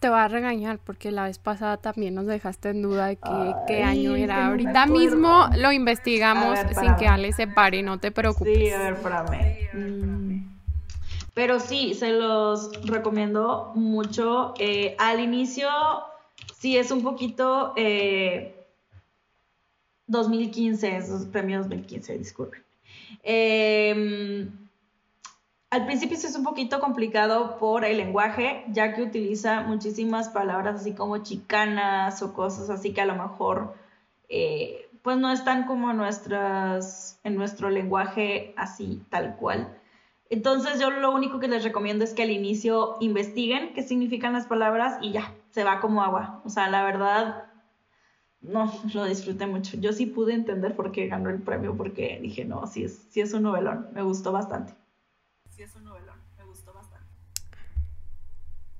te 0.00 0.08
va 0.08 0.24
a 0.24 0.28
regañar 0.28 0.78
porque 0.78 1.10
la 1.10 1.24
vez 1.24 1.38
pasada 1.38 1.76
también 1.78 2.14
nos 2.14 2.26
dejaste 2.26 2.70
en 2.70 2.82
duda 2.82 3.06
de 3.06 3.18
qué 3.66 3.82
año 3.82 4.16
era. 4.16 4.48
Ahorita 4.48 4.86
mismo 4.86 5.48
lo 5.56 5.72
investigamos 5.72 6.58
sin 6.78 6.94
que 6.96 7.06
Ale 7.06 7.32
se 7.32 7.46
pare, 7.46 7.82
no 7.82 7.98
te 7.98 8.10
preocupes. 8.10 8.54
Sí, 8.54 8.70
a 8.70 8.78
ver, 8.78 8.92
espérame. 8.94 9.70
Mm. 9.72 10.58
Pero 11.32 11.58
sí, 11.58 11.94
se 11.94 12.12
los 12.12 12.84
recomiendo 12.86 13.72
mucho. 13.74 14.52
Eh, 14.58 14.94
al 14.98 15.20
inicio, 15.20 15.68
sí 16.54 16.76
es 16.76 16.90
un 16.90 17.02
poquito 17.02 17.74
2015, 20.06 20.86
eh, 20.86 20.96
esos 20.98 21.24
premios 21.26 21.62
2015, 21.68 22.18
disculpen. 22.18 22.62
Eh, 23.22 24.48
al 25.74 25.86
principio 25.86 26.16
sí 26.16 26.28
es 26.28 26.36
un 26.36 26.44
poquito 26.44 26.78
complicado 26.78 27.58
por 27.58 27.84
el 27.84 27.96
lenguaje, 27.96 28.64
ya 28.68 28.94
que 28.94 29.02
utiliza 29.02 29.62
muchísimas 29.62 30.28
palabras 30.28 30.80
así 30.80 30.94
como 30.94 31.18
chicanas 31.18 32.22
o 32.22 32.32
cosas 32.32 32.70
así 32.70 32.92
que 32.92 33.00
a 33.00 33.06
lo 33.06 33.16
mejor 33.16 33.74
eh, 34.28 34.88
pues 35.02 35.16
no 35.16 35.32
están 35.32 35.66
como 35.66 35.92
nuestras, 35.92 37.18
en 37.24 37.34
nuestro 37.34 37.70
lenguaje 37.70 38.54
así 38.56 39.02
tal 39.10 39.34
cual. 39.34 39.76
Entonces 40.30 40.78
yo 40.78 40.90
lo 40.90 41.12
único 41.12 41.40
que 41.40 41.48
les 41.48 41.64
recomiendo 41.64 42.04
es 42.04 42.14
que 42.14 42.22
al 42.22 42.30
inicio 42.30 42.96
investiguen 43.00 43.72
qué 43.74 43.82
significan 43.82 44.32
las 44.32 44.46
palabras 44.46 44.98
y 45.02 45.10
ya, 45.10 45.34
se 45.50 45.64
va 45.64 45.80
como 45.80 46.04
agua. 46.04 46.40
O 46.44 46.50
sea, 46.50 46.70
la 46.70 46.84
verdad, 46.84 47.46
no, 48.42 48.72
lo 48.94 49.06
disfruté 49.06 49.48
mucho. 49.48 49.76
Yo 49.78 49.92
sí 49.92 50.06
pude 50.06 50.34
entender 50.34 50.76
por 50.76 50.92
qué 50.92 51.08
ganó 51.08 51.30
el 51.30 51.42
premio, 51.42 51.76
porque 51.76 52.20
dije, 52.22 52.44
no, 52.44 52.64
sí 52.68 52.84
es, 52.84 53.08
sí 53.10 53.20
es 53.20 53.34
un 53.34 53.42
novelón, 53.42 53.88
me 53.92 54.02
gustó 54.02 54.30
bastante 54.30 54.83
sí 55.54 55.62
es 55.62 55.74
un 55.76 55.84
novelón, 55.84 56.18
me 56.36 56.44
gustó 56.44 56.72
bastante. 56.72 57.04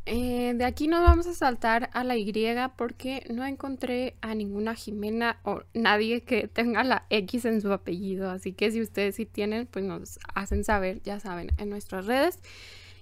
Eh, 0.06 0.52
de 0.54 0.64
aquí 0.66 0.86
nos 0.86 1.02
vamos 1.02 1.26
a 1.26 1.32
saltar 1.32 1.88
a 1.94 2.04
la 2.04 2.16
Y 2.16 2.30
porque 2.76 3.24
no 3.30 3.46
encontré 3.46 4.16
a 4.20 4.34
ninguna 4.34 4.74
Jimena 4.74 5.40
o 5.44 5.62
nadie 5.72 6.24
que 6.24 6.46
tenga 6.46 6.84
la 6.84 7.06
X 7.08 7.46
en 7.46 7.62
su 7.62 7.72
apellido. 7.72 8.30
Así 8.30 8.52
que 8.52 8.70
si 8.70 8.82
ustedes 8.82 9.14
sí 9.14 9.24
tienen, 9.24 9.66
pues 9.66 9.84
nos 9.84 10.18
hacen 10.34 10.62
saber, 10.64 11.00
ya 11.02 11.20
saben, 11.20 11.52
en 11.56 11.70
nuestras 11.70 12.06
redes. 12.06 12.38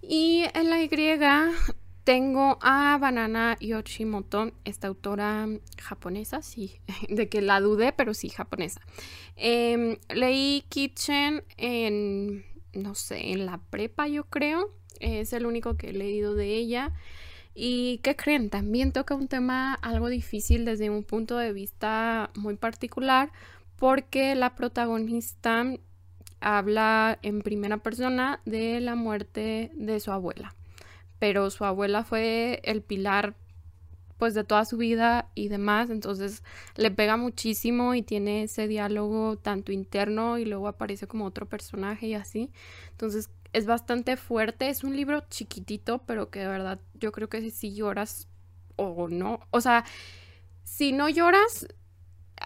Y 0.00 0.44
en 0.54 0.70
la 0.70 0.80
Y 0.80 0.90
tengo 2.04 2.58
a 2.60 2.98
Banana 3.00 3.56
Yoshimoto, 3.60 4.52
esta 4.64 4.88
autora 4.88 5.48
japonesa, 5.80 6.42
sí, 6.42 6.80
de 7.08 7.28
que 7.28 7.42
la 7.42 7.60
dudé, 7.60 7.92
pero 7.92 8.14
sí 8.14 8.28
japonesa. 8.28 8.80
Em, 9.36 9.96
leí 10.08 10.64
Kitchen 10.68 11.42
en 11.56 12.44
no 12.72 12.94
sé, 12.94 13.32
en 13.32 13.46
la 13.46 13.58
prepa 13.58 14.08
yo 14.08 14.24
creo. 14.24 14.70
Es 15.00 15.32
el 15.32 15.46
único 15.46 15.76
que 15.76 15.90
he 15.90 15.92
leído 15.92 16.34
de 16.34 16.54
ella. 16.54 16.92
¿Y 17.54 17.98
qué 17.98 18.16
creen? 18.16 18.50
También 18.50 18.92
toca 18.92 19.14
un 19.14 19.28
tema 19.28 19.74
algo 19.74 20.08
difícil 20.08 20.64
desde 20.64 20.90
un 20.90 21.04
punto 21.04 21.36
de 21.36 21.52
vista 21.52 22.30
muy 22.34 22.56
particular 22.56 23.30
porque 23.76 24.34
la 24.34 24.54
protagonista 24.54 25.66
habla 26.40 27.18
en 27.22 27.42
primera 27.42 27.78
persona 27.78 28.40
de 28.44 28.80
la 28.80 28.94
muerte 28.94 29.70
de 29.74 30.00
su 30.00 30.12
abuela. 30.12 30.54
Pero 31.18 31.50
su 31.50 31.64
abuela 31.64 32.04
fue 32.04 32.60
el 32.64 32.82
pilar 32.82 33.34
pues 34.22 34.34
de 34.34 34.44
toda 34.44 34.64
su 34.64 34.76
vida 34.76 35.32
y 35.34 35.48
demás, 35.48 35.90
entonces 35.90 36.44
le 36.76 36.92
pega 36.92 37.16
muchísimo 37.16 37.92
y 37.96 38.02
tiene 38.02 38.44
ese 38.44 38.68
diálogo 38.68 39.36
tanto 39.36 39.72
interno 39.72 40.38
y 40.38 40.44
luego 40.44 40.68
aparece 40.68 41.08
como 41.08 41.24
otro 41.24 41.48
personaje 41.48 42.06
y 42.06 42.14
así. 42.14 42.52
Entonces 42.92 43.30
es 43.52 43.66
bastante 43.66 44.16
fuerte, 44.16 44.68
es 44.68 44.84
un 44.84 44.94
libro 44.94 45.24
chiquitito, 45.28 46.02
pero 46.06 46.30
que 46.30 46.38
de 46.38 46.46
verdad 46.46 46.78
yo 46.94 47.10
creo 47.10 47.28
que 47.28 47.50
si 47.50 47.74
lloras 47.74 48.28
o 48.76 49.08
no, 49.08 49.40
o 49.50 49.60
sea, 49.60 49.84
si 50.62 50.92
no 50.92 51.08
lloras, 51.08 51.66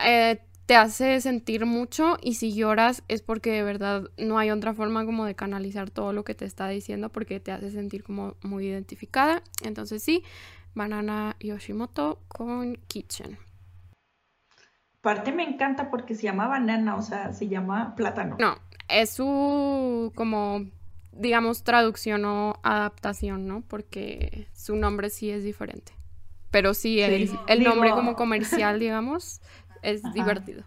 eh, 0.02 0.40
te 0.64 0.76
hace 0.76 1.20
sentir 1.20 1.66
mucho 1.66 2.16
y 2.22 2.36
si 2.36 2.54
lloras 2.54 3.02
es 3.08 3.20
porque 3.20 3.52
de 3.52 3.64
verdad 3.64 4.04
no 4.16 4.38
hay 4.38 4.50
otra 4.50 4.72
forma 4.72 5.04
como 5.04 5.26
de 5.26 5.34
canalizar 5.34 5.90
todo 5.90 6.14
lo 6.14 6.24
que 6.24 6.34
te 6.34 6.46
está 6.46 6.68
diciendo 6.68 7.10
porque 7.10 7.38
te 7.38 7.52
hace 7.52 7.70
sentir 7.70 8.02
como 8.02 8.34
muy 8.42 8.66
identificada. 8.66 9.42
Entonces 9.62 10.02
sí, 10.02 10.24
Banana 10.76 11.34
Yoshimoto 11.40 12.20
con 12.28 12.76
Kitchen. 12.86 13.38
Parte 15.00 15.32
me 15.32 15.42
encanta 15.42 15.90
porque 15.90 16.14
se 16.14 16.22
llama 16.22 16.46
banana, 16.46 16.96
o 16.96 17.02
sea, 17.02 17.32
se 17.32 17.48
llama 17.48 17.94
plátano. 17.96 18.36
No, 18.38 18.56
es 18.88 19.10
su 19.10 20.12
como 20.14 20.66
digamos 21.12 21.64
traducción 21.64 22.24
o 22.26 22.60
adaptación, 22.62 23.48
¿no? 23.48 23.62
Porque 23.62 24.48
su 24.52 24.76
nombre 24.76 25.10
sí 25.10 25.30
es 25.30 25.42
diferente. 25.42 25.92
Pero 26.50 26.74
sí, 26.74 27.00
el, 27.00 27.30
nombre 27.64 27.90
como 27.90 28.14
comercial, 28.16 28.78
digamos, 28.78 29.40
es 29.82 30.02
divertido. 30.12 30.62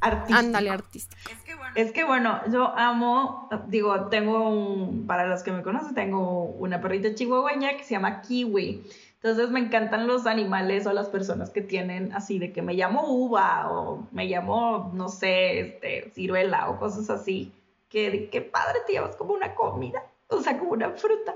Artístico. 0.00 0.38
Ándale, 0.38 0.70
artístico. 0.70 1.30
Es 1.30 1.42
que, 1.42 1.54
bueno. 1.54 1.72
es 1.76 1.92
que 1.92 2.04
bueno, 2.04 2.40
yo 2.50 2.76
amo, 2.76 3.48
digo, 3.68 4.08
tengo 4.08 4.48
un, 4.48 5.06
para 5.06 5.28
los 5.28 5.44
que 5.44 5.52
me 5.52 5.62
conocen, 5.62 5.94
tengo 5.94 6.44
una 6.44 6.80
perrita 6.80 7.14
chihuahueña 7.14 7.76
que 7.76 7.84
se 7.84 7.90
llama 7.90 8.20
Kiwi. 8.20 8.82
Entonces 9.22 9.50
me 9.50 9.60
encantan 9.60 10.08
los 10.08 10.26
animales 10.26 10.84
o 10.86 10.92
las 10.92 11.08
personas 11.08 11.50
que 11.50 11.60
tienen 11.60 12.12
así 12.12 12.40
de 12.40 12.52
que 12.52 12.60
me 12.60 12.74
llamo 12.74 13.06
uva 13.06 13.70
o 13.70 14.08
me 14.10 14.26
llamo, 14.26 14.90
no 14.94 15.08
sé, 15.08 15.60
este, 15.60 16.10
ciruela 16.10 16.68
o 16.70 16.80
cosas 16.80 17.08
así. 17.08 17.52
Que 17.88 18.28
qué 18.32 18.40
padre, 18.40 18.80
te 18.84 18.94
llevas 18.94 19.14
como 19.14 19.34
una 19.34 19.54
comida, 19.54 20.02
o 20.28 20.40
sea, 20.40 20.58
como 20.58 20.72
una 20.72 20.90
fruta. 20.90 21.34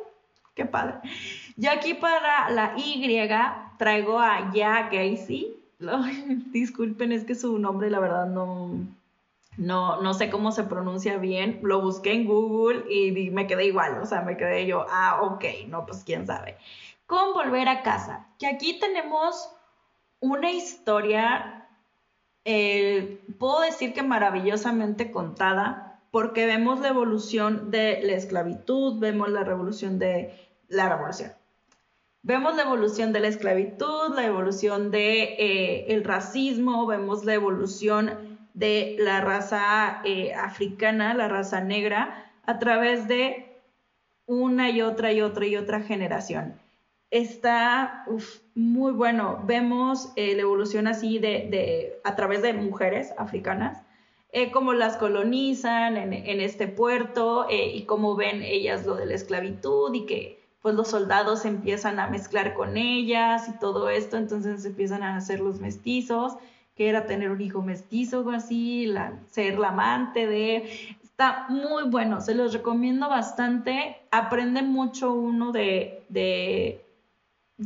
Qué 0.54 0.64
padre. 0.64 0.94
Y 1.56 1.66
aquí 1.68 1.94
para 1.94 2.50
la 2.50 2.74
Y 2.76 3.06
traigo 3.78 4.18
a 4.18 4.52
Ya 4.52 4.88
Gacy. 4.90 5.54
disculpen, 6.50 7.12
es 7.12 7.24
que 7.24 7.36
su 7.36 7.56
nombre 7.58 7.90
la 7.90 8.00
verdad 8.00 8.26
no, 8.26 8.70
no, 9.58 10.02
no 10.02 10.14
sé 10.14 10.28
cómo 10.28 10.50
se 10.50 10.64
pronuncia 10.64 11.18
bien. 11.18 11.60
Lo 11.62 11.82
busqué 11.82 12.14
en 12.14 12.26
Google 12.26 12.92
y 12.92 13.30
me 13.30 13.46
quedé 13.46 13.66
igual. 13.66 13.98
O 14.02 14.06
sea, 14.06 14.22
me 14.22 14.36
quedé 14.36 14.66
yo, 14.66 14.86
ah, 14.90 15.20
ok, 15.22 15.44
no, 15.68 15.86
pues 15.86 16.02
quién 16.02 16.26
sabe 16.26 16.56
con 17.06 17.34
Volver 17.34 17.68
a 17.68 17.82
casa, 17.82 18.26
que 18.38 18.46
aquí 18.46 18.78
tenemos 18.80 19.48
una 20.20 20.50
historia, 20.50 21.68
eh, 22.44 23.24
puedo 23.38 23.60
decir 23.60 23.92
que 23.92 24.02
maravillosamente 24.02 25.12
contada, 25.12 26.02
porque 26.10 26.46
vemos 26.46 26.80
la 26.80 26.88
evolución 26.88 27.70
de 27.70 28.00
la 28.02 28.14
esclavitud, 28.14 28.98
vemos 28.98 29.30
la 29.30 29.44
revolución 29.44 29.98
de 29.98 30.34
la 30.68 30.88
revolución. 30.88 31.32
Vemos 32.22 32.56
la 32.56 32.62
evolución 32.62 33.12
de 33.12 33.20
la 33.20 33.28
esclavitud, 33.28 34.14
la 34.16 34.26
evolución 34.26 34.90
de 34.90 35.22
eh, 35.38 35.94
el 35.94 36.02
racismo, 36.02 36.86
vemos 36.86 37.24
la 37.24 37.34
evolución 37.34 38.38
de 38.54 38.96
la 38.98 39.20
raza 39.20 40.00
eh, 40.04 40.34
africana, 40.34 41.14
la 41.14 41.28
raza 41.28 41.60
negra, 41.60 42.32
a 42.44 42.58
través 42.58 43.06
de 43.06 43.62
una 44.26 44.70
y 44.70 44.82
otra 44.82 45.12
y 45.12 45.20
otra 45.20 45.46
y 45.46 45.56
otra 45.56 45.82
generación 45.82 46.65
está 47.10 48.04
muy 48.54 48.92
bueno. 48.92 49.42
Vemos 49.44 50.12
eh, 50.16 50.34
la 50.34 50.42
evolución 50.42 50.86
así 50.86 51.18
de, 51.18 52.00
a 52.04 52.16
través 52.16 52.42
de 52.42 52.52
mujeres 52.52 53.12
africanas, 53.18 53.82
eh, 54.32 54.50
cómo 54.50 54.72
las 54.72 54.96
colonizan 54.96 55.96
en, 55.96 56.40
este 56.40 56.68
puerto 56.68 57.46
eh, 57.48 57.74
y 57.74 57.84
cómo 57.84 58.16
ven 58.16 58.42
ellas 58.42 58.84
lo 58.84 58.96
de 58.96 59.06
la 59.06 59.14
esclavitud 59.14 59.94
y 59.94 60.04
que 60.04 60.44
pues 60.60 60.74
los 60.74 60.88
soldados 60.88 61.44
empiezan 61.44 62.00
a 62.00 62.08
mezclar 62.08 62.52
con 62.54 62.76
ellas 62.76 63.48
y 63.48 63.58
todo 63.60 63.88
esto, 63.88 64.16
entonces 64.16 64.64
empiezan 64.64 65.04
a 65.04 65.16
hacer 65.16 65.38
los 65.38 65.60
mestizos, 65.60 66.32
que 66.74 66.88
era 66.88 67.06
tener 67.06 67.30
un 67.30 67.40
hijo 67.40 67.62
mestizo 67.62 68.22
o 68.22 68.30
así, 68.32 68.92
ser 69.30 69.58
la 69.58 69.68
amante 69.68 70.26
de... 70.26 70.96
Está 71.02 71.46
muy 71.48 71.84
bueno, 71.84 72.20
se 72.20 72.34
los 72.34 72.52
recomiendo 72.52 73.08
bastante. 73.08 73.96
Aprende 74.10 74.62
mucho 74.62 75.12
uno 75.14 75.52
de... 75.52 76.04
de 76.08 76.85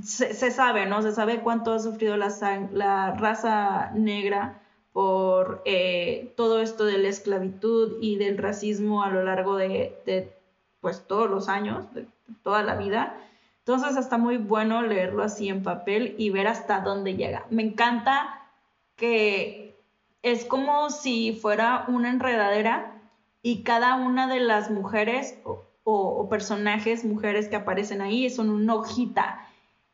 se, 0.03 0.51
sabe, 0.51 0.87
¿no? 0.87 1.03
Se 1.03 1.13
sabe 1.13 1.41
cuánto 1.41 1.73
ha 1.73 1.81
sufrido 1.81 2.17
la, 2.17 3.15
raza 3.19 3.91
negra 3.95 4.61
por 4.93 5.63
eh, 5.65 6.33
todo 6.37 6.61
esto 6.61 6.85
de 6.85 6.99
la 6.99 7.09
esclavitud 7.09 7.99
y 8.01 8.17
del 8.17 8.39
racismo 8.39 9.03
a 9.03 9.11
lo 9.11 9.23
largo 9.25 9.57
de, 9.57 10.33
pues 10.81 11.07
todos 11.07 11.29
los 11.29 11.49
años, 11.49 11.93
de 11.95 12.07
toda 12.43 12.63
la 12.63 12.77
vida. 12.77 13.17
Entonces 13.59 13.97
está 13.97 14.17
muy 14.17 14.37
bueno 14.37 14.83
leerlo 14.83 15.23
así 15.23 15.49
en 15.49 15.63
papel 15.63 16.15
y 16.19 16.31
ver 16.31 16.47
hasta 16.47 16.81
dónde 16.81 17.17
llega. 17.17 17.47
Me 17.51 17.63
encanta 17.63 18.49
que 18.97 19.77
es 20.23 20.45
como 20.45 20.91
si 20.91 21.33
fuera 21.33 21.85
una 21.89 22.11
enredadera 22.11 23.01
y 23.43 23.63
cada 23.63 23.97
una 23.97 24.27
de 24.29 24.41
las 24.41 24.71
mujeres 24.71 25.39
o, 25.45 26.29
personajes, 26.29 27.05
mujeres 27.05 27.49
que 27.49 27.57
aparecen 27.57 28.01
ahí, 28.01 28.31
son 28.31 28.51
una 28.51 28.75
hojita 28.75 29.45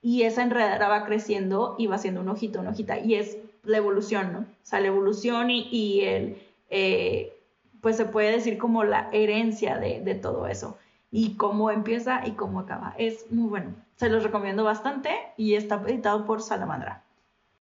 y 0.01 0.23
esa 0.23 0.43
enredadera 0.43 0.89
va 0.89 1.05
creciendo 1.05 1.75
y 1.79 1.87
va 1.87 1.99
siendo 1.99 2.21
una 2.21 2.33
hojita, 2.33 2.61
una 2.61 2.71
hojita 2.71 2.99
y 2.99 3.15
es 3.15 3.39
la 3.65 3.79
evolución, 3.79 4.33
¿no? 4.33 4.39
O 4.41 4.45
sea, 4.63 4.81
la 4.81 4.89
evolución 4.89 5.51
y, 5.51 6.01
el, 6.03 6.39
eh, 6.71 7.37
pues 7.81 7.97
se 7.97 8.05
puede 8.05 8.33
decir 8.33 8.59
como 8.59 8.85
la 8.85 9.09
herencia 9.13 9.79
de, 9.79 10.01
de 10.01 10.15
todo 10.15 10.47
eso 10.47 10.79
y 11.11 11.37
cómo 11.37 11.71
empieza 11.71 12.27
y 12.27 12.33
cómo 12.33 12.61
acaba. 12.61 12.95
Es 12.99 13.31
muy 13.31 13.49
bueno. 13.49 13.75
Se 13.97 14.09
los 14.09 14.23
recomiendo 14.23 14.65
bastante 14.65 15.11
y 15.37 15.55
está 15.55 15.83
editado 15.87 16.27
por 16.27 16.43
Salamandra. 16.43 17.03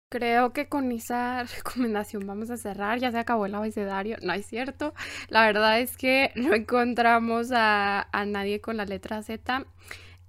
Creo 0.10 0.54
que 0.54 0.70
con 0.70 0.92
esa 0.92 1.44
recomendación 1.58 2.28
vamos 2.28 2.50
a 2.52 2.58
cerrar. 2.58 3.00
Ya 3.00 3.12
se 3.12 3.18
acabó 3.18 3.46
el 3.46 3.56
abecedario. 3.56 4.18
No 4.22 4.34
es 4.34 4.46
cierto. 4.46 4.94
La 5.30 5.46
verdad 5.46 5.80
es 5.80 5.98
que 5.98 6.32
no 6.36 6.54
encontramos 6.54 7.52
a, 7.52 8.08
nadie 8.28 8.62
con 8.62 8.78
la 8.78 8.86
letra 8.86 9.24
Z. 9.24 9.66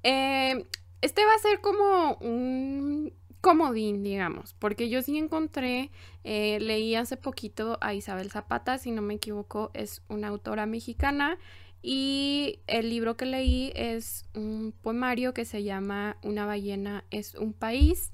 Eh, 0.03 0.67
este 1.05 1.23
va 1.27 1.35
a 1.35 1.39
ser 1.39 1.61
como 1.61 2.15
un 2.23 3.13
comodín, 3.43 4.03
digamos, 4.03 4.55
porque 4.59 4.89
yo 4.89 5.03
sí 5.03 5.19
encontré, 5.19 5.91
eh, 6.25 6.59
leí 6.61 6.95
hace 6.95 7.19
poquito 7.19 7.77
a 7.83 7.93
Isabel 7.93 8.31
Zapata, 8.31 8.79
si 8.79 8.91
no 8.91 9.03
me 9.03 9.13
equivoco, 9.15 9.71
es 9.75 10.01
una 10.09 10.29
autora 10.29 10.65
mexicana 10.65 11.37
y 11.83 12.61
el 12.67 12.89
libro 12.89 13.19
que 13.19 13.27
leí 13.27 13.71
es 13.77 14.25
un 14.35 14.73
poemario 14.81 15.35
que 15.35 15.45
se 15.45 15.63
llama 15.63 16.17
Una 16.23 16.47
ballena 16.47 17.05
es 17.11 17.35
un 17.35 17.53
país. 17.53 18.11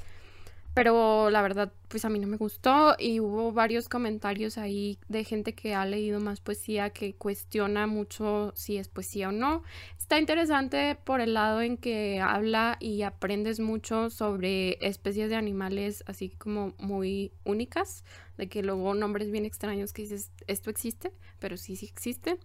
Pero 0.72 1.30
la 1.30 1.42
verdad, 1.42 1.72
pues 1.88 2.04
a 2.04 2.08
mí 2.08 2.20
no 2.20 2.28
me 2.28 2.36
gustó 2.36 2.94
y 2.96 3.18
hubo 3.18 3.52
varios 3.52 3.88
comentarios 3.88 4.56
ahí 4.56 4.98
de 5.08 5.24
gente 5.24 5.54
que 5.54 5.74
ha 5.74 5.84
leído 5.84 6.20
más 6.20 6.40
poesía 6.40 6.90
que 6.90 7.14
cuestiona 7.14 7.88
mucho 7.88 8.52
si 8.54 8.76
es 8.76 8.88
poesía 8.88 9.30
o 9.30 9.32
no. 9.32 9.64
Está 9.98 10.18
interesante 10.18 10.96
por 11.04 11.20
el 11.20 11.34
lado 11.34 11.60
en 11.60 11.76
que 11.76 12.20
habla 12.20 12.76
y 12.78 13.02
aprendes 13.02 13.58
mucho 13.58 14.10
sobre 14.10 14.78
especies 14.80 15.28
de 15.28 15.36
animales 15.36 16.04
así 16.06 16.30
como 16.30 16.74
muy 16.78 17.32
únicas, 17.44 18.04
de 18.38 18.48
que 18.48 18.62
luego 18.62 18.94
nombres 18.94 19.32
bien 19.32 19.44
extraños 19.44 19.92
que 19.92 20.02
dices, 20.02 20.30
esto 20.46 20.70
existe, 20.70 21.12
pero 21.40 21.56
sí, 21.56 21.74
sí 21.74 21.86
existe. 21.86 22.38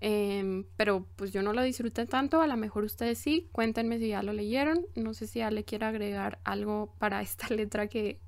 Em, 0.00 0.64
pero 0.76 1.06
pues 1.16 1.32
yo 1.32 1.42
no 1.42 1.52
lo 1.52 1.62
disfruté 1.62 2.06
tanto, 2.06 2.40
a 2.40 2.46
lo 2.46 2.56
mejor 2.56 2.84
ustedes 2.84 3.18
sí, 3.18 3.48
cuéntenme 3.50 3.98
si 3.98 4.08
ya 4.08 4.22
lo 4.22 4.32
leyeron, 4.32 4.86
no 4.94 5.12
sé 5.12 5.26
si 5.26 5.40
ya 5.40 5.50
le 5.50 5.64
quiero 5.64 5.86
agregar 5.86 6.38
algo 6.44 6.94
para 6.98 7.20
esta 7.22 7.52
letra 7.52 7.88
que 7.88 8.20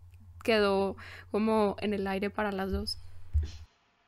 quedó 0.43 0.97
como 1.31 1.77
en 1.81 1.95
el 1.95 2.07
aire 2.07 2.31
para 2.31 2.51
las 2.51 2.73
dos. 2.73 2.99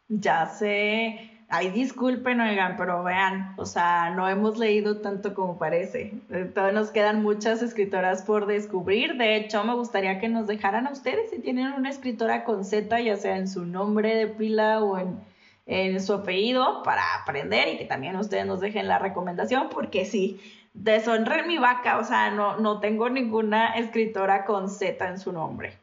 Ya 0.09 0.47
sé, 0.47 1.31
ay 1.49 1.71
disculpen, 1.71 2.41
oigan, 2.41 2.77
pero 2.77 3.05
vean, 3.05 3.55
o 3.57 3.65
sea, 3.65 4.11
no 4.11 4.29
hemos 4.29 4.59
leído 4.59 5.01
tanto 5.01 5.33
como 5.33 5.57
parece. 5.59 6.15
Eh, 6.31 6.51
todavía 6.53 6.81
nos 6.81 6.91
quedan 6.91 7.23
muchas 7.23 7.63
escritoras 7.63 8.23
por 8.23 8.47
descubrir. 8.47 9.17
De 9.17 9.37
hecho, 9.37 9.63
me 9.65 9.75
gustaría 9.75 10.19
que 10.19 10.29
nos 10.29 10.47
dejaran 10.47 10.87
a 10.87 10.91
ustedes 10.93 11.31
si 11.31 11.41
tienen 11.41 11.73
una 11.73 11.91
escritora 11.91 12.45
con 12.45 12.65
Z, 12.65 13.01
ya 13.01 13.17
sea 13.17 13.37
en 13.37 13.49
su 13.49 13.65
nombre 13.65 14.15
de 14.17 14.27
pila 14.27 14.83
o 14.83 14.99
en 14.99 15.19
en 15.67 16.01
su 16.01 16.13
apellido 16.15 16.83
para 16.83 17.03
aprender 17.21 17.69
y 17.69 17.79
que 17.79 17.85
también 17.85 18.17
ustedes 18.17 18.47
nos 18.47 18.61
dejen 18.61 18.89
la 18.89 18.99
recomendación 18.99 19.69
porque 19.69 20.05
sí, 20.05 20.41
deshonré 20.75 21.45
mi 21.45 21.59
vaca, 21.59 21.99
o 21.99 22.05
sea, 22.05 22.31
no, 22.31 22.57
no 22.57 22.81
tengo 22.81 23.09
ninguna 23.09 23.75
escritora 23.75 24.45
con 24.45 24.69
Z 24.69 25.07
en 25.07 25.19
su 25.19 25.33
nombre. 25.33 25.79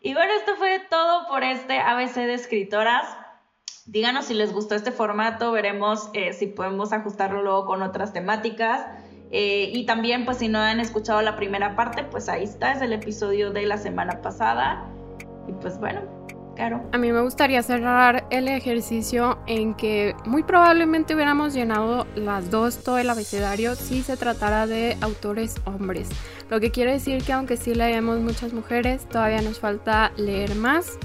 Y 0.00 0.14
bueno, 0.14 0.32
esto 0.38 0.54
fue 0.56 0.80
todo 0.88 1.26
por 1.28 1.42
este 1.42 1.80
ABC 1.80 2.14
de 2.14 2.34
escritoras. 2.34 3.04
Díganos 3.86 4.26
si 4.26 4.34
les 4.34 4.52
gustó 4.52 4.74
este 4.74 4.92
formato, 4.92 5.50
veremos 5.50 6.10
eh, 6.12 6.32
si 6.34 6.46
podemos 6.46 6.92
ajustarlo 6.92 7.42
luego 7.42 7.66
con 7.66 7.82
otras 7.82 8.12
temáticas. 8.12 8.86
Eh, 9.30 9.70
y 9.74 9.86
también, 9.86 10.24
pues 10.24 10.38
si 10.38 10.48
no 10.48 10.58
han 10.58 10.78
escuchado 10.80 11.20
la 11.22 11.36
primera 11.36 11.74
parte, 11.74 12.04
pues 12.04 12.28
ahí 12.28 12.44
está, 12.44 12.72
es 12.72 12.80
el 12.80 12.92
episodio 12.92 13.50
de 13.50 13.66
la 13.66 13.76
semana 13.76 14.22
pasada. 14.22 14.86
Y 15.48 15.52
pues 15.52 15.78
bueno, 15.80 16.17
a 16.58 16.98
mí 16.98 17.12
me 17.12 17.20
gustaría 17.20 17.62
cerrar 17.62 18.26
el 18.30 18.48
ejercicio 18.48 19.38
en 19.46 19.74
que 19.74 20.14
muy 20.24 20.42
probablemente 20.42 21.14
hubiéramos 21.14 21.54
llenado 21.54 22.06
las 22.16 22.50
dos, 22.50 22.82
todo 22.82 22.98
el 22.98 23.08
abecedario, 23.10 23.74
si 23.76 24.02
se 24.02 24.16
tratara 24.16 24.66
de 24.66 24.96
autores 25.00 25.54
hombres. 25.64 26.08
Lo 26.50 26.60
que 26.60 26.70
quiere 26.70 26.92
decir 26.92 27.22
que 27.22 27.32
aunque 27.32 27.56
sí 27.56 27.74
leemos 27.74 28.18
muchas 28.20 28.52
mujeres, 28.52 29.08
todavía 29.08 29.42
nos 29.42 29.60
falta 29.60 30.12
leer 30.16 30.54
más. 30.54 30.98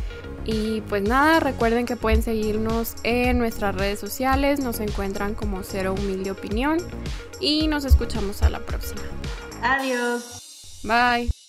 Y 0.45 0.81
pues 0.81 1.03
nada, 1.03 1.39
recuerden 1.39 1.85
que 1.85 1.95
pueden 1.95 2.21
seguirnos 2.21 2.95
en 3.03 3.37
nuestras 3.37 3.75
redes 3.75 3.99
sociales, 3.99 4.59
nos 4.59 4.79
encuentran 4.79 5.35
como 5.35 5.63
Cero 5.63 5.95
Humilde 5.97 6.31
Opinión 6.31 6.77
y 7.39 7.67
nos 7.67 7.85
escuchamos 7.85 8.41
a 8.41 8.49
la 8.49 8.59
próxima. 8.59 9.01
Adiós. 9.61 10.81
Bye. 10.83 11.42